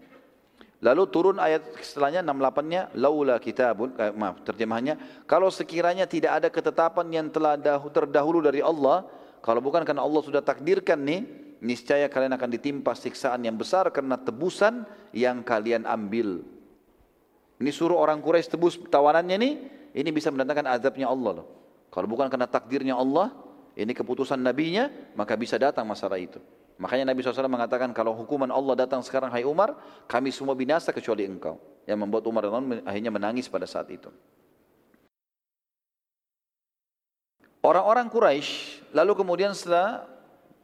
[0.84, 7.08] Lalu turun ayat setelahnya 68-nya laula kitabun eh, maaf terjemahannya kalau sekiranya tidak ada ketetapan
[7.08, 7.56] yang telah
[7.88, 9.08] terdahulu dari Allah
[9.44, 11.20] kalau bukan karena Allah sudah takdirkan nih
[11.60, 16.40] niscaya kalian akan ditimpa siksaan yang besar karena tebusan yang kalian ambil.
[17.60, 19.52] Ini suruh orang Quraisy tebus tawanannya nih,
[20.00, 21.46] ini bisa mendatangkan azabnya Allah loh.
[21.92, 23.36] Kalau bukan karena takdirnya Allah,
[23.76, 26.40] ini keputusan nabinya, maka bisa datang masalah itu.
[26.74, 29.78] Makanya Nabi SAW mengatakan kalau hukuman Allah datang sekarang hai Umar,
[30.10, 31.60] kami semua binasa kecuali engkau.
[31.86, 32.48] Yang membuat Umar
[32.82, 34.10] akhirnya menangis pada saat itu.
[37.64, 40.04] Orang-orang Quraisy lalu kemudian setelah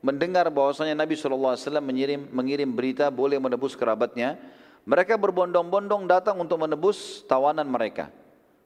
[0.05, 4.37] mendengar bahwasanya Nabi SAW mengirim, mengirim berita boleh menebus kerabatnya,
[4.85, 8.13] mereka berbondong-bondong datang untuk menebus tawanan mereka.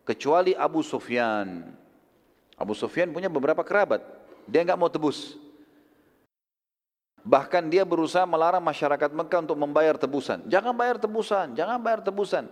[0.03, 1.63] Kecuali Abu Sufyan.
[2.59, 4.03] Abu Sufyan punya beberapa kerabat.
[4.51, 5.39] Dia nggak mau tebus.
[7.25, 10.45] Bahkan dia berusaha melarang masyarakat Mekah untuk membayar tebusan.
[10.45, 12.51] Jangan bayar tebusan, jangan bayar tebusan.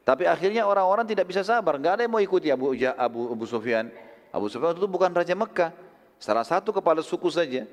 [0.00, 1.76] Tapi akhirnya orang-orang tidak bisa sabar.
[1.76, 3.92] Gak ada yang mau ikuti Abu, Abu, Abu Sufyan.
[4.34, 5.70] Abu Sufyan itu bukan Raja Mekah.
[6.18, 7.70] Salah satu kepala suku saja.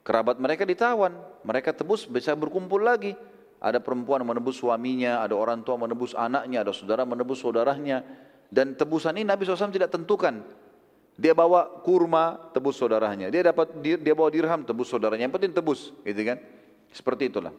[0.00, 1.12] Kerabat mereka ditawan.
[1.44, 3.12] Mereka tebus bisa berkumpul lagi.
[3.60, 8.00] Ada perempuan menebus suaminya, ada orang tua menebus anaknya, ada saudara menebus saudaranya.
[8.48, 10.40] Dan tebusan ini Nabi SAW tidak tentukan.
[11.16, 13.28] Dia bawa kurma, tebus saudaranya.
[13.28, 15.28] Dia dapat dia, bawa dirham, tebus saudaranya.
[15.28, 16.38] Yang penting tebus, gitu kan?
[16.92, 17.52] Seperti itulah.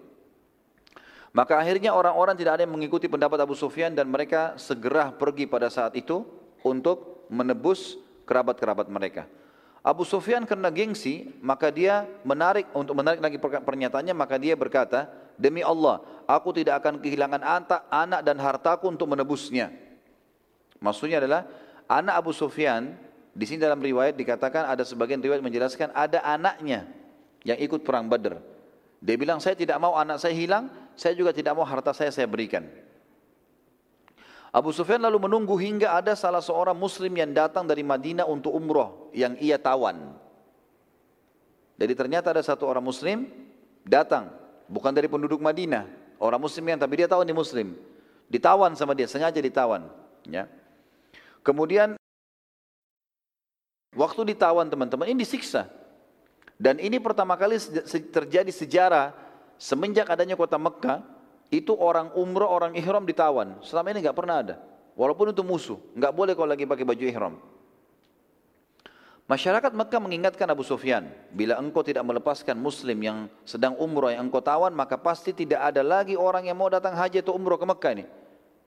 [1.34, 5.70] Maka akhirnya orang-orang tidak ada yang mengikuti pendapat Abu Sufyan dan mereka segera pergi pada
[5.70, 6.24] saat itu
[6.64, 9.26] untuk menebus kerabat-kerabat mereka.
[9.80, 15.08] Abu Sufyan karena gengsi, maka dia menarik untuk menarik lagi pernyataannya, maka dia berkata,
[15.40, 17.40] demi Allah, aku tidak akan kehilangan
[17.88, 19.72] anak dan hartaku untuk menebusnya.
[20.84, 21.48] Maksudnya adalah
[21.88, 23.00] anak Abu Sufyan
[23.32, 26.84] di sini dalam riwayat dikatakan ada sebagian riwayat menjelaskan ada anaknya
[27.48, 28.44] yang ikut perang Badr.
[29.00, 30.68] Dia bilang saya tidak mau anak saya hilang,
[30.98, 32.66] saya juga tidak mau harta saya saya berikan.
[34.52, 39.12] Abu Sufyan lalu menunggu hingga ada salah seorang muslim yang datang dari Madinah untuk umroh
[39.12, 40.16] yang ia tawan.
[41.78, 43.28] Jadi ternyata ada satu orang muslim
[43.86, 44.34] datang,
[44.66, 45.86] bukan dari penduduk Madinah,
[46.18, 47.78] orang muslim yang tapi dia tahu ini muslim.
[48.28, 49.88] Ditawan sama dia, sengaja ditawan.
[50.28, 50.52] Ya.
[51.46, 51.96] Kemudian
[53.98, 55.66] Waktu ditawan teman-teman ini disiksa.
[56.62, 57.58] Dan ini pertama kali
[58.14, 59.14] terjadi sejarah
[59.58, 61.02] semenjak adanya kota Mekah,
[61.48, 63.60] itu orang umroh, orang ihram ditawan.
[63.64, 64.56] Selama ini nggak pernah ada.
[64.98, 67.36] Walaupun itu musuh, nggak boleh kalau lagi pakai baju ihram.
[69.28, 74.40] Masyarakat Mekah mengingatkan Abu Sufyan, bila engkau tidak melepaskan muslim yang sedang umroh yang engkau
[74.40, 77.92] tawan, maka pasti tidak ada lagi orang yang mau datang haji atau umroh ke Mekah
[77.92, 78.06] ini.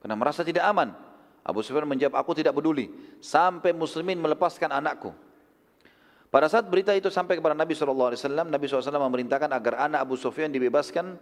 [0.05, 0.93] Karena merasa tidak aman.
[1.41, 5.09] Abu Sufyan menjawab, aku tidak peduli sampai muslimin melepaskan anakku.
[6.29, 8.13] Pada saat berita itu sampai kepada Nabi SAW,
[8.45, 11.17] Nabi SAW memerintahkan agar anak Abu Sufyan dibebaskan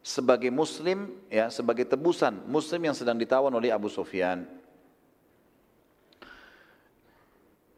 [0.00, 4.48] sebagai muslim, ya sebagai tebusan muslim yang sedang ditawan oleh Abu Sufyan.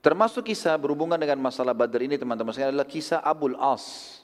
[0.03, 4.19] Termasuk kisah berhubungan dengan masalah Badr ini teman-teman sekalian adalah kisah Abul As.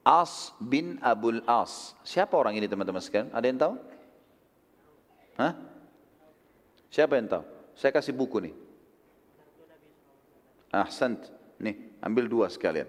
[0.00, 1.92] As bin Abul As.
[2.00, 3.28] Siapa orang ini teman-teman sekalian?
[3.36, 3.74] Ada yang tahu?
[5.36, 5.52] Hah?
[6.88, 7.44] Siapa yang tahu?
[7.76, 8.54] Saya kasih buku nih.
[10.72, 11.20] Ahsant.
[11.60, 12.88] Nih, ambil dua sekalian.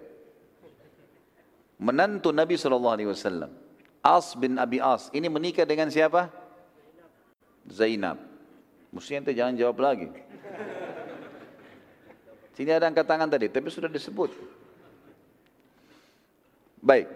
[1.83, 3.62] Menantu Nabi SAW.
[4.03, 5.07] As bin Abi As.
[5.15, 6.27] Ini menikah dengan siapa?
[7.71, 8.19] Zainab.
[8.91, 10.11] Mestinya ente jangan jawab lagi.
[12.53, 14.29] Sini ada angkat tangan tadi, tapi sudah disebut.
[16.83, 17.07] Baik.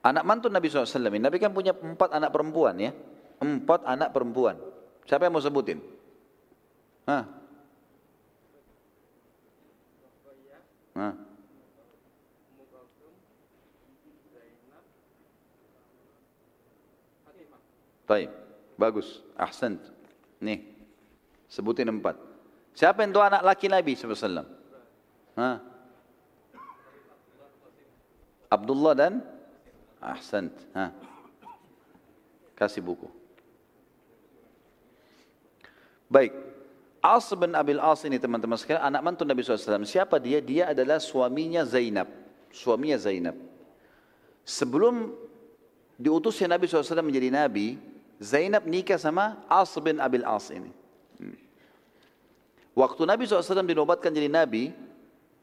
[0.00, 2.92] Anak mantu Nabi SAW, Nabi kan punya empat anak perempuan ya
[3.44, 4.56] empat anak perempuan.
[5.04, 5.78] Siapa yang mau sebutin?
[7.04, 7.24] Hah?
[10.96, 11.12] Hah?
[18.04, 18.30] Baik,
[18.76, 19.80] bagus, ahsan.
[20.40, 20.60] Nih,
[21.48, 22.20] sebutin empat.
[22.74, 24.44] Siapa yang tua anak laki Nabi SAW?
[25.34, 25.56] Hah?
[28.50, 29.14] Abdullah dan
[30.04, 30.52] Ahsan.
[30.76, 30.92] Hah?
[32.54, 33.08] Kasih buku.
[36.06, 36.36] Baik.
[37.00, 39.84] As bin Abil As ini teman-teman sekalian, anak mantu Nabi SAW.
[39.84, 40.40] Siapa dia?
[40.44, 42.08] Dia adalah suaminya Zainab.
[42.54, 43.36] Suaminya Zainab.
[44.44, 45.12] Sebelum
[45.96, 47.76] diutusnya Nabi SAW menjadi Nabi,
[48.24, 50.72] Zainab nikah sama As bin Abil As ini.
[51.20, 51.36] Hmm.
[52.72, 54.72] Waktu Nabi SAW dinobatkan jadi Nabi,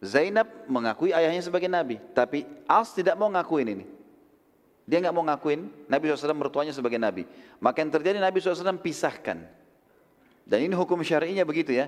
[0.02, 2.02] Zainab mengakui ayahnya sebagai Nabi.
[2.18, 3.86] Tapi As tidak mau ngakuin ini.
[4.90, 7.30] Dia nggak mau ngakuin Nabi SAW mertuanya sebagai Nabi.
[7.62, 9.46] Maka yang terjadi Nabi SAW pisahkan.
[10.42, 11.86] Dan ini hukum syar'inya begitu ya.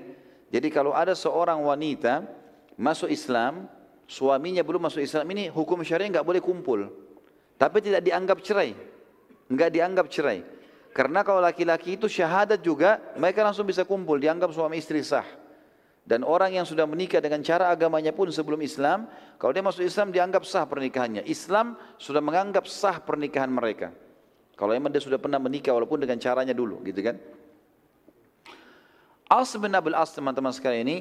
[0.54, 2.22] Jadi kalau ada seorang wanita
[2.78, 3.66] masuk Islam,
[4.06, 6.86] suaminya belum masuk Islam, ini hukum syar'i nggak boleh kumpul.
[7.58, 8.78] Tapi tidak dianggap cerai.
[9.50, 10.53] Nggak dianggap cerai.
[10.94, 15.26] Karena kalau laki-laki itu syahadat juga, mereka langsung bisa kumpul, dianggap suami istri sah.
[16.06, 19.10] Dan orang yang sudah menikah dengan cara agamanya pun sebelum Islam,
[19.42, 21.26] kalau dia masuk Islam dianggap sah pernikahannya.
[21.26, 23.90] Islam sudah menganggap sah pernikahan mereka.
[24.54, 27.18] Kalau memang dia sudah pernah menikah walaupun dengan caranya dulu, gitu kan?
[29.34, 30.98] As bin Abil As teman-teman sekalian ini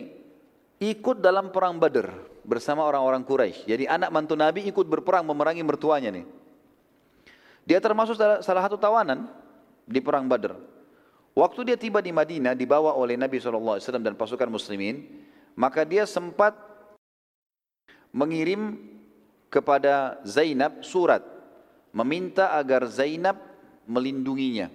[0.81, 2.09] ikut dalam perang Badr
[2.49, 3.69] bersama orang-orang Quraisy.
[3.69, 6.25] Jadi anak mantu Nabi ikut berperang memerangi mertuanya nih.
[7.69, 9.42] Dia termasuk salah satu tawanan
[9.93, 10.57] di perang Badr.
[11.33, 15.05] Waktu dia tiba di Madinah dibawa oleh Nabi SAW dan pasukan muslimin,
[15.57, 16.57] maka dia sempat
[18.13, 18.77] mengirim
[19.49, 21.25] kepada Zainab surat
[21.93, 23.37] meminta agar Zainab
[23.85, 24.73] melindunginya.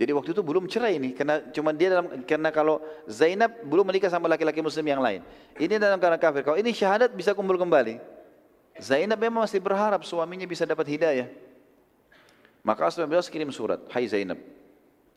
[0.00, 4.08] Jadi waktu itu belum cerai ini karena cuma dia dalam karena kalau Zainab belum menikah
[4.08, 5.20] sama laki-laki muslim yang lain.
[5.60, 6.42] Ini dalam keadaan kafir.
[6.42, 8.00] Kalau ini syahadat bisa kumpul kembali.
[8.80, 11.28] Zainab memang masih berharap suaminya bisa dapat hidayah.
[12.62, 14.38] Maka Asma bin kirim surat, "Hai Zainab,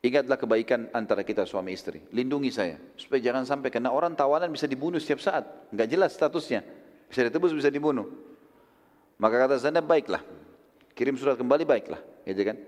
[0.02, 2.02] ingatlah kebaikan antara kita suami istri.
[2.10, 5.46] Lindungi saya supaya jangan sampai karena orang tawanan bisa dibunuh setiap saat.
[5.70, 6.66] Enggak jelas statusnya.
[7.06, 8.10] Bisa ditebus, bisa dibunuh.
[9.16, 10.20] Maka kata Zainab, "Baiklah.
[10.92, 12.58] Kirim surat kembali baiklah." Gitu kan?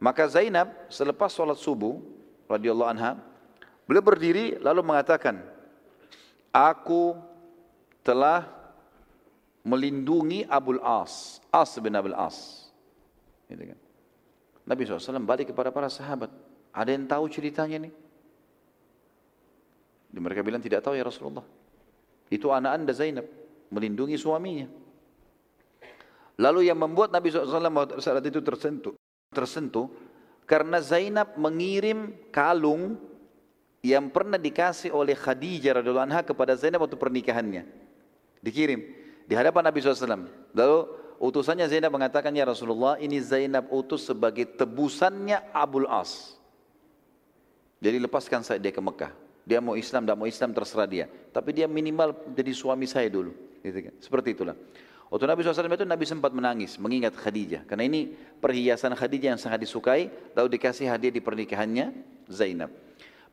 [0.00, 2.00] Maka Zainab selepas sholat subuh
[2.48, 3.20] radhiyallahu anha,
[3.84, 5.44] beliau berdiri lalu mengatakan,
[6.50, 7.14] aku
[8.02, 8.48] telah
[9.62, 12.59] melindungi Abul As, As bin Abul As.
[13.50, 13.78] Gitu kan.
[14.70, 16.30] Nabi SAW balik kepada para sahabat.
[16.70, 17.90] Ada yang tahu ceritanya ini?
[20.14, 21.42] Mereka bilang tidak tahu ya Rasulullah.
[22.30, 23.26] Itu anak anda Zainab
[23.74, 24.70] melindungi suaminya.
[26.38, 28.94] Lalu yang membuat Nabi SAW saat itu tersentuh
[29.30, 29.86] tersentuh
[30.48, 32.98] karena Zainab mengirim kalung
[33.80, 37.62] yang pernah dikasih oleh Khadijah radhiallahu anha kepada Zainab waktu pernikahannya.
[38.42, 38.80] Dikirim
[39.30, 40.26] di hadapan Nabi SAW.
[40.56, 40.78] Lalu
[41.20, 46.34] utusannya Zainab mengatakan, Ya Rasulullah, ini Zainab utus sebagai tebusannya Abul As.
[47.80, 49.12] Jadi lepaskan saya dia ke Mekah.
[49.44, 51.06] Dia mau Islam, tidak mau Islam terserah dia.
[51.32, 53.32] Tapi dia minimal jadi suami saya dulu.
[53.60, 53.94] Gitu kan.
[54.00, 54.56] Seperti itulah.
[55.10, 57.66] Waktu Nabi SAW itu Nabi sempat menangis, mengingat Khadijah.
[57.66, 60.06] Karena ini perhiasan Khadijah yang sangat disukai,
[60.38, 61.90] lalu dikasih hadiah di pernikahannya
[62.30, 62.70] Zainab.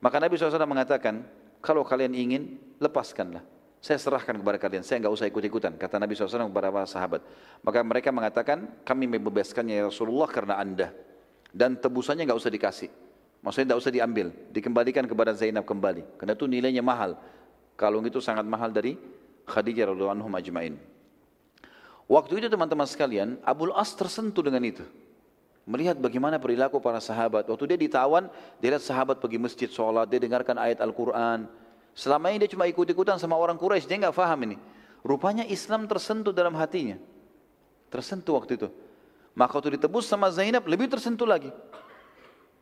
[0.01, 1.21] Maka Nabi SAW mengatakan,
[1.61, 3.45] kalau kalian ingin, lepaskanlah.
[3.77, 5.77] Saya serahkan kepada kalian, saya enggak usah ikut-ikutan.
[5.77, 7.21] Kata Nabi SAW kepada para sahabat.
[7.61, 10.89] Maka mereka mengatakan, kami membebaskannya ya Rasulullah karena anda.
[11.53, 12.89] Dan tebusannya enggak usah dikasih.
[13.45, 16.03] Maksudnya enggak usah diambil, dikembalikan kepada Zainab kembali.
[16.17, 17.21] Karena itu nilainya mahal.
[17.77, 18.97] Kalung itu sangat mahal dari
[19.45, 20.75] Khadijah radhiallahu anhum ajma'in.
[22.09, 24.83] Waktu itu teman-teman sekalian, Abul As tersentuh dengan itu.
[25.67, 27.43] Melihat bagaimana perilaku para sahabat.
[27.43, 28.31] Waktu dia ditawan,
[28.63, 31.66] dia lihat sahabat pergi masjid sholat, dia dengarkan ayat Al-Quran.
[31.97, 34.57] Selama ini dia cuma ikut-ikutan sama orang Quraisy, dia nggak paham ini.
[35.01, 37.01] Rupanya Islam tersentuh dalam hatinya.
[37.89, 38.69] Tersentuh waktu itu.
[39.33, 41.49] Maka waktu ditebus sama Zainab, lebih tersentuh lagi.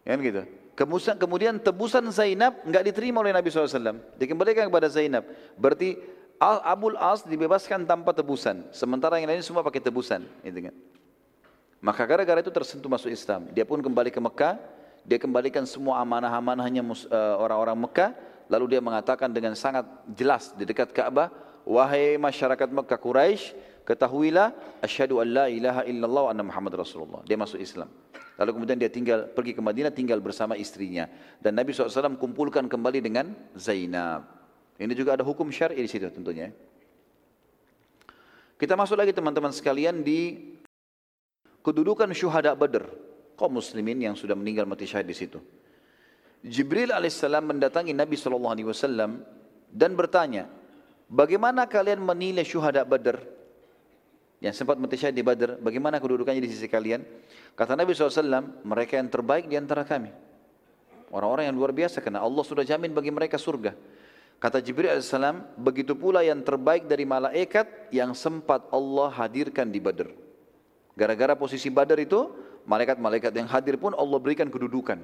[0.08, 0.48] Kan gitu.
[0.76, 4.00] Kemudian, kemudian tebusan Zainab nggak diterima oleh Nabi SAW.
[4.16, 5.28] Dikembalikan kepada Zainab.
[5.60, 6.00] Berarti
[6.40, 10.76] Abul As dibebaskan tanpa tebusan, sementara yang lain semua pakai tebusan, gitu kan.
[11.84, 13.52] Maka gara-gara itu tersentuh masuk Islam.
[13.56, 14.60] Dia pun kembali ke Mekah,
[15.08, 18.10] dia kembalikan semua amanah-amanahnya eh, orang-orang Mekah,
[18.52, 21.30] lalu dia mengatakan dengan sangat jelas di dekat Ka'bah,
[21.66, 27.22] wahai masyarakat Mekah Quraisy, ketahuilah asyhadu an la ilaha illallah wa anna Muhammad Rasulullah.
[27.26, 27.90] Dia masuk Islam.
[28.36, 31.08] Lalu kemudian dia tinggal pergi ke Madinah tinggal bersama istrinya
[31.40, 34.28] dan Nabi SAW kumpulkan kembali dengan Zainab.
[34.76, 36.52] Ini juga ada hukum syar'i di situ tentunya.
[38.60, 40.52] Kita masuk lagi teman-teman sekalian di
[41.64, 42.84] kedudukan syuhada Badr,
[43.40, 45.40] kaum muslimin yang sudah meninggal mati syahid di situ.
[46.46, 49.26] Jibril alaihissalam mendatangi Nabi sallallahu alaihi wasallam
[49.74, 50.46] dan bertanya,
[51.10, 53.18] "Bagaimana kalian menilai syuhada Badr?"
[54.46, 57.02] Yang sempat mati syahid di Badr, bagaimana kedudukannya di sisi kalian?
[57.58, 60.14] Kata Nabi SAW, mereka yang terbaik di antara kami.
[61.10, 63.74] Orang-orang yang luar biasa karena Allah sudah jamin bagi mereka surga.
[64.38, 65.10] Kata Jibril AS,
[65.56, 70.12] begitu pula yang terbaik dari malaikat yang sempat Allah hadirkan di Badr.
[70.94, 72.30] Gara-gara posisi Badr itu,
[72.68, 75.00] malaikat-malaikat yang hadir pun Allah berikan kedudukan.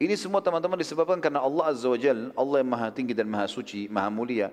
[0.00, 3.44] Ini semua teman-teman disebabkan karena Allah Azza wa Jal, Allah yang maha tinggi dan maha
[3.44, 4.48] suci, maha mulia,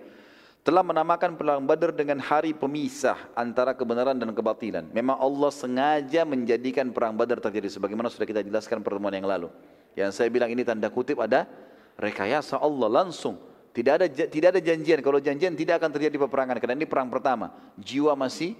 [0.59, 4.91] telah menamakan perang Badar dengan hari pemisah antara kebenaran dan kebatilan.
[4.91, 9.47] Memang Allah sengaja menjadikan perang Badar terjadi sebagaimana sudah kita jelaskan pertemuan yang lalu.
[9.95, 11.47] Yang saya bilang ini tanda kutip ada
[11.95, 13.39] rekayasa Allah langsung.
[13.71, 14.99] Tidak ada tidak ada janjian.
[14.99, 17.55] Kalau janjian tidak akan terjadi peperangan karena ini perang pertama.
[17.79, 18.51] Jiwa masih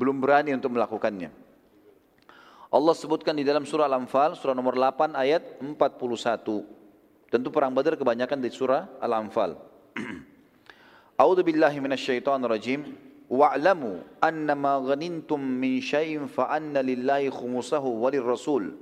[0.00, 1.41] belum berani untuk melakukannya.
[2.72, 7.28] Allah sebutkan di dalam surah Al-Anfal, surah nomor 8 ayat 41.
[7.28, 9.60] Tentu perang Badar kebanyakan di surah Al-Anfal.
[11.20, 12.96] A'udzu billahi minasyaitonir rajim.
[13.28, 18.72] Wa'lamu annama ghanintum min syai'in fa anna lillahi khumusahu walirrasul.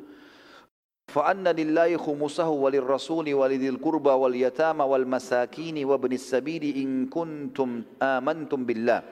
[1.10, 7.10] Fa anna lillahi khumusahu walirrasul walidil qurba wal yatama wal masakin wa ibnis sabili in
[7.10, 9.02] kuntum amantum billah.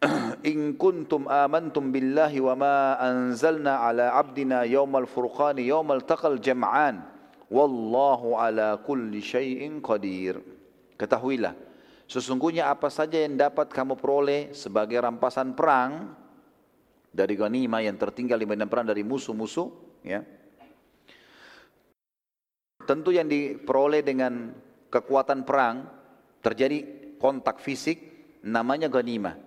[0.44, 7.00] in kuntum amantum billahi wa ma anzalna ala abdina yawmal furqani yawmal taqal jam'an.
[7.48, 10.42] Wallahu ala kulli syai'in qadir.
[10.98, 11.54] Ketahuilah
[12.06, 16.14] sesungguhnya apa saja yang dapat kamu peroleh sebagai rampasan perang
[17.10, 19.68] dari ghanimah yang tertinggal di medan perang dari musuh-musuh
[20.04, 20.20] ya.
[22.86, 24.54] Tentu yang diperoleh dengan
[24.92, 25.90] kekuatan perang
[26.38, 26.78] terjadi
[27.18, 27.98] kontak fisik
[28.46, 29.45] namanya ghanimah.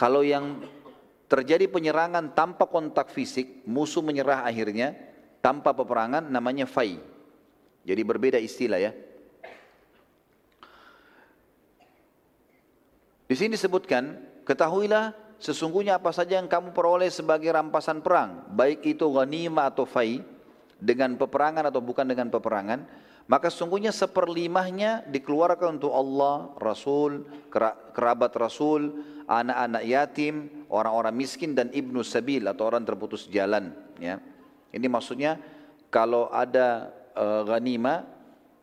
[0.00, 0.64] Kalau yang
[1.28, 4.96] terjadi penyerangan tanpa kontak fisik, musuh menyerah akhirnya,
[5.44, 6.96] tanpa peperangan namanya fai.
[7.84, 8.96] Jadi berbeda istilah ya.
[13.28, 14.16] Di sini disebutkan,
[14.48, 20.24] ketahuilah sesungguhnya apa saja yang kamu peroleh sebagai rampasan perang, baik itu ghanimah atau fai,
[20.80, 22.88] dengan peperangan atau bukan dengan peperangan,
[23.30, 27.30] maka sesungguhnya seperlimahnya dikeluarkan untuk Allah, Rasul,
[27.94, 33.70] kerabat Rasul, anak-anak yatim, orang-orang miskin dan ibnu sabil atau orang terputus jalan.
[34.02, 34.18] Ya.
[34.74, 35.38] Ini maksudnya
[35.94, 38.02] kalau ada e, ghanimah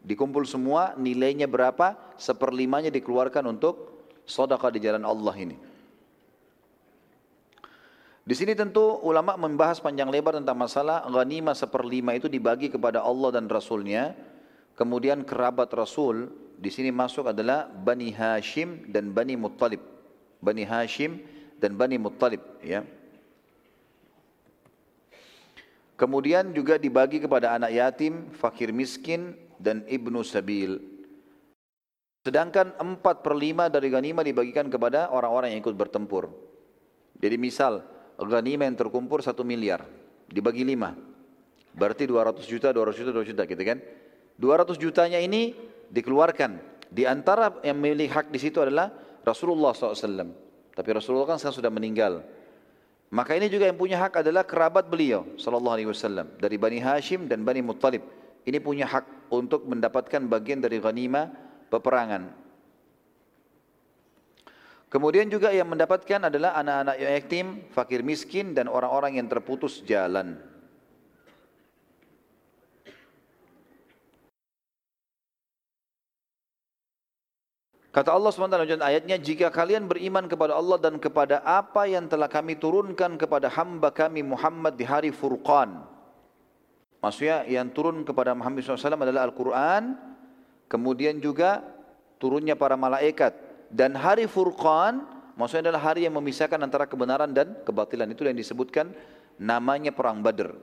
[0.04, 5.56] dikumpul semua nilainya berapa seperlimanya dikeluarkan untuk sedekah di jalan Allah ini.
[8.28, 13.32] Di sini tentu ulama membahas panjang lebar tentang masalah ghanimah seperlima itu dibagi kepada Allah
[13.32, 14.36] dan Rasulnya.
[14.78, 19.82] Kemudian kerabat Rasul di sini masuk adalah Bani Hashim dan Bani Muttalib.
[20.38, 21.18] Bani Hashim
[21.58, 22.86] dan Bani Muttalib ya.
[25.98, 30.78] Kemudian juga dibagi kepada anak yatim, fakir miskin dan ibnu sabil.
[32.22, 36.30] Sedangkan empat per lima dari ghanimah dibagikan kepada orang-orang yang ikut bertempur.
[37.18, 37.82] Jadi misal
[38.22, 39.90] ghanimah yang terkumpul satu miliar
[40.30, 40.94] dibagi lima.
[41.74, 43.82] Berarti 200 juta, 200 juta, 200 juta gitu kan.
[44.38, 45.54] 200 jutanya ini
[45.90, 46.62] dikeluarkan.
[46.88, 48.94] Di antara yang memiliki hak di situ adalah
[49.26, 50.32] Rasulullah SAW.
[50.72, 52.24] Tapi Rasulullah kan sekarang sudah meninggal.
[53.10, 57.26] Maka ini juga yang punya hak adalah kerabat beliau sallallahu alaihi wasallam dari Bani Hashim
[57.26, 58.04] dan Bani Muttalib.
[58.44, 61.32] Ini punya hak untuk mendapatkan bagian dari ghanimah
[61.72, 62.48] peperangan.
[64.88, 70.40] Kemudian juga yang mendapatkan adalah anak-anak yatim, fakir miskin dan orang-orang yang terputus jalan.
[77.98, 82.30] Kata Allah SWT dalam ayatnya, jika kalian beriman kepada Allah dan kepada apa yang telah
[82.30, 85.82] kami turunkan kepada hamba kami Muhammad di hari Furqan.
[87.02, 89.98] Maksudnya yang turun kepada Muhammad SAW adalah Al-Quran,
[90.70, 91.66] kemudian juga
[92.22, 93.34] turunnya para malaikat.
[93.74, 95.02] Dan hari Furqan,
[95.34, 98.14] maksudnya adalah hari yang memisahkan antara kebenaran dan kebatilan.
[98.14, 98.94] Itu yang disebutkan
[99.42, 100.54] namanya Perang Badr.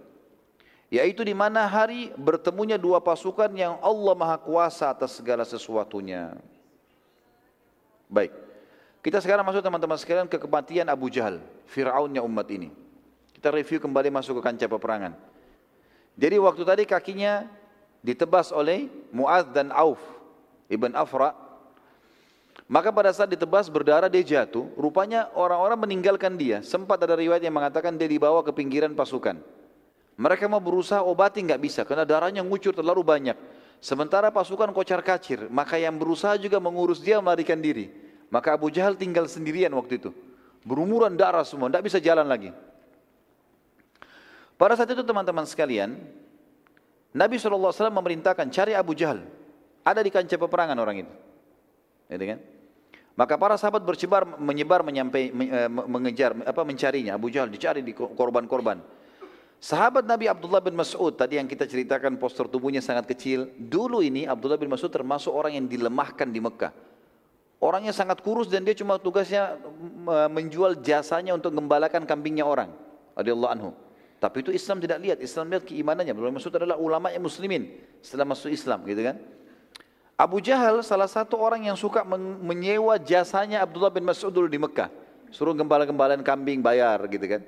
[0.87, 6.54] Yaitu di mana hari bertemunya dua pasukan yang Allah Maha Kuasa atas segala sesuatunya.
[8.15, 8.31] Baik.
[9.03, 12.71] Kita sekarang masuk teman-teman sekalian ke kematian Abu Jahal, Fir'aunnya umat ini.
[13.35, 15.13] Kita review kembali masuk ke kancah peperangan.
[16.15, 17.51] Jadi waktu tadi kakinya
[18.07, 19.99] ditebas oleh Mu'adh dan Auf,
[20.71, 21.35] Ibn Afra.
[22.65, 26.65] Maka pada saat ditebas berdarah dia jatuh, rupanya orang-orang meninggalkan dia.
[26.65, 29.37] Sempat ada riwayat yang mengatakan dia dibawa ke pinggiran pasukan.
[30.15, 33.37] Mereka mau berusaha obati nggak bisa karena darahnya ngucur terlalu banyak.
[33.85, 38.04] Sementara pasukan kocar kacir, maka yang berusaha juga mengurus dia melarikan diri.
[38.35, 40.11] Maka Abu Jahal tinggal sendirian waktu itu.
[40.67, 42.51] Berumuran darah semua, tidak bisa jalan lagi.
[44.59, 45.95] Pada saat itu teman-teman sekalian,
[47.15, 49.23] Nabi SAW memerintahkan cari Abu Jahal.
[49.87, 51.15] Ada di kancah peperangan orang itu.
[52.11, 52.39] Gitu kan?
[53.15, 58.83] Maka para sahabat bercebar menyebar menyampai eh, mengejar apa mencarinya Abu Jahal dicari di korban-korban.
[59.63, 63.55] Sahabat Nabi Abdullah bin Mas'ud tadi yang kita ceritakan postur tubuhnya sangat kecil.
[63.55, 66.94] Dulu ini Abdullah bin Mas'ud termasuk orang yang dilemahkan di Mekah.
[67.65, 69.57] Orangnya sangat kurus dan dia cuma tugasnya
[70.29, 72.69] menjual jasanya untuk gembalakan kambingnya orang.
[73.17, 73.71] Radiyallahu anhu.
[74.21, 76.13] Tapi itu Islam tidak lihat, Islam lihat keimanannya.
[76.13, 77.73] Bin Mas'ud adalah ulama yang muslimin
[78.05, 79.17] setelah masuk Islam gitu kan.
[80.21, 82.05] Abu Jahal salah satu orang yang suka
[82.45, 84.93] menyewa jasanya Abdullah bin Mas'ud dulu di Mekah.
[85.33, 87.41] Suruh gembala-gembalaan kambing bayar gitu kan.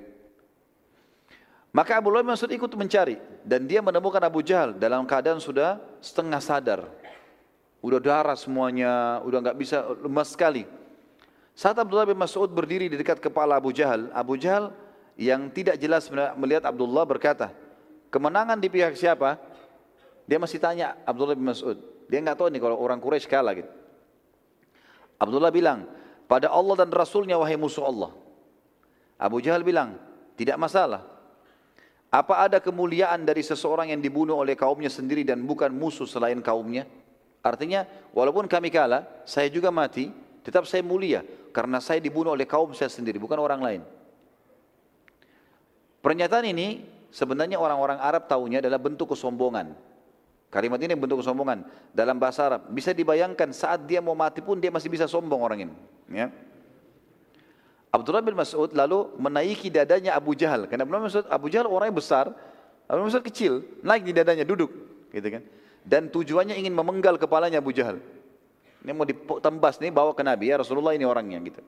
[1.77, 6.41] Maka Abu bin Mas'ud ikut mencari dan dia menemukan Abu Jahal dalam keadaan sudah setengah
[6.41, 6.81] sadar.
[7.87, 10.67] Udah darah semuanya, udah nggak bisa lemas sekali.
[11.55, 14.75] Saat Abdullah bin Mas'ud berdiri di dekat kepala Abu Jahal, Abu Jahal
[15.15, 17.55] yang tidak jelas melihat Abdullah berkata,
[18.11, 19.39] kemenangan di pihak siapa?
[20.27, 21.79] Dia masih tanya Abdullah bin Mas'ud.
[22.11, 23.71] Dia nggak tahu nih kalau orang Quraisy kalah gitu.
[25.23, 25.87] Abdullah bilang,
[26.27, 28.11] pada Allah dan Rasulnya wahai musuh Allah.
[29.15, 29.95] Abu Jahal bilang,
[30.35, 31.07] tidak masalah.
[32.11, 37.06] Apa ada kemuliaan dari seseorang yang dibunuh oleh kaumnya sendiri dan bukan musuh selain kaumnya?
[37.47, 40.11] Artinya, walaupun kami kalah, saya juga mati,
[40.43, 41.23] tetap saya mulia.
[41.55, 43.83] Karena saya dibunuh oleh kaum saya sendiri, bukan orang lain.
[46.03, 46.83] Pernyataan ini
[47.15, 49.75] sebenarnya orang-orang Arab tahunya adalah bentuk kesombongan.
[50.51, 52.71] Kalimat ini bentuk kesombongan dalam bahasa Arab.
[52.71, 55.75] Bisa dibayangkan saat dia mau mati pun dia masih bisa sombong orang ini.
[56.11, 56.31] Ya.
[57.91, 60.69] Abdullah bin Mas'ud lalu menaiki dadanya Abu Jahal.
[60.69, 62.31] Karena Abdullah bin Mas'ud, Abu Jahal orangnya besar,
[62.87, 64.71] Abu Mas'ud kecil, naik di dadanya, duduk.
[65.11, 65.43] Gitu kan.
[65.87, 68.03] Dan tujuannya ingin memenggal kepalanya Abu Jahal.
[68.83, 71.63] Ini mau ditembas nih bawa ke Nabi, ya Rasulullah ini orangnya gitu.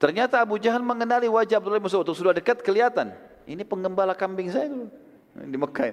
[0.00, 2.08] Ternyata Abu Jahal mengenali wajah Abdullah bin Mas'ud.
[2.16, 3.12] Sudah dekat kelihatan.
[3.44, 4.88] Ini penggembala kambing saya dulu.
[5.36, 5.92] Di Mekah.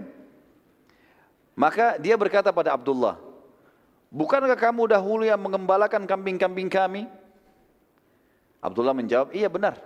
[1.59, 3.19] Maka dia berkata pada Abdullah,
[4.11, 7.07] Bukankah kamu dahulu yang mengembalakan kambing-kambing kami?
[8.59, 9.79] Abdullah menjawab, iya benar.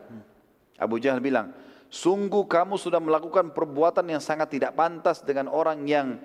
[0.81, 1.53] Abu Jahal bilang,
[1.93, 6.17] sungguh kamu sudah melakukan perbuatan yang sangat tidak pantas dengan orang yang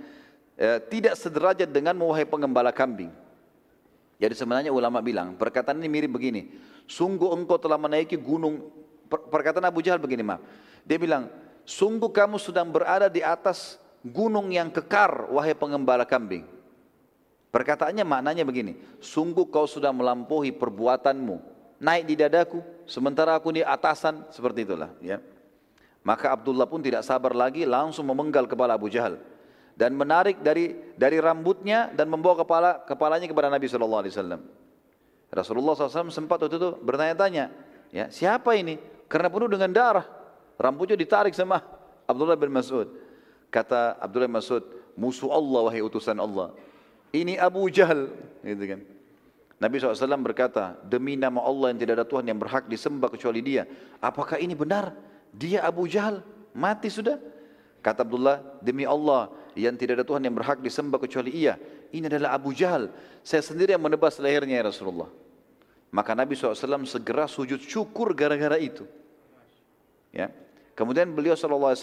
[0.61, 3.09] eh, tidak sederajat dengan wahai pengembala kambing.
[4.21, 6.53] Jadi sebenarnya ulama bilang, perkataan ini mirip begini,
[6.85, 8.69] sungguh engkau telah menaiki gunung,
[9.09, 10.45] perkataan Abu Jahal begini maaf,
[10.85, 11.33] dia bilang,
[11.65, 16.45] sungguh kamu sedang berada di atas gunung yang kekar wahai pengembala kambing.
[17.49, 21.41] Perkataannya maknanya begini, sungguh kau sudah melampaui perbuatanmu,
[21.81, 24.93] naik di dadaku, sementara aku di atasan, seperti itulah.
[25.01, 25.25] Ya.
[26.05, 29.17] Maka Abdullah pun tidak sabar lagi, langsung memenggal kepala Abu Jahal
[29.81, 34.41] dan menarik dari dari rambutnya dan membawa kepala kepalanya kepada Nabi Shallallahu Alaihi Wasallam.
[35.33, 37.49] Rasulullah SAW sempat waktu itu bertanya-tanya,
[37.89, 38.77] ya siapa ini?
[39.09, 40.05] Karena penuh dengan darah,
[40.61, 41.65] rambutnya ditarik sama
[42.05, 42.93] Abdullah bin Mas'ud.
[43.49, 44.63] Kata Abdullah bin Mas'ud,
[45.01, 46.53] musuh Allah wahai utusan Allah.
[47.15, 48.11] Ini Abu Jahal.
[48.45, 48.81] Gitu kan.
[49.61, 53.69] Nabi SAW berkata demi nama Allah yang tidak ada Tuhan yang berhak disembah kecuali dia
[54.01, 54.97] apakah ini benar?
[55.37, 56.25] Dia Abu Jahal?
[56.57, 57.21] Mati sudah?
[57.85, 59.29] Kata Abdullah demi Allah
[59.59, 61.59] yang tidak ada Tuhan yang berhak disembah kecuali ia
[61.91, 62.91] ini adalah Abu Jahal
[63.25, 65.11] saya sendiri yang menebas lehernya ya Rasulullah
[65.91, 68.87] maka Nabi SAW segera sujud syukur gara-gara itu
[70.15, 70.31] ya
[70.79, 71.75] kemudian beliau SAW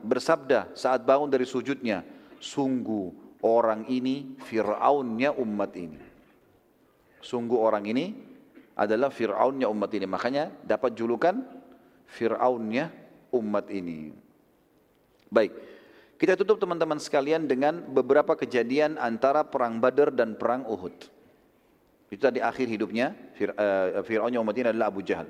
[0.00, 2.02] bersabda saat bangun dari sujudnya
[2.40, 6.00] sungguh orang ini Fir'aunnya umat ini.
[7.20, 8.16] Sungguh orang ini
[8.76, 10.06] adalah Fir'aunnya umat ini.
[10.08, 11.40] Makanya dapat julukan
[12.08, 12.88] Fir'aunnya
[13.36, 14.12] umat ini.
[15.30, 15.52] Baik,
[16.20, 20.92] kita tutup teman-teman sekalian dengan beberapa kejadian antara perang Badar dan perang Uhud.
[22.12, 25.24] Itu tadi akhir hidupnya eh, Fir'aunnya umat ini adalah Abu Jahal.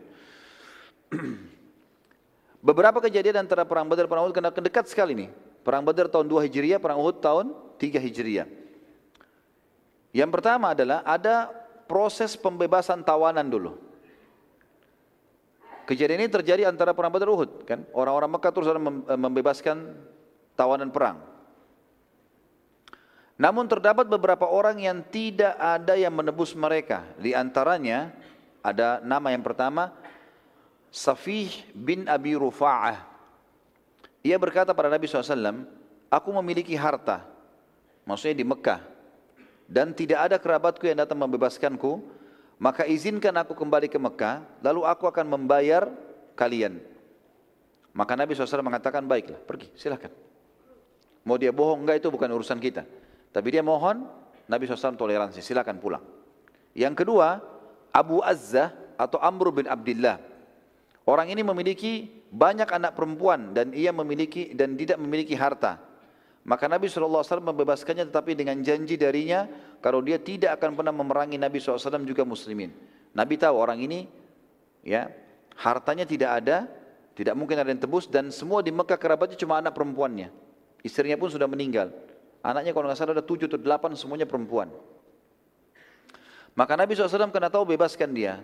[2.66, 5.30] beberapa kejadian antara perang Badar dan perang Uhud kena dekat sekali nih.
[5.62, 8.50] Perang Badar tahun 2 Hijriah, perang Uhud tahun 3 Hijriah.
[10.10, 11.54] Yang pertama adalah ada
[11.86, 13.78] proses pembebasan tawanan dulu.
[15.86, 17.86] Kejadian ini terjadi antara perang Badar Uhud, kan?
[17.94, 18.66] Orang-orang Mekah terus
[19.14, 19.94] membebaskan
[20.60, 21.24] tawanan perang.
[23.40, 27.08] Namun terdapat beberapa orang yang tidak ada yang menebus mereka.
[27.16, 28.12] Di antaranya
[28.60, 29.96] ada nama yang pertama
[30.92, 33.10] Safih bin Abi Rufa'ah
[34.20, 35.64] ia berkata pada Nabi SAW,
[36.12, 37.24] aku memiliki harta,
[38.04, 38.80] maksudnya di Mekah,
[39.64, 42.04] dan tidak ada kerabatku yang datang membebaskanku,
[42.60, 45.88] maka izinkan aku kembali ke Mekah, lalu aku akan membayar
[46.36, 46.84] kalian.
[47.96, 50.12] Maka Nabi SAW mengatakan, baiklah, pergi, silahkan.
[51.24, 52.84] Mau dia bohong, enggak itu bukan urusan kita.
[53.30, 54.08] Tapi dia mohon,
[54.48, 56.02] Nabi SAW toleransi, silahkan pulang.
[56.72, 57.38] Yang kedua,
[57.90, 60.18] Abu Azzah atau Amr bin Abdullah.
[61.04, 65.82] Orang ini memiliki banyak anak perempuan dan ia memiliki dan tidak memiliki harta.
[66.46, 69.44] Maka Nabi SAW membebaskannya tetapi dengan janji darinya
[69.84, 72.72] kalau dia tidak akan pernah memerangi Nabi SAW juga muslimin.
[73.12, 74.06] Nabi tahu orang ini
[74.86, 75.10] ya
[75.58, 76.64] hartanya tidak ada,
[77.12, 80.32] tidak mungkin ada yang tebus dan semua di Mekah kerabatnya cuma anak perempuannya.
[80.80, 81.92] Istrinya pun sudah meninggal.
[82.40, 84.72] Anaknya kalau nggak salah ada tujuh atau delapan semuanya perempuan.
[86.56, 88.40] Maka Nabi SAW kena tahu bebaskan dia.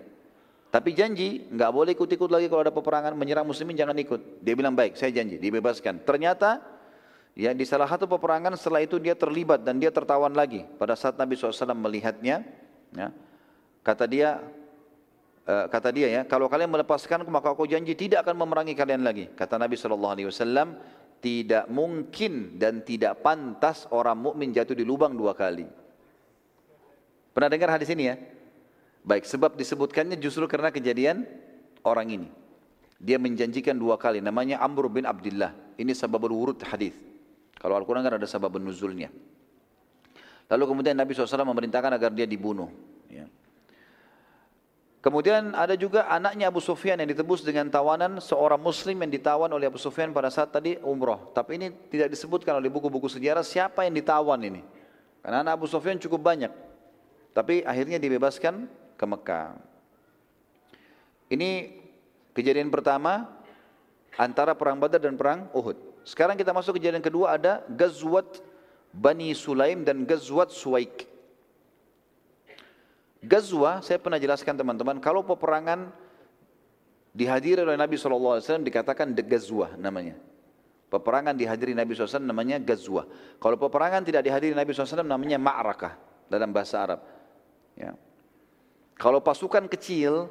[0.69, 4.45] Tapi janji nggak boleh ikut-ikut lagi kalau ada peperangan menyerang muslimin jangan ikut.
[4.45, 6.05] Dia bilang baik, saya janji, dibebaskan.
[6.05, 6.61] Ternyata
[7.33, 10.69] ya di salah satu peperangan setelah itu dia terlibat dan dia tertawan lagi.
[10.77, 12.45] Pada saat Nabi SAW melihatnya,
[12.93, 13.09] ya,
[13.81, 14.45] kata dia,
[15.49, 19.33] uh, kata dia ya, kalau kalian melepaskan maka aku janji tidak akan memerangi kalian lagi.
[19.33, 19.97] Kata Nabi SAW,
[21.21, 25.67] tidak mungkin dan tidak pantas orang mukmin jatuh di lubang dua kali.
[27.37, 28.17] Pernah dengar hadis ini ya?
[29.07, 31.29] Baik, sebab disebutkannya justru karena kejadian
[31.87, 32.29] orang ini.
[32.97, 35.53] Dia menjanjikan dua kali, namanya Amr bin Abdullah.
[35.77, 36.97] Ini sababul wurud hadis.
[37.61, 39.13] Kalau Al-Quran kan ada sabab nuzulnya.
[40.47, 42.71] Lalu kemudian Nabi SAW memerintahkan agar dia dibunuh.
[43.11, 43.27] Ya.
[45.07, 49.71] Kemudian ada juga anaknya Abu Sufyan yang ditebus dengan tawanan seorang muslim yang ditawan oleh
[49.71, 51.31] Abu Sufyan pada saat tadi umroh.
[51.31, 54.67] Tapi ini tidak disebutkan oleh buku-buku sejarah siapa yang ditawan ini.
[55.23, 56.51] Karena anak Abu Sufyan cukup banyak.
[57.31, 58.67] Tapi akhirnya dibebaskan
[58.99, 59.55] ke Mekah.
[61.31, 61.51] Ini
[62.35, 63.31] kejadian pertama
[64.19, 66.03] antara perang Badar dan perang Uhud.
[66.03, 68.43] Sekarang kita masuk kejadian kedua ada Gazwat
[68.91, 71.07] Bani Sulaim dan Gazwat Suwaik.
[73.25, 75.89] Gazwa, saya pernah jelaskan teman-teman, kalau peperangan
[77.17, 80.21] dihadiri oleh Nabi SAW dikatakan Gazwa namanya.
[80.87, 83.09] Peperangan dihadiri Nabi SAW namanya Gazwa.
[83.43, 85.99] Kalau peperangan tidak dihadiri Nabi SAW namanya Ma'rakah
[86.31, 87.01] dalam bahasa Arab.
[87.75, 87.97] Ya.
[88.95, 90.31] Kalau pasukan kecil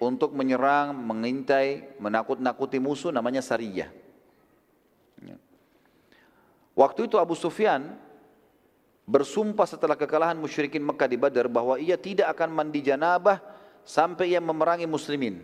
[0.00, 3.90] untuk menyerang, mengintai, menakut-nakuti musuh namanya sariyah.
[5.20, 5.36] Ya.
[6.72, 7.96] Waktu itu Abu Sufyan
[9.06, 13.38] bersumpah setelah kekalahan musyrikin Mekah di Badar bahwa ia tidak akan mandi janabah
[13.86, 15.38] sampai ia memerangi muslimin.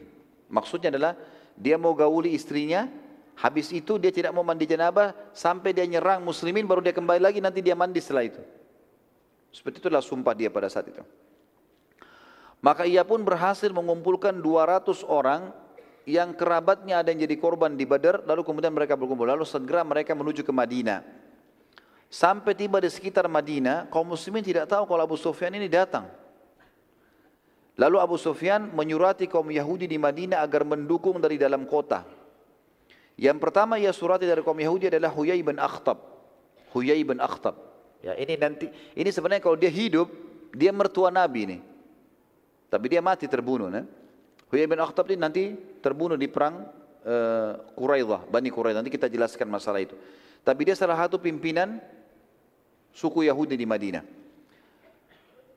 [0.51, 1.15] Maksudnya adalah
[1.55, 2.91] dia mau gauli istrinya,
[3.39, 7.39] habis itu dia tidak mau mandi janabah sampai dia nyerang muslimin baru dia kembali lagi
[7.39, 8.43] nanti dia mandi setelah itu.
[9.55, 11.01] Seperti itulah sumpah dia pada saat itu.
[12.63, 15.51] Maka ia pun berhasil mengumpulkan 200 orang
[16.03, 19.27] yang kerabatnya ada yang jadi korban di Badar, lalu kemudian mereka berkumpul.
[19.27, 21.22] Lalu segera mereka menuju ke Madinah.
[22.13, 26.13] Sampai tiba di sekitar Madinah, kaum muslimin tidak tahu kalau Abu Sufyan ini datang.
[27.81, 32.05] Lalu Abu Sufyan menyurati kaum Yahudi di Madinah agar mendukung dari dalam kota.
[33.17, 36.05] Yang pertama ia surati dari kaum Yahudi adalah Huyai bin Akhtab.
[36.77, 37.57] Huyai bin Akhtab.
[38.05, 40.13] Ya, ini nanti ini sebenarnya kalau dia hidup,
[40.53, 41.59] dia mertua Nabi ini.
[42.69, 43.73] Tapi dia mati terbunuh.
[43.73, 43.89] Nah.
[44.53, 46.69] Huyai bin Akhtab ini nanti terbunuh di perang
[47.09, 48.85] uh, Quraidah, Bani Quraidah.
[48.85, 49.97] Nanti kita jelaskan masalah itu.
[50.45, 51.81] Tapi dia salah satu pimpinan
[52.93, 54.05] suku Yahudi di Madinah.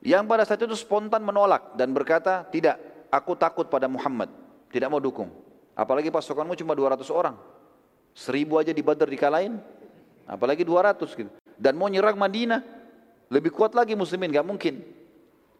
[0.05, 2.77] Yang pada saat itu spontan menolak dan berkata, tidak,
[3.11, 4.29] aku takut pada Muhammad.
[4.69, 5.31] Tidak mau dukung.
[5.75, 7.35] Apalagi pasukanmu cuma 200 orang.
[8.15, 9.57] Seribu aja di Badar dikalahin.
[10.29, 11.31] Apalagi 200 gitu.
[11.57, 12.61] Dan mau nyerang Madinah.
[13.33, 14.85] Lebih kuat lagi muslimin, gak mungkin.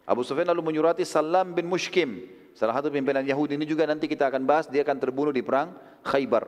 [0.06, 4.30] Abu Sufyan lalu menyurati Salam bin Mushkim, salah satu pimpinan Yahudi ini juga nanti kita
[4.30, 5.74] akan bahas, dia akan terbunuh di perang
[6.06, 6.46] Khaybar.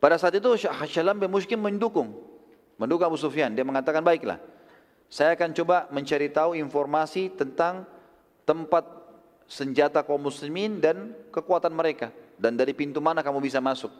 [0.00, 0.48] Pada saat itu
[0.88, 2.16] Salam bin Mushkim mendukung,
[2.80, 3.52] mendukung Abu Sufyan.
[3.52, 4.40] Dia mengatakan baiklah,
[5.12, 7.84] saya akan coba mencari tahu informasi tentang
[8.48, 8.88] tempat
[9.44, 12.08] senjata kaum muslimin dan kekuatan mereka.
[12.40, 13.92] Dan dari pintu mana kamu bisa masuk.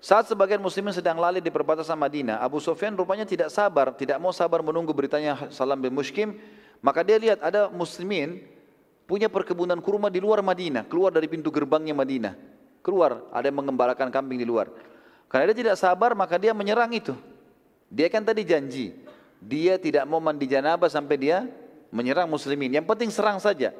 [0.00, 4.32] Saat sebagian muslimin sedang lalai di perbatasan Madinah, Abu Sufyan rupanya tidak sabar, tidak mau
[4.32, 6.40] sabar menunggu beritanya Salam bin Mushkim,
[6.80, 8.40] maka dia lihat ada muslimin
[9.04, 12.32] punya perkebunan kurma di luar Madinah, keluar dari pintu gerbangnya Madinah.
[12.80, 14.72] Keluar, ada yang mengembalakan kambing di luar.
[15.28, 17.12] Karena dia tidak sabar, maka dia menyerang itu.
[17.90, 18.94] Dia kan tadi janji,
[19.42, 21.50] dia tidak mau mandi janabah sampai dia
[21.90, 22.70] menyerang muslimin.
[22.70, 23.74] Yang penting serang saja.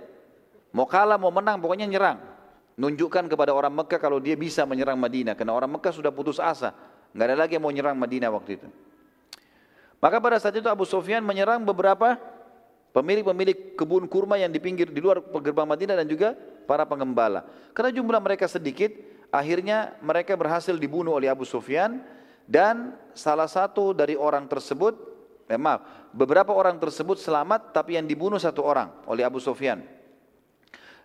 [0.75, 2.19] Mau kalah, mau menang, pokoknya nyerang.
[2.75, 5.39] Nunjukkan kepada orang Mekah kalau dia bisa menyerang Madinah.
[5.39, 6.75] Karena orang Mekah sudah putus asa.
[7.15, 8.69] Nggak ada lagi yang mau menyerang Madinah waktu itu.
[10.01, 12.17] Maka pada saat itu Abu Sufyan menyerang beberapa
[12.97, 16.33] pemilik-pemilik kebun kurma yang di pinggir di luar gerbang Madinah dan juga
[16.65, 17.45] para pengembala.
[17.77, 18.91] Karena jumlah mereka sedikit
[19.29, 22.01] akhirnya mereka berhasil dibunuh oleh Abu Sufyan
[22.51, 24.99] dan salah satu dari orang tersebut
[25.47, 29.87] eh, maaf beberapa orang tersebut selamat tapi yang dibunuh satu orang oleh Abu Sufyan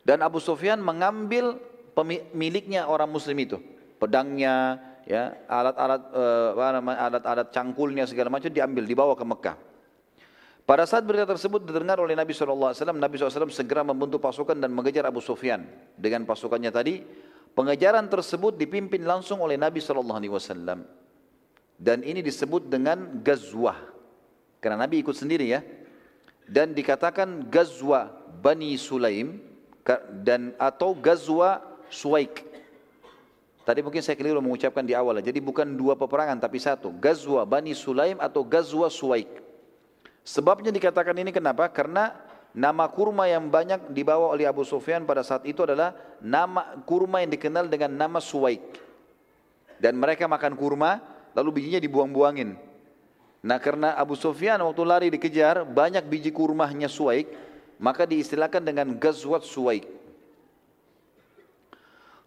[0.05, 1.57] dan Abu Sufyan mengambil
[1.97, 3.57] pemiliknya orang muslim itu,
[3.97, 4.77] pedangnya,
[5.09, 9.57] ya, alat-alat uh, alat-alat cangkulnya segala macam diambil, dibawa ke Mekah.
[10.65, 15.09] Pada saat berita tersebut didengar oleh Nabi SAW, Nabi SAW segera membentuk pasukan dan mengejar
[15.09, 15.65] Abu Sufyan.
[15.97, 17.01] Dengan pasukannya tadi,
[17.57, 21.04] pengejaran tersebut dipimpin langsung oleh Nabi SAW.
[21.75, 23.77] Dan ini disebut dengan gazwah.
[24.63, 25.61] Karena Nabi ikut sendiri ya.
[26.45, 29.41] Dan dikatakan gazwah Bani Sulaim,
[30.25, 31.61] dan atau Gazwa
[31.93, 32.41] Suwaik.
[33.65, 35.21] Tadi mungkin saya keliru mengucapkan di awal.
[35.21, 36.93] Jadi bukan dua peperangan tapi satu.
[36.93, 39.41] Gazwa Bani Sulaim atau Gazwa Suwaik.
[40.25, 41.69] Sebabnya dikatakan ini kenapa?
[41.69, 42.25] Karena
[42.55, 45.91] Nama kurma yang banyak dibawa oleh Abu Sufyan pada saat itu adalah
[46.23, 48.79] nama kurma yang dikenal dengan nama Suwaik.
[49.75, 51.03] Dan mereka makan kurma,
[51.35, 52.55] lalu bijinya dibuang-buangin.
[53.45, 57.29] Nah karena Abu Sufyan waktu lari dikejar, banyak biji kurmanya Suwaik,
[57.77, 59.85] maka diistilahkan dengan Gazwat Suwaik.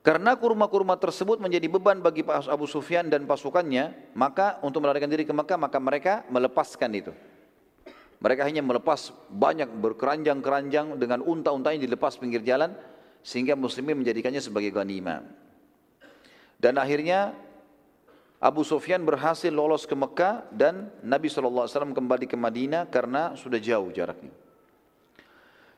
[0.06, 5.34] Karena kurma-kurma tersebut menjadi beban bagi Abu Sufyan dan pasukannya, maka untuk melarikan diri ke
[5.34, 7.12] Mekah, maka mereka melepaskan itu.
[8.18, 12.74] Mereka hanya melepas banyak berkeranjang-keranjang dengan unta-unta yang dilepas pinggir jalan
[13.22, 15.22] sehingga muslimin menjadikannya sebagai ghanimah.
[16.58, 17.36] Dan akhirnya
[18.38, 23.90] Abu Sufyan berhasil lolos ke Mekah dan Nabi SAW kembali ke Madinah karena sudah jauh
[23.90, 24.30] jaraknya.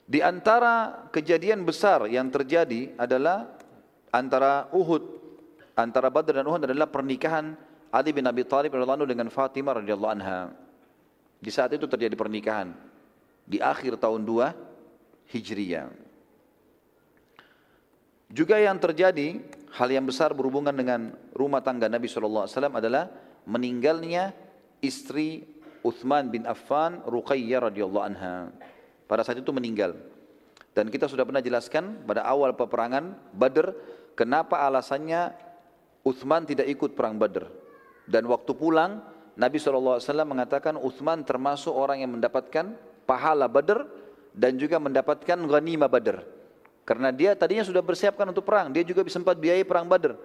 [0.04, 3.48] Di antara kejadian besar yang terjadi adalah
[4.12, 5.00] antara Uhud,
[5.72, 7.56] antara Badr dan Uhud adalah pernikahan
[7.88, 10.52] Ali bin Abi Thalib radhiyallahu dengan Fatimah radhiyallahu anha.
[11.40, 12.76] Di saat itu terjadi pernikahan
[13.48, 15.88] di akhir tahun 2 Hijriyah.
[18.30, 19.42] Juga yang terjadi
[19.74, 23.10] hal yang besar berhubungan dengan rumah tangga Nabi SAW adalah
[23.46, 24.34] meninggalnya
[24.82, 25.46] istri
[25.80, 28.52] Uthman bin Affan Ruqayyah radhiyallahu anha.
[29.06, 29.96] Pada saat itu meninggal.
[30.70, 33.74] Dan kita sudah pernah jelaskan pada awal peperangan Badr
[34.14, 35.34] kenapa alasannya
[36.06, 37.48] Uthman tidak ikut perang Badr.
[38.06, 39.02] Dan waktu pulang
[39.34, 42.74] Nabi SAW mengatakan Uthman termasuk orang yang mendapatkan
[43.08, 43.86] pahala Badr
[44.36, 46.39] dan juga mendapatkan ghanimah Badr.
[46.90, 50.18] Karena dia tadinya sudah bersiapkan untuk perang, dia juga sempat biayai perang Badr.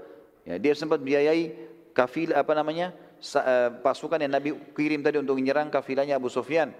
[0.49, 1.53] Ya, dia sempat biayai
[1.93, 2.89] kafil apa namanya
[3.21, 6.73] eh, pasukan yang Nabi kirim tadi untuk menyerang kafilahnya Abu Sufyan.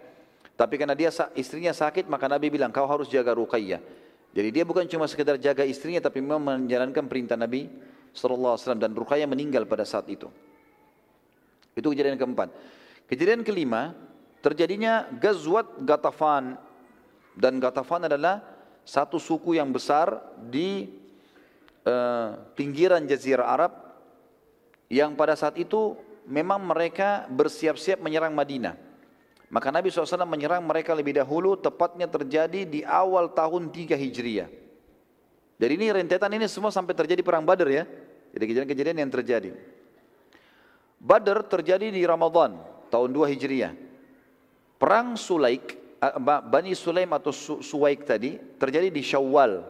[0.58, 3.78] Tapi karena dia istrinya sakit, maka Nabi bilang kau harus jaga Ruqayyah.
[4.34, 7.70] Jadi dia bukan cuma sekedar jaga istrinya, tapi memang menjalankan perintah Nabi
[8.10, 10.34] SAW dan Ruqayyah meninggal pada saat itu.
[11.78, 12.50] Itu kejadian keempat.
[13.06, 13.94] Kejadian kelima,
[14.42, 16.58] terjadinya Gazwat Gatafan.
[17.38, 18.55] Dan Gatafan adalah
[18.86, 20.88] satu suku yang besar di
[21.84, 23.74] uh, pinggiran Jazirah Arab
[24.88, 25.98] yang pada saat itu
[26.30, 28.78] memang mereka bersiap-siap menyerang Madinah.
[29.50, 34.50] Maka Nabi SAW menyerang mereka lebih dahulu, tepatnya terjadi di awal tahun 3 Hijriah.
[35.56, 37.88] Jadi ini rentetan ini semua sampai terjadi perang Badar ya.
[38.36, 39.56] Jadi kejadian-kejadian yang terjadi.
[41.00, 42.60] Badr terjadi di Ramadan
[42.92, 43.74] tahun 2 Hijriah.
[44.76, 45.85] Perang Sulaik, eh,
[46.52, 49.64] Bani Sulaim atau Suwaik tadi terjadi di Syawal.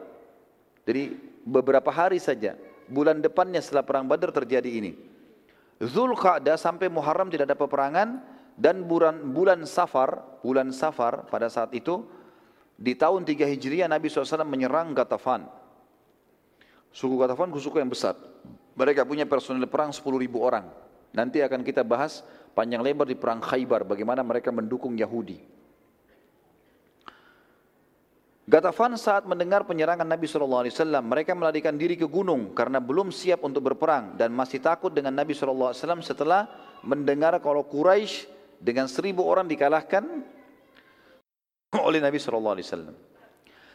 [0.86, 1.16] Jadi
[1.46, 2.58] beberapa hari saja.
[2.86, 4.94] Bulan depannya setelah perang Badr terjadi ini.
[5.82, 8.22] Zulqa'dah sampai Muharram tidak ada peperangan
[8.56, 12.06] dan bulan bulan Safar, bulan Safar pada saat itu
[12.76, 15.48] di tahun 3 Hijriah Nabi SAW menyerang Gatafan.
[16.96, 18.16] Suku Gatafan suku yang besar.
[18.76, 20.68] Mereka punya personel perang 10 ribu orang.
[21.16, 25.40] Nanti akan kita bahas panjang lebar di perang Khaybar bagaimana mereka mendukung Yahudi.
[28.46, 30.70] Gatafan saat mendengar penyerangan Nabi SAW,
[31.02, 35.34] mereka melarikan diri ke gunung karena belum siap untuk berperang dan masih takut dengan Nabi
[35.34, 35.74] SAW
[36.06, 36.46] setelah
[36.86, 38.30] mendengar kalau Quraisy
[38.62, 40.06] dengan seribu orang dikalahkan
[41.90, 42.94] oleh Nabi SAW.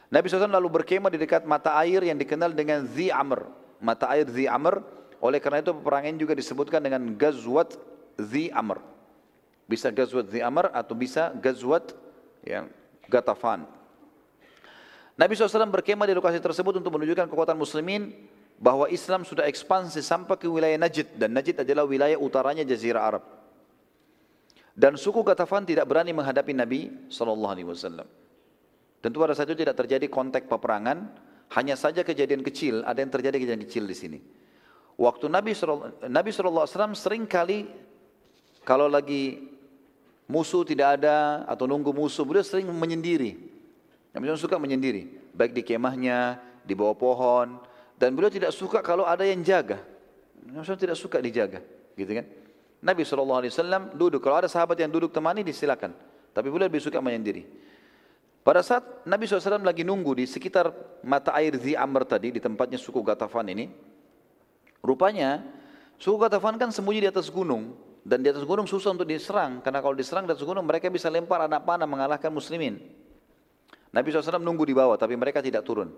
[0.07, 3.51] Nabi SAW lalu berkemah di dekat mata air yang dikenal dengan Zi Amr.
[3.83, 4.87] Mata air Zi Amr
[5.19, 7.75] oleh karena itu peperangan juga disebutkan dengan Gazwat
[8.23, 8.79] Zi Amr.
[9.67, 11.91] Bisa Gazwat Zi Amr atau bisa Gazwat
[12.47, 12.71] ya,
[13.11, 13.80] Gatafan.
[15.21, 18.09] Nabi SAW berkemah di lokasi tersebut untuk menunjukkan kekuatan muslimin
[18.57, 23.25] bahwa Islam sudah ekspansi sampai ke wilayah Najd dan Najd adalah wilayah utaranya Jazirah Arab.
[24.73, 26.81] Dan suku Gatafan tidak berani menghadapi Nabi
[27.13, 28.09] SAW.
[29.05, 31.13] Tentu pada saat itu tidak terjadi kontak peperangan,
[31.53, 34.19] hanya saja kejadian kecil, ada yang terjadi kejadian kecil di sini.
[34.97, 35.53] Waktu Nabi
[36.09, 37.69] Nabi SAW sering kali
[38.65, 39.53] kalau lagi
[40.25, 43.50] musuh tidak ada atau nunggu musuh, beliau sering menyendiri.
[44.11, 47.63] Nabi SAW suka menyendiri, baik di kemahnya, di bawah pohon,
[47.95, 49.79] dan beliau tidak suka kalau ada yang jaga.
[50.43, 51.63] Nabi SAW tidak suka dijaga,
[51.95, 52.27] gitu kan?
[52.81, 53.45] Nabi SAW
[53.95, 55.95] duduk, kalau ada sahabat yang duduk temani disilakan.
[56.31, 57.47] Tapi beliau lebih suka menyendiri.
[58.41, 60.73] Pada saat Nabi SAW lagi nunggu di sekitar
[61.05, 63.69] mata air Zi Amr tadi, di tempatnya suku Gatafan ini,
[64.81, 65.45] Rupanya
[66.01, 69.85] suku Gatafan kan sembunyi di atas gunung dan di atas gunung susah untuk diserang karena
[69.85, 72.81] kalau diserang di atas gunung mereka bisa lempar anak panah mengalahkan muslimin.
[73.91, 75.91] Nabi SAW nunggu di bawah tapi mereka tidak turun.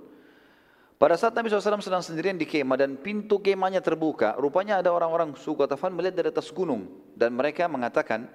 [0.96, 5.34] Pada saat Nabi SAW sedang sendirian di kemah dan pintu kemahnya terbuka, rupanya ada orang-orang
[5.34, 6.86] suku Gatafan melihat dari atas gunung
[7.18, 8.30] dan mereka mengatakan,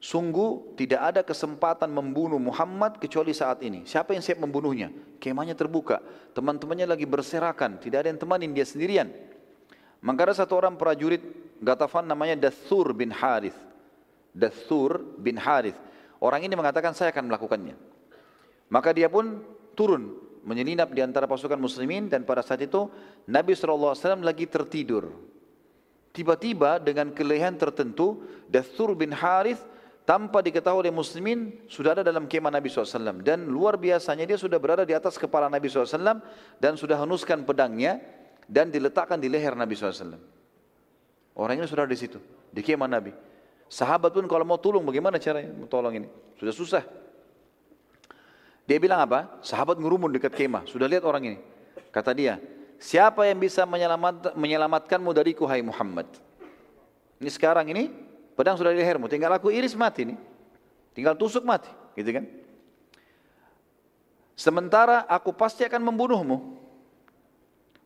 [0.00, 3.84] Sungguh tidak ada kesempatan membunuh Muhammad kecuali saat ini.
[3.84, 4.88] Siapa yang siap membunuhnya?
[5.20, 6.00] Kemahnya terbuka.
[6.32, 7.76] Teman-temannya lagi berserakan.
[7.76, 9.12] Tidak ada yang temanin dia sendirian.
[10.00, 11.20] Maka ada satu orang prajurit
[11.60, 13.56] Gatafan namanya Dathur bin Harith.
[14.32, 15.76] Dathur bin Harith.
[16.16, 17.76] Orang ini mengatakan saya akan melakukannya.
[18.70, 19.42] Maka dia pun
[19.74, 20.14] turun
[20.46, 22.88] menyelinap di antara pasukan muslimin dan pada saat itu
[23.28, 25.10] Nabi SAW lagi tertidur.
[26.10, 29.62] Tiba-tiba dengan kelehan tertentu, Dathur bin Harith
[30.02, 33.22] tanpa diketahui oleh muslimin sudah ada dalam kemah Nabi SAW.
[33.22, 36.18] Dan luar biasanya dia sudah berada di atas kepala Nabi SAW
[36.58, 38.02] dan sudah henuskan pedangnya
[38.50, 40.18] dan diletakkan di leher Nabi SAW.
[41.38, 42.18] Orang ini sudah di situ,
[42.50, 43.14] di kemah Nabi.
[43.70, 46.08] Sahabat pun kalau mau tolong bagaimana caranya tolong ini?
[46.42, 46.82] Sudah susah.
[48.70, 49.26] Dia bilang apa?
[49.42, 50.62] Sahabat ngerumun dekat kemah.
[50.70, 51.38] Sudah lihat orang ini.
[51.90, 52.38] Kata dia,
[52.78, 56.06] siapa yang bisa menyelamat, menyelamatkanmu dariku hai Muhammad?
[57.18, 57.90] Ini sekarang ini
[58.38, 59.10] pedang sudah di lehermu.
[59.10, 60.18] Tinggal aku iris mati nih.
[60.94, 61.66] Tinggal tusuk mati.
[61.98, 62.30] Gitu kan?
[64.38, 66.38] Sementara aku pasti akan membunuhmu.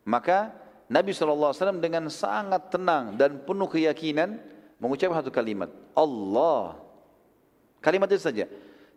[0.04, 0.52] Maka
[0.84, 4.36] Nabi SAW dengan sangat tenang dan penuh keyakinan
[4.76, 5.72] mengucapkan satu kalimat.
[5.96, 6.76] Allah.
[7.80, 8.44] Kalimat itu saja.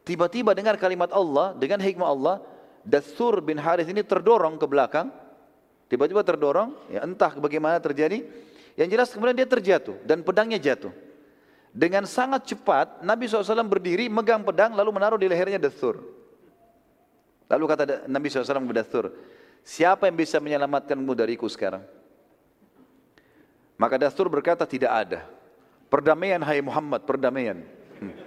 [0.07, 2.39] Tiba-tiba dengar kalimat Allah dengan hikmah Allah,
[2.79, 5.11] Dathur bin Harith ini terdorong ke belakang.
[5.91, 8.23] Tiba-tiba terdorong, ya entah bagaimana terjadi.
[8.79, 10.95] Yang jelas kemudian dia terjatuh dan pedangnya jatuh.
[11.75, 15.99] Dengan sangat cepat Nabi SAW berdiri megang pedang lalu menaruh di lehernya Dathur.
[17.51, 19.05] Lalu kata Nabi SAW kepada Dathur,
[19.67, 21.83] siapa yang bisa menyelamatkanmu dariku sekarang?
[23.75, 25.19] Maka Dathur berkata tidak ada.
[25.91, 27.59] Perdamaian hai Muhammad, perdamaian.
[27.99, 28.26] Hmm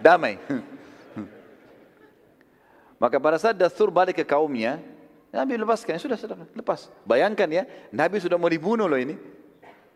[0.00, 0.38] damai.
[3.02, 4.82] Maka pada saat Dastur balik ke kaumnya,
[5.30, 6.90] Nabi lepaskan, sudah, sudah, lepas.
[7.06, 7.62] Bayangkan ya,
[7.94, 9.14] Nabi sudah mau dibunuh loh ini.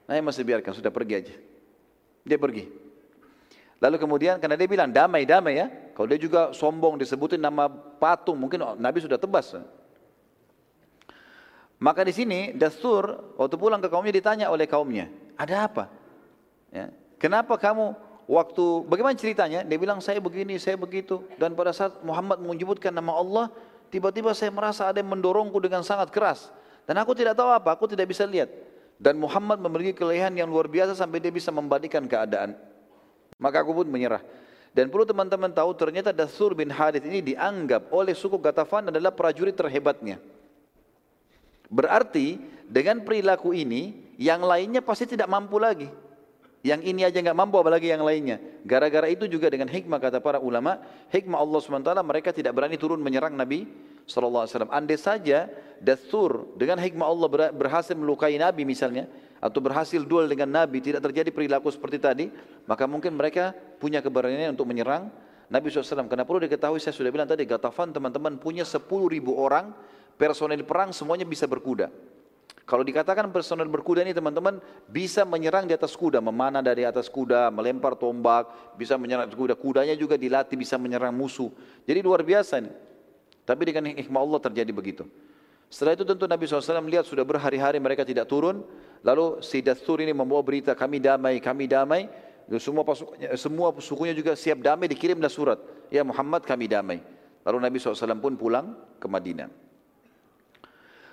[0.07, 1.35] Nabi masih biarkan, sudah pergi aja.
[2.23, 2.71] Dia pergi.
[3.83, 5.67] Lalu kemudian, karena dia bilang damai, damai ya.
[5.97, 7.67] Kalau dia juga sombong disebutin nama
[7.99, 9.59] patung, mungkin Nabi sudah tebas.
[11.83, 15.91] Maka di sini Dastur waktu pulang ke kaumnya ditanya oleh kaumnya, ada apa?
[16.71, 16.95] Ya.
[17.19, 17.99] Kenapa kamu
[18.33, 19.61] waktu bagaimana ceritanya?
[19.61, 21.21] Dia bilang saya begini, saya begitu.
[21.37, 23.47] Dan pada saat Muhammad menyebutkan nama Allah,
[23.93, 26.49] tiba-tiba saya merasa ada yang mendorongku dengan sangat keras.
[26.89, 28.49] Dan aku tidak tahu apa, aku tidak bisa lihat.
[28.97, 32.57] Dan Muhammad memiliki kelehan yang luar biasa sampai dia bisa membalikan keadaan.
[33.37, 34.25] Maka aku pun menyerah.
[34.73, 39.53] Dan perlu teman-teman tahu ternyata Dasur bin Hadith ini dianggap oleh suku Gatafan adalah prajurit
[39.53, 40.17] terhebatnya.
[41.69, 45.89] Berarti dengan perilaku ini yang lainnya pasti tidak mampu lagi.
[46.63, 48.39] Yang ini aja nggak mampu apalagi yang lainnya.
[48.63, 50.79] Gara-gara itu juga dengan hikmah kata para ulama,
[51.11, 53.67] hikmah Allah SWT mereka tidak berani turun menyerang Nabi
[54.07, 54.47] SAW.
[54.71, 55.51] Andai saja
[55.83, 59.11] Dathur dengan hikmah Allah berhasil melukai Nabi misalnya,
[59.43, 62.31] atau berhasil duel dengan Nabi, tidak terjadi perilaku seperti tadi,
[62.71, 63.51] maka mungkin mereka
[63.83, 65.11] punya keberanian untuk menyerang
[65.51, 66.07] Nabi SAW.
[66.07, 69.75] Karena perlu diketahui, saya sudah bilang tadi, Gatafan teman-teman punya 10 ribu orang,
[70.15, 71.91] personel perang semuanya bisa berkuda.
[72.73, 74.57] Kalau dikatakan personel berkuda ini teman-teman
[74.89, 78.49] bisa menyerang di atas kuda, memanah dari atas kuda, melempar tombak,
[78.81, 79.53] bisa menyerang kuda.
[79.61, 81.53] Kudanya juga dilatih bisa menyerang musuh.
[81.85, 82.73] Jadi luar biasa ini.
[83.45, 85.05] Tapi dengan hikmah Allah terjadi begitu.
[85.69, 88.65] Setelah itu tentu Nabi SAW melihat sudah berhari-hari mereka tidak turun.
[89.05, 92.09] Lalu si Dastur ini membawa berita kami damai, kami damai.
[92.57, 95.61] Semua pasukannya, semua sukunya juga siap damai dikirimlah surat.
[95.93, 97.05] Ya Muhammad kami damai.
[97.45, 99.72] Lalu Nabi SAW pun pulang ke Madinah.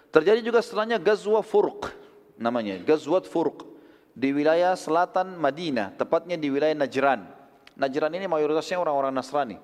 [0.10, 1.94] Terjadi juga setelahnya Gazwa Furq
[2.40, 3.68] namanya, Gazwat Furq
[4.15, 7.30] di wilayah selatan Madinah, tepatnya di wilayah Najran.
[7.77, 9.57] Najran ini mayoritasnya orang-orang Nasrani,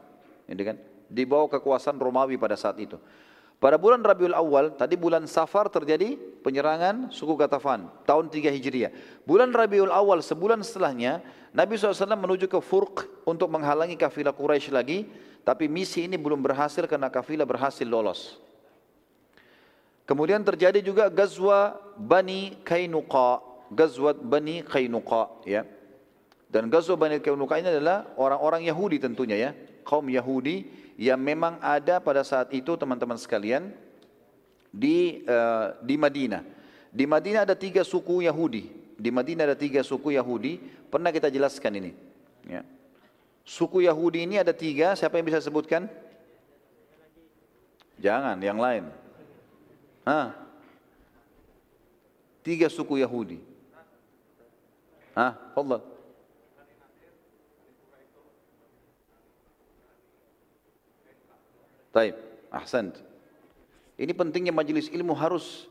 [0.46, 0.78] gitu kan?
[1.10, 2.96] Di bawah kekuasaan Romawi pada saat itu.
[3.56, 8.92] Pada bulan Rabiul Awal, tadi bulan Safar terjadi penyerangan suku Gatafan, tahun 3 Hijriah.
[9.24, 11.24] Bulan Rabiul Awal, sebulan setelahnya,
[11.56, 15.08] Nabi SAW menuju ke Furq untuk menghalangi kafilah Quraisy lagi,
[15.48, 18.45] tapi misi ini belum berhasil karena kafilah berhasil lolos.
[20.06, 23.42] Kemudian terjadi juga Gazwa Bani Kainuqa,
[23.74, 25.66] Gazwat Bani Kainuqa ya.
[26.46, 29.52] Dan Gazwa Bani Kainuqa ini adalah orang-orang Yahudi tentunya ya,
[29.82, 30.70] kaum Yahudi
[31.02, 33.74] yang memang ada pada saat itu teman-teman sekalian
[34.70, 36.46] di uh, di Madinah.
[36.94, 38.72] Di Madinah ada tiga suku Yahudi.
[38.96, 40.62] Di Madinah ada tiga suku Yahudi.
[40.88, 41.92] Pernah kita jelaskan ini.
[42.48, 42.64] Ya.
[43.44, 44.96] Suku Yahudi ini ada tiga.
[44.96, 45.92] Siapa yang bisa sebutkan?
[48.00, 48.88] Jangan, yang lain.
[50.06, 50.38] Hah?
[52.46, 53.42] Tiga suku Yahudi.
[55.18, 55.34] Hah?
[55.58, 55.82] Allah.
[61.90, 62.16] Taib.
[62.54, 62.94] Ahsan.
[63.98, 65.68] Ini pentingnya majelis ilmu harus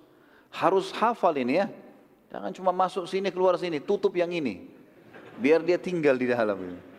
[0.50, 1.66] harus hafal ini ya.
[2.34, 4.66] Jangan cuma masuk sini keluar sini, tutup yang ini.
[5.38, 6.93] Biar dia tinggal di dalam ini.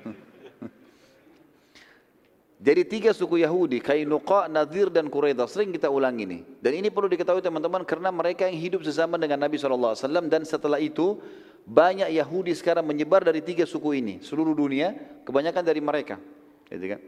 [2.66, 5.46] Jadi tiga suku Yahudi, Kainuqa, Nadir dan Quraidah.
[5.46, 6.42] Sering kita ulang ini.
[6.58, 9.94] Dan ini perlu diketahui teman-teman karena mereka yang hidup sezaman dengan Nabi SAW.
[10.26, 11.22] Dan setelah itu
[11.62, 14.18] banyak Yahudi sekarang menyebar dari tiga suku ini.
[14.26, 16.18] Seluruh dunia, kebanyakan dari mereka.
[16.66, 17.02] Gitu kan?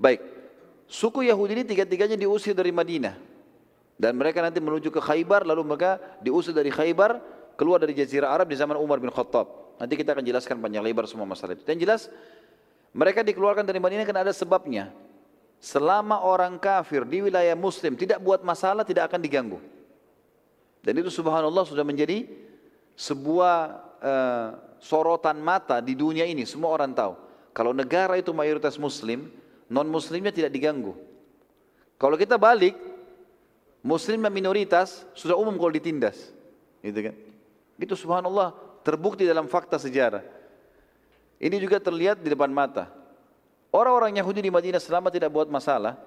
[0.00, 0.24] Baik.
[0.88, 3.20] Suku Yahudi ini tiga-tiganya diusir dari Madinah.
[4.00, 7.20] Dan mereka nanti menuju ke Khaybar, lalu mereka diusir dari Khaybar,
[7.60, 9.76] keluar dari Jazirah Arab di zaman Umar bin Khattab.
[9.76, 11.68] Nanti kita akan jelaskan panjang lebar semua masalah itu.
[11.68, 12.08] Dan jelas,
[12.92, 14.92] mereka dikeluarkan dari Madinah karena ada sebabnya.
[15.62, 19.58] Selama orang kafir di wilayah muslim tidak buat masalah, tidak akan diganggu.
[20.82, 22.26] Dan itu subhanallah sudah menjadi
[22.98, 23.56] sebuah
[24.02, 24.48] uh,
[24.82, 27.14] sorotan mata di dunia ini, semua orang tahu.
[27.54, 29.30] Kalau negara itu mayoritas muslim,
[29.70, 30.98] non muslimnya tidak diganggu.
[31.96, 32.74] Kalau kita balik,
[33.86, 36.34] muslim minoritas sudah umum kalau ditindas.
[36.82, 37.14] Gitu kan?
[37.78, 38.52] Itu subhanallah
[38.82, 40.41] terbukti dalam fakta sejarah.
[41.42, 42.86] Ini juga terlihat di depan mata.
[43.74, 45.98] Orang-orang Yahudi di Madinah selama tidak buat masalah,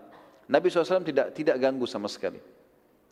[0.48, 2.40] Nabi SAW tidak tidak ganggu sama sekali.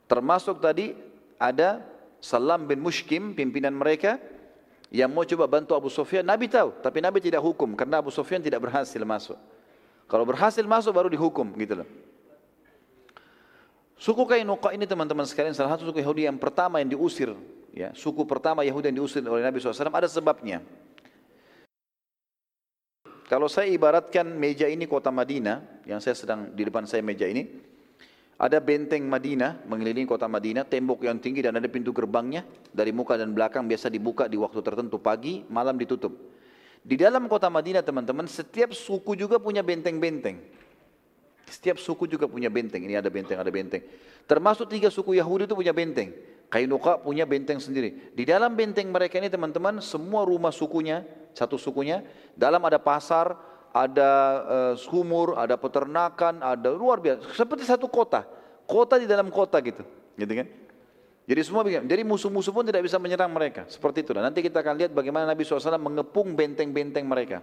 [0.08, 0.96] Termasuk tadi
[1.36, 1.84] ada
[2.24, 4.16] Salam bin Mushkim, pimpinan mereka,
[4.88, 6.24] yang mau coba bantu Abu Sufyan.
[6.24, 9.36] Nabi tahu, tapi Nabi tidak hukum karena Abu Sufyan tidak berhasil masuk.
[10.08, 11.90] Kalau berhasil masuk baru dihukum gitu loh.
[14.00, 17.36] Suku Kainuqa ini teman-teman sekalian salah satu suku Yahudi yang pertama yang diusir.
[17.74, 20.62] Ya, suku pertama Yahudi yang diusir oleh Nabi SAW ada sebabnya.
[23.34, 27.50] Kalau saya ibaratkan meja ini kota Madinah, yang saya sedang di depan saya meja ini,
[28.38, 33.18] ada benteng Madinah mengelilingi kota Madinah, tembok yang tinggi dan ada pintu gerbangnya dari muka
[33.18, 36.14] dan belakang biasa dibuka di waktu tertentu pagi, malam ditutup.
[36.86, 40.38] Di dalam kota Madinah teman-teman, setiap suku juga punya benteng-benteng.
[41.50, 42.86] Setiap suku juga punya benteng.
[42.86, 43.82] Ini ada benteng, ada benteng.
[44.30, 46.14] Termasuk tiga suku Yahudi itu punya benteng.
[46.54, 48.14] Kainuka punya benteng sendiri.
[48.14, 51.02] Di dalam benteng mereka ini teman-teman, semua rumah sukunya,
[51.34, 52.06] satu sukunya,
[52.38, 53.34] dalam ada pasar,
[53.74, 54.12] ada
[54.46, 57.34] uh, sumur, ada peternakan, ada luar biasa.
[57.34, 58.22] Seperti satu kota.
[58.70, 59.82] Kota di dalam kota gitu.
[60.14, 60.48] Gitu kan?
[61.26, 61.90] Jadi semua begini.
[61.90, 63.66] Jadi musuh-musuh pun tidak bisa menyerang mereka.
[63.66, 64.14] Seperti itu.
[64.14, 67.42] Nanti kita akan lihat bagaimana Nabi SAW mengepung benteng-benteng mereka.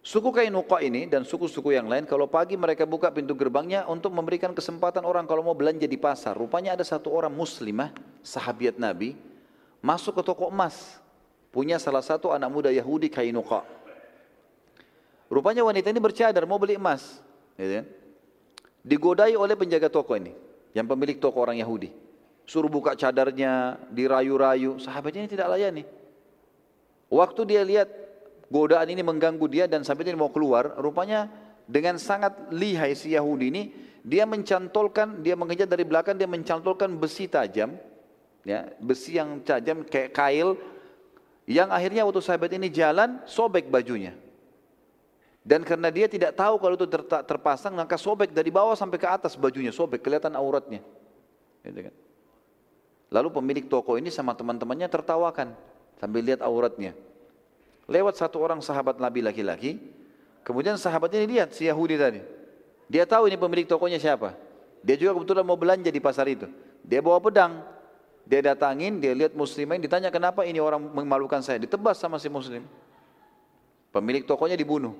[0.00, 4.56] Suku Kainuqa ini dan suku-suku yang lain kalau pagi mereka buka pintu gerbangnya untuk memberikan
[4.56, 6.32] kesempatan orang kalau mau belanja di pasar.
[6.32, 7.92] Rupanya ada satu orang muslimah,
[8.24, 9.12] sahabiat Nabi,
[9.84, 10.96] masuk ke toko emas.
[11.52, 13.60] Punya salah satu anak muda Yahudi Kainuqa.
[15.28, 17.20] Rupanya wanita ini bercadar mau beli emas.
[17.60, 17.86] Gitu kan?
[18.80, 20.32] Digodai oleh penjaga toko ini
[20.72, 21.92] yang pemilik toko orang Yahudi.
[22.48, 24.80] Suruh buka cadarnya, dirayu-rayu.
[24.80, 25.84] Sahabatnya ini tidak layani.
[27.12, 27.99] Waktu dia lihat
[28.50, 31.30] godaan ini mengganggu dia dan sampai dia mau keluar, rupanya
[31.70, 33.62] dengan sangat lihai si Yahudi ini,
[34.02, 37.78] dia mencantolkan, dia mengejar dari belakang, dia mencantolkan besi tajam,
[38.42, 40.58] ya, besi yang tajam kayak kail,
[41.46, 44.18] yang akhirnya waktu sahabat ini jalan, sobek bajunya.
[45.40, 46.84] Dan karena dia tidak tahu kalau itu
[47.24, 50.84] terpasang, maka sobek dari bawah sampai ke atas bajunya, sobek, kelihatan auratnya.
[51.64, 51.94] Gitu kan.
[53.10, 55.56] Lalu pemilik toko ini sama teman-temannya tertawakan
[55.98, 56.94] sambil lihat auratnya.
[57.90, 59.82] Lewat satu orang sahabat Nabi laki-laki,
[60.46, 62.22] kemudian sahabat ini lihat si Yahudi tadi.
[62.86, 64.38] Dia tahu ini pemilik tokonya siapa.
[64.86, 66.46] Dia juga kebetulan mau belanja di pasar itu.
[66.86, 67.66] Dia bawa pedang.
[68.30, 71.58] Dia datangin, dia lihat muslimin, ditanya kenapa ini orang memalukan saya.
[71.58, 72.62] Ditebas sama si muslim.
[73.90, 74.94] Pemilik tokonya dibunuh.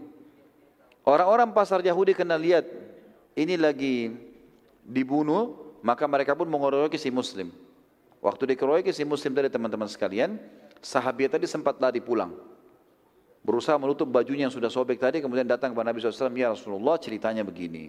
[1.06, 2.66] Orang-orang pasar Yahudi kena lihat
[3.38, 4.18] ini lagi
[4.82, 7.54] dibunuh, maka mereka pun mengeroyoki si muslim.
[8.18, 10.42] Waktu dikeroyoki si muslim tadi teman-teman sekalian,
[10.82, 12.34] sahabat tadi sempat lari pulang.
[13.40, 17.40] Berusaha menutup bajunya yang sudah sobek tadi, kemudian datang kepada Nabi SAW, Ya Rasulullah ceritanya
[17.40, 17.88] begini.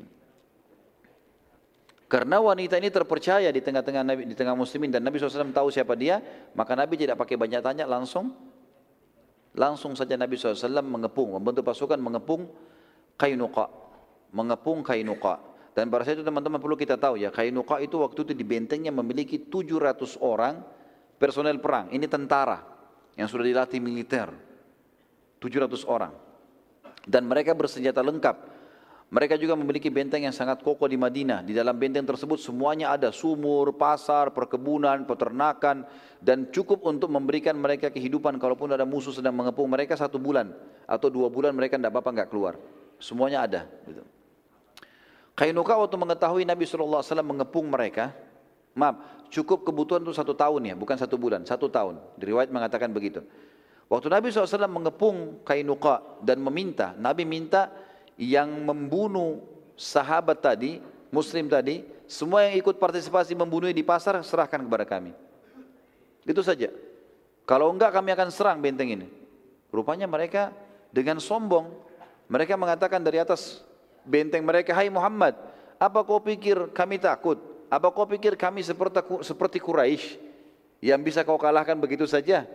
[2.11, 5.95] Karena wanita ini terpercaya di tengah-tengah Nabi, di tengah muslimin dan Nabi SAW tahu siapa
[5.95, 6.19] dia,
[6.52, 8.36] maka Nabi tidak pakai banyak tanya, langsung
[9.56, 12.52] langsung saja Nabi SAW mengepung, membentuk pasukan mengepung
[13.15, 13.68] Kainuqa,
[14.36, 15.40] mengepung Kainuqa.
[15.72, 18.91] Dan pada saat itu teman-teman perlu kita tahu ya, Kainuqa itu waktu itu di bentengnya
[18.91, 20.60] memiliki 700 orang
[21.15, 21.95] personel perang.
[21.95, 22.60] Ini tentara
[23.15, 24.51] yang sudah dilatih militer.
[25.41, 26.13] 700 orang.
[27.01, 28.61] Dan mereka bersenjata lengkap.
[29.11, 31.43] Mereka juga memiliki benteng yang sangat kokoh di Madinah.
[31.43, 35.84] Di dalam benteng tersebut semuanya ada sumur, pasar, perkebunan, peternakan,
[36.23, 38.39] dan cukup untuk memberikan mereka kehidupan.
[38.39, 40.55] Kalaupun ada musuh sedang mengepung mereka satu bulan
[40.88, 42.55] atau dua bulan mereka tidak apa-apa nggak keluar.
[43.03, 43.61] Semuanya ada.
[43.84, 43.99] Gitu.
[45.35, 48.15] Kainuka waktu mengetahui Nabi SAW mengepung mereka,
[48.80, 51.99] maaf, cukup kebutuhan itu satu tahun ya, bukan satu bulan, satu tahun.
[52.15, 53.27] Diriwayat mengatakan begitu.
[53.91, 57.68] Waktu Nabi SAW mengepung Kainuka dan meminta, Nabi minta
[58.15, 59.43] yang membunuh
[59.76, 60.80] sahabat tadi,
[61.11, 65.11] muslim tadi, semua yang ikut partisipasi membunuhnya di pasar, serahkan kepada kami.
[66.23, 66.72] Itu saja.
[67.43, 69.11] Kalau enggak kami akan serang benteng ini.
[69.76, 70.55] Rupanya mereka
[70.88, 71.68] dengan sombong
[72.31, 73.59] mereka mengatakan dari atas
[74.07, 75.35] benteng mereka, Hai Muhammad,
[75.76, 77.35] apa kau pikir kami takut?
[77.68, 80.15] Apa kau pikir kami seperti, seperti Quraisy
[80.80, 82.47] yang bisa kau kalahkan begitu saja?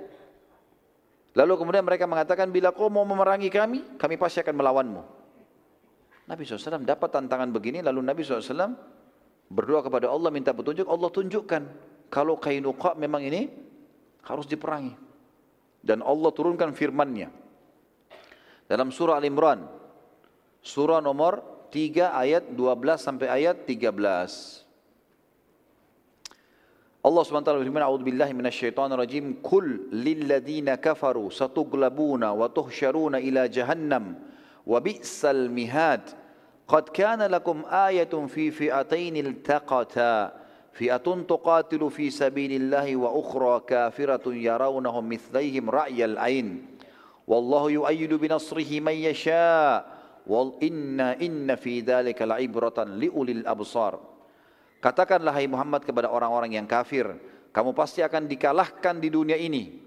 [1.37, 5.03] Lalu kemudian mereka mengatakan, bila kau mau memerangi kami, kami pasti akan melawanmu.
[6.27, 8.73] Nabi SAW dapat tantangan begini, lalu Nabi SAW
[9.53, 11.63] berdoa kepada Allah minta petunjuk, Allah tunjukkan
[12.09, 13.53] kalau Kainuqa memang ini
[14.25, 14.97] harus diperangi.
[15.85, 17.31] Dan Allah turunkan firman-Nya.
[18.67, 19.63] Dalam surah Al-Imran,
[20.59, 24.66] surah nomor 3 ayat 12 sampai ayat 13.
[27.07, 29.39] Allah SWT berfirman, "A'udzu billahi minasyaitonir rajim.
[29.39, 34.19] Kul lil ladzina kafaru satughlabuna wa tuhsyaruna ila jahannam
[34.67, 36.03] wa bi'sal mihad.
[36.67, 40.35] Qad kana lakum ayatun fi fi'atain iltaqata.
[40.75, 46.67] Fi'atun tuqatilu fi sabilillahi wa ukhra kafiratun yarawnahum mithlaihim ra'yal ain.
[47.23, 49.87] Wallahu yu'ayyidu binasrihi man yasha'.
[50.27, 54.16] Wal inna inna fi dzalika la'ibratan liulil absar."
[54.87, 57.11] Katakanlah hai Muhammad kepada orang-orang yang kafir,
[57.51, 59.83] kamu pasti akan dikalahkan di dunia ini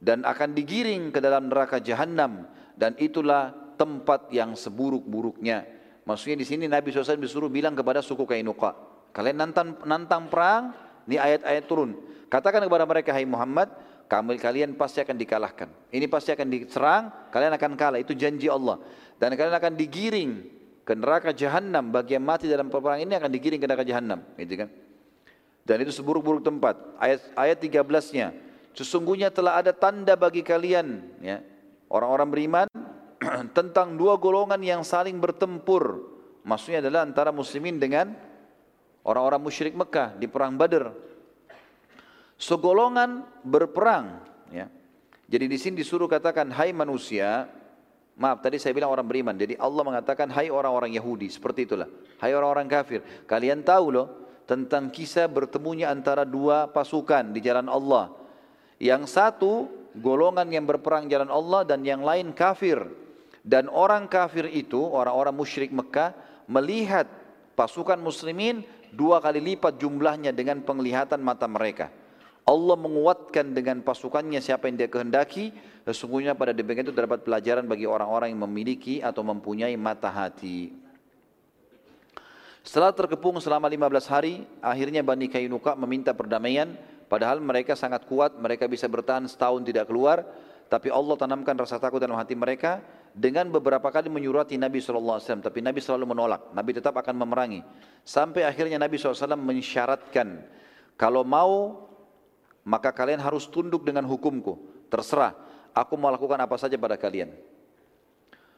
[0.00, 5.68] dan akan digiring ke dalam neraka jahanam dan itulah tempat yang seburuk-buruknya.
[6.08, 8.72] Maksudnya di sini Nabi SAW disuruh bilang kepada suku Kainuka,
[9.12, 10.72] kalian nantang, nantang perang,
[11.04, 12.00] ini ayat-ayat turun.
[12.32, 13.68] Katakan kepada mereka, hai Muhammad,
[14.08, 15.68] kamu kalian pasti akan dikalahkan.
[15.92, 18.00] Ini pasti akan diserang, kalian akan kalah.
[18.00, 18.80] Itu janji Allah.
[19.20, 20.30] Dan kalian akan digiring
[20.90, 24.66] ke neraka jahanam bagi yang mati dalam peperangan ini akan digiring ke neraka jahanam gitu
[24.66, 24.68] kan?
[25.62, 26.74] Dan itu seburuk-buruk tempat.
[26.98, 28.34] Ayat ayat 13-nya
[28.74, 31.38] sesungguhnya telah ada tanda bagi kalian ya.
[31.86, 32.66] Orang-orang beriman
[33.58, 36.10] tentang dua golongan yang saling bertempur.
[36.42, 38.10] Maksudnya adalah antara muslimin dengan
[39.06, 40.90] orang-orang musyrik Mekah di perang Badar
[42.40, 44.66] segolongan berperang ya.
[45.30, 47.46] Jadi di sini disuruh katakan hai manusia
[48.20, 49.32] Maaf, tadi saya bilang orang beriman.
[49.32, 51.88] Jadi Allah mengatakan, hai orang-orang Yahudi, seperti itulah.
[52.20, 53.00] Hai orang-orang kafir.
[53.24, 54.06] Kalian tahu loh
[54.44, 58.12] tentang kisah bertemunya antara dua pasukan di jalan Allah.
[58.76, 59.52] Yang satu,
[59.96, 62.84] golongan yang berperang jalan Allah dan yang lain kafir.
[63.40, 66.12] Dan orang kafir itu, orang-orang musyrik Mekah,
[66.44, 67.08] melihat
[67.56, 71.88] pasukan muslimin dua kali lipat jumlahnya dengan penglihatan mata mereka.
[72.50, 75.54] Allah menguatkan dengan pasukannya siapa yang dia kehendaki.
[75.86, 80.74] Sesungguhnya pada demikian itu terdapat pelajaran bagi orang-orang yang memiliki atau mempunyai mata hati.
[82.66, 86.74] Setelah terkepung selama 15 hari, akhirnya Bani Kainuka meminta perdamaian.
[87.06, 90.26] Padahal mereka sangat kuat, mereka bisa bertahan setahun tidak keluar.
[90.70, 92.78] Tapi Allah tanamkan rasa takut dalam hati mereka
[93.14, 95.18] dengan beberapa kali menyurati Nabi SAW.
[95.22, 97.62] Tapi Nabi selalu menolak, Nabi tetap akan memerangi.
[98.06, 100.46] Sampai akhirnya Nabi SAW mensyaratkan,
[100.94, 101.89] kalau mau
[102.64, 104.60] maka kalian harus tunduk dengan hukumku.
[104.92, 105.36] Terserah,
[105.72, 107.32] aku mau lakukan apa saja pada kalian.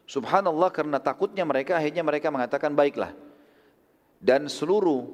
[0.08, 3.14] Subhanallah karena takutnya mereka akhirnya mereka mengatakan baiklah.
[4.22, 5.08] Dan seluruh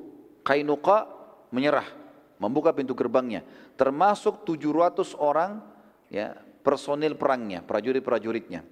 [0.44, 1.09] Kainuqa
[1.52, 1.85] menyerah,
[2.40, 3.44] membuka pintu gerbangnya.
[3.77, 5.60] Termasuk 700 orang
[6.09, 6.32] ya,
[6.65, 8.65] personil perangnya, prajurit-prajuritnya.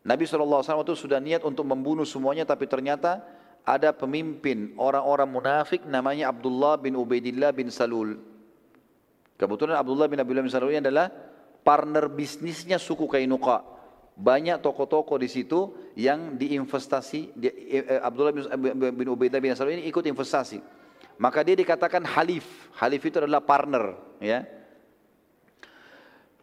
[0.00, 3.20] Nabi SAW itu sudah niat untuk membunuh semuanya tapi ternyata
[3.68, 8.16] ada pemimpin orang-orang munafik namanya Abdullah bin Ubaidillah bin Salul.
[9.40, 11.08] Kebetulan Abdullah bin Abdullah bin ini adalah
[11.64, 13.64] partner bisnisnya suku Kainuqa.
[14.20, 17.32] Banyak toko-toko di situ yang diinvestasi.
[17.32, 18.44] Di, eh, Abdullah bin,
[18.92, 20.60] bin Ubaidah bin Salul ini ikut investasi.
[21.16, 22.68] Maka dia dikatakan halif.
[22.76, 23.96] Halif itu adalah partner.
[24.20, 24.44] Ya.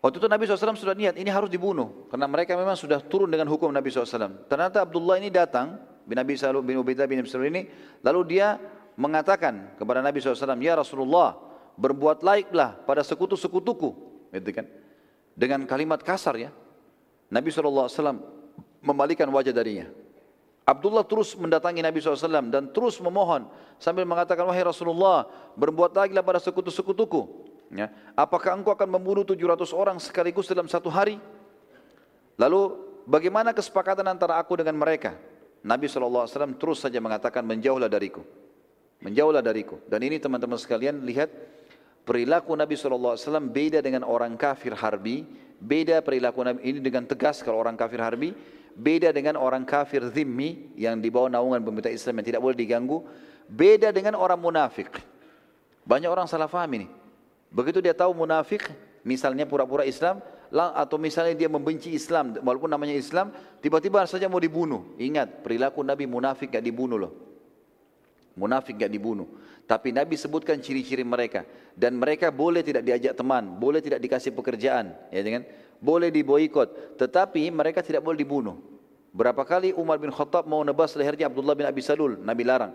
[0.01, 2.09] Waktu itu Nabi SAW sudah niat ini harus dibunuh.
[2.09, 4.49] Karena mereka memang sudah turun dengan hukum Nabi SAW.
[4.49, 5.77] Ternyata Abdullah ini datang.
[6.01, 7.69] Bin Nabi Salul bin Ubaidah bin Salul ini.
[8.01, 8.57] Lalu dia
[8.97, 10.57] mengatakan kepada Nabi SAW.
[10.57, 11.46] Ya Rasulullah
[11.77, 13.89] berbuat laiklah pada sekutu-sekutuku,
[14.33, 14.65] gitu kan?
[15.37, 16.49] Dengan kalimat kasar ya.
[17.29, 17.87] Nabi SAW
[18.81, 19.87] membalikan wajah darinya.
[20.67, 23.47] Abdullah terus mendatangi Nabi SAW dan terus memohon
[23.79, 27.47] sambil mengatakan, wahai Rasulullah, berbuat laiklah pada sekutu-sekutuku.
[27.71, 27.91] Ya.
[28.19, 31.19] Apakah engkau akan membunuh 700 orang sekaligus dalam satu hari?
[32.35, 32.75] Lalu
[33.07, 35.15] bagaimana kesepakatan antara aku dengan mereka?
[35.63, 36.27] Nabi SAW
[36.59, 38.23] terus saja mengatakan menjauhlah dariku.
[39.03, 39.79] Menjauhlah dariku.
[39.87, 41.27] Dan ini teman-teman sekalian lihat
[42.07, 43.19] Perilaku Nabi SAW
[43.51, 45.27] beda dengan orang kafir harbi,
[45.59, 48.31] beda perilaku Nabi ini dengan tegas kalau orang kafir harbi,
[48.79, 53.03] beda dengan orang kafir zimmi yang di bawah naungan pemerintah Islam yang tidak boleh diganggu,
[53.51, 54.87] beda dengan orang munafik.
[55.83, 56.87] Banyak orang salah faham ini.
[57.51, 58.63] Begitu dia tahu munafik,
[59.03, 64.95] misalnya pura-pura Islam, atau misalnya dia membenci Islam, walaupun namanya Islam, tiba-tiba saja mau dibunuh.
[64.95, 67.11] Ingat, perilaku Nabi munafik gak dibunuh loh.
[68.39, 69.27] Munafik gak dibunuh.
[69.67, 71.43] Tapi Nabi sebutkan ciri-ciri mereka
[71.75, 75.43] dan mereka boleh tidak diajak teman, boleh tidak dikasih pekerjaan, ya kan?
[75.83, 78.55] Boleh diboikot, tetapi mereka tidak boleh dibunuh.
[79.11, 82.71] Berapa kali Umar bin Khattab mau nebas lehernya Abdullah bin Abi Salul, Nabi larang.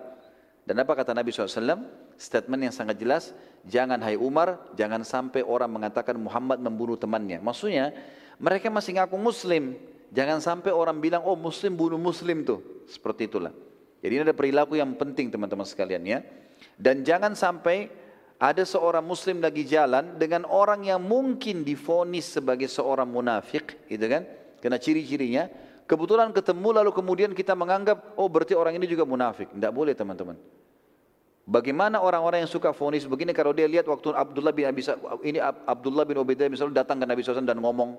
[0.62, 1.80] Dan apa kata Nabi SAW?
[2.14, 3.34] Statement yang sangat jelas,
[3.66, 7.42] jangan hai Umar, jangan sampai orang mengatakan Muhammad membunuh temannya.
[7.42, 7.90] Maksudnya,
[8.38, 9.74] mereka masih ngaku muslim,
[10.12, 12.84] Jangan sampai orang bilang, oh muslim bunuh muslim tuh.
[12.84, 13.48] Seperti itulah.
[14.04, 16.20] Jadi ini ada perilaku yang penting teman-teman sekalian ya.
[16.78, 17.90] Dan jangan sampai
[18.42, 24.26] ada seorang muslim lagi jalan dengan orang yang mungkin difonis sebagai seorang munafik, gitu kan?
[24.58, 25.46] Karena ciri-cirinya,
[25.86, 29.50] kebetulan ketemu lalu kemudian kita menganggap, oh berarti orang ini juga munafik.
[29.54, 30.34] Tidak boleh teman-teman.
[31.42, 34.78] Bagaimana orang-orang yang suka fonis begini kalau dia lihat waktu Abdullah bin Abi
[35.26, 37.98] ini Abdullah bin Ubaidah misalnya datang ke Nabi SAW dan ngomong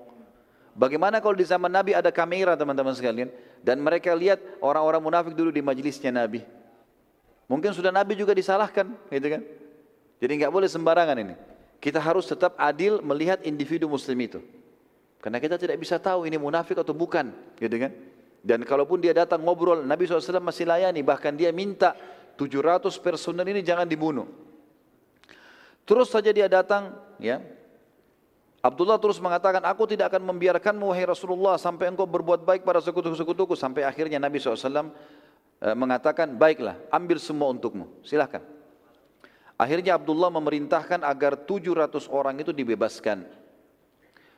[0.74, 3.30] Bagaimana kalau di zaman Nabi ada kamera teman-teman sekalian
[3.62, 6.42] dan mereka lihat orang-orang munafik dulu di majelisnya Nabi.
[7.44, 9.42] Mungkin sudah Nabi juga disalahkan, gitu kan?
[10.20, 11.34] Jadi nggak boleh sembarangan ini.
[11.76, 14.40] Kita harus tetap adil melihat individu muslim itu.
[15.20, 17.92] Karena kita tidak bisa tahu ini munafik atau bukan, gitu kan?
[18.44, 21.96] Dan kalaupun dia datang ngobrol, Nabi SAW masih layani, bahkan dia minta
[22.36, 24.28] 700 personel ini jangan dibunuh.
[25.84, 27.40] Terus saja dia datang, ya,
[28.64, 33.52] Abdullah terus mengatakan, aku tidak akan membiarkanmu wahai Rasulullah sampai engkau berbuat baik pada sekutu-sekutuku.
[33.52, 34.88] Sampai akhirnya Nabi SAW
[35.62, 38.42] mengatakan, baiklah ambil semua untukmu, silahkan.
[39.54, 43.22] Akhirnya Abdullah memerintahkan agar 700 orang itu dibebaskan.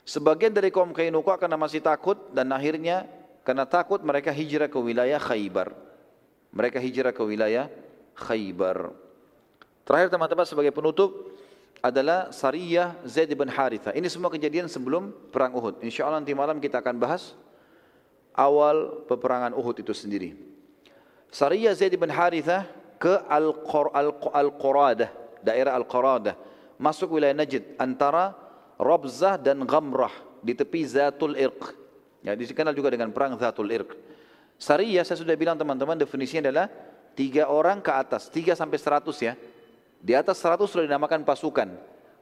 [0.07, 3.09] Sebagian dari kaum Kainuqa karena masih takut dan akhirnya
[3.43, 5.75] karena takut mereka hijrah ke wilayah Khaybar.
[6.53, 7.67] Mereka hijrah ke wilayah
[8.15, 8.93] Khaybar.
[9.83, 11.37] Terakhir teman-teman sebagai penutup,
[11.85, 13.93] adalah Sariyah Zaid bin Haritha.
[13.93, 15.83] Ini semua kejadian sebelum perang Uhud.
[15.85, 17.37] Insya Allah nanti malam kita akan bahas
[18.35, 20.35] awal peperangan Uhud itu sendiri.
[21.37, 22.65] Sariyah Zaid bin Haritha
[22.97, 25.13] ke Al-Quradah,
[25.45, 26.33] daerah Al-Quradah.
[26.81, 28.33] Masuk wilayah Najd antara
[28.81, 31.77] Rabzah dan Ghamrah di tepi Zatul Irq.
[32.25, 33.93] Ya, dikenal juga dengan perang Zatul Irq.
[34.57, 36.73] Sariyah saya sudah bilang teman-teman definisinya adalah
[37.13, 39.37] tiga orang ke atas, tiga sampai seratus ya.
[40.01, 41.69] Di atas 100 sudah dinamakan pasukan.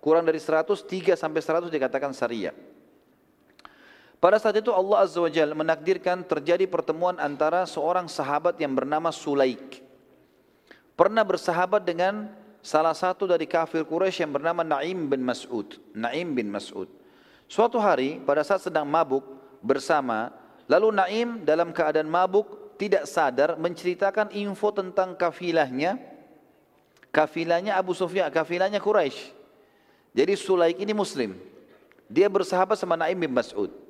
[0.02, 2.54] Kurang dari 100, 3 sampai 100 dikatakan syariah.
[4.24, 9.12] Pada saat itu Allah Azza wa Jal menakdirkan terjadi pertemuan antara seorang sahabat yang bernama
[9.12, 9.84] Sulaik.
[10.96, 12.32] Pernah bersahabat dengan
[12.64, 15.76] salah satu dari kafir Quraisy yang bernama Naim bin Mas'ud.
[15.92, 16.88] Naim bin Mas'ud.
[17.52, 19.28] Suatu hari pada saat sedang mabuk
[19.60, 20.32] bersama,
[20.72, 26.00] lalu Naim dalam keadaan mabuk tidak sadar menceritakan info tentang kafilahnya
[27.12, 29.36] kafilahnya Abu Sufyan, kafilahnya Quraisy.
[30.16, 31.36] Jadi Sulaik ini muslim.
[32.08, 33.83] Dia bersahabat sama Naim bin Mas'ud.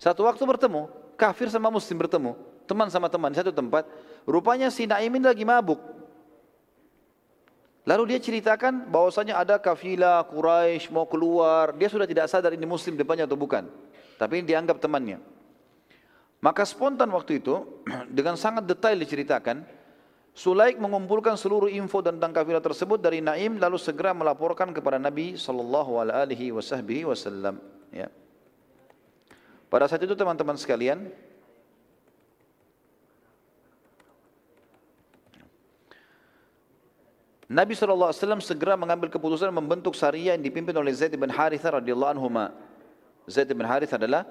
[0.00, 0.88] Satu waktu bertemu,
[1.20, 2.32] kafir sama muslim bertemu,
[2.64, 3.84] teman sama teman satu tempat.
[4.24, 5.76] Rupanya si Naim ini lagi mabuk.
[7.84, 11.76] Lalu dia ceritakan bahwasanya ada kafilah Quraisy mau keluar.
[11.76, 13.68] Dia sudah tidak sadar ini muslim depannya atau bukan.
[14.16, 15.20] Tapi ini dianggap temannya.
[16.40, 17.84] Maka spontan waktu itu
[18.16, 19.80] dengan sangat detail diceritakan
[20.30, 25.98] Sulaik mengumpulkan seluruh info tentang kafilah tersebut dari Naim lalu segera melaporkan kepada Nabi sallallahu
[25.98, 27.58] alaihi wasallam
[27.90, 28.06] ya.
[29.70, 31.14] Pada saat itu teman-teman sekalian
[37.50, 42.26] Nabi SAW segera mengambil keputusan membentuk syariah yang dipimpin oleh Zaid bin Haritha radhiyallahu anhu.
[43.26, 44.22] Zaid bin Haritha adalah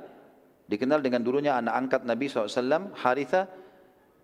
[0.68, 3.48] dikenal dengan dulunya anak angkat Nabi SAW, Haritha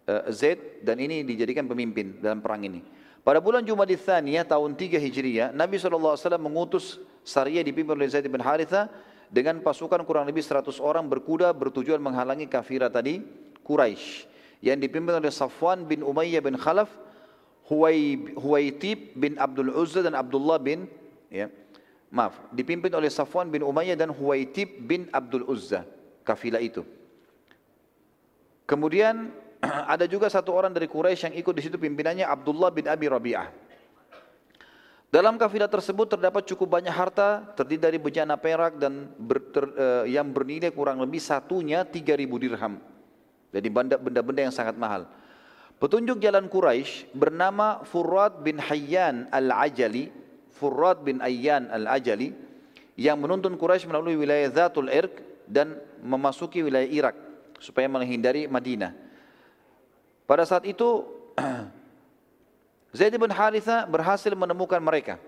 [0.08, 2.84] uh, Zaid dan ini dijadikan pemimpin dalam perang ini.
[3.20, 6.96] Pada bulan Jumadil Thaniyah tahun 3 Hijriah, Nabi SAW mengutus
[7.28, 8.88] Sariyah dipimpin oleh Zaid bin Haritha
[9.30, 13.22] dengan pasukan kurang lebih 100 orang berkuda bertujuan menghalangi kafirah tadi
[13.66, 14.30] Quraisy
[14.66, 16.90] yang dipimpin oleh Safwan bin Umayyah bin Khalaf,
[17.70, 20.86] Huwaitib bin Abdul Uzza dan Abdullah bin
[21.34, 21.50] ya,
[22.14, 25.86] maaf, dipimpin oleh Safwan bin Umayyah dan Huwaitib bin Abdul Uzza
[26.26, 26.82] kafilah itu.
[28.66, 29.30] Kemudian
[29.94, 33.65] ada juga satu orang dari Quraisy yang ikut di situ pimpinannya Abdullah bin Abi Rabi'ah.
[35.16, 40.04] Dalam kafilah tersebut terdapat cukup banyak harta terdiri dari bejana perak dan ber, ter, uh,
[40.04, 42.84] yang bernilai kurang lebih satunya 3000 dirham.
[43.56, 45.08] Jadi benda-benda yang sangat mahal.
[45.80, 50.12] Petunjuk jalan Quraisy bernama Furrad bin Hayyan al-Ajali,
[50.52, 52.36] Furrad bin Ayyan al-Ajali
[53.00, 57.16] yang menuntun Quraisy melalui wilayah Zatul Irq dan memasuki wilayah Irak
[57.64, 58.92] supaya menghindari Madinah.
[60.28, 61.08] Pada saat itu
[62.96, 65.20] Zaid bin Haritha berhasil menemukan mereka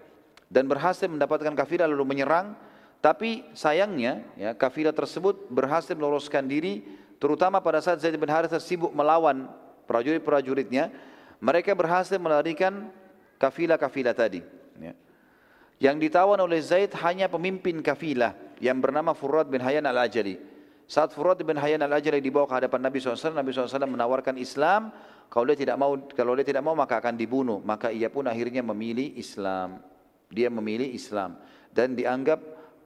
[0.48, 2.56] dan berhasil mendapatkan kafilah lalu menyerang
[3.04, 6.88] tapi sayangnya ya kafilah tersebut berhasil meloloskan diri
[7.20, 9.52] terutama pada saat Zaid bin Haritha sibuk melawan
[9.84, 10.96] prajurit-prajuritnya
[11.44, 12.88] mereka berhasil melarikan
[13.36, 14.40] kafilah-kafilah tadi
[14.80, 14.96] ya.
[15.84, 18.32] yang ditawan oleh Zaid hanya pemimpin kafilah
[18.64, 20.40] yang bernama Furad bin Hayyan al-Ajali
[20.88, 24.90] saat Furat bin Hayyan al-Ajali dibawa ke hadapan Nabi SAW, Nabi SAW menawarkan Islam.
[25.28, 27.60] Kalau dia tidak mau, kalau dia tidak mau maka akan dibunuh.
[27.60, 29.84] Maka ia pun akhirnya memilih Islam.
[30.32, 31.36] Dia memilih Islam
[31.78, 32.40] dan dianggap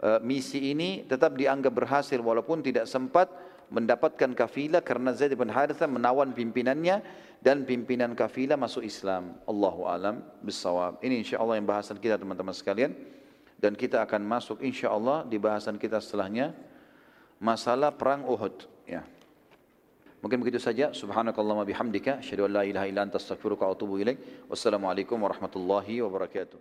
[0.03, 3.31] uh, misi ini tetap dianggap berhasil walaupun tidak sempat
[3.71, 6.99] mendapatkan kafilah karena Zaid bin Harithah menawan pimpinannya
[7.39, 9.39] dan pimpinan kafilah masuk Islam.
[9.47, 10.99] Allahu alam bisawab.
[10.99, 12.91] Ini insyaallah yang bahasan kita teman-teman sekalian
[13.63, 16.51] dan kita akan masuk insyaallah di bahasan kita setelahnya
[17.41, 19.01] masalah perang Uhud ya.
[20.21, 20.93] Mungkin begitu saja.
[20.93, 24.45] Subhanakallahumma bihamdika asyhadu an la ilaha illa anta astaghfiruka wa atubu ilaik.
[24.45, 26.59] Wassalamualaikum warahmatullahi wabarakatuh.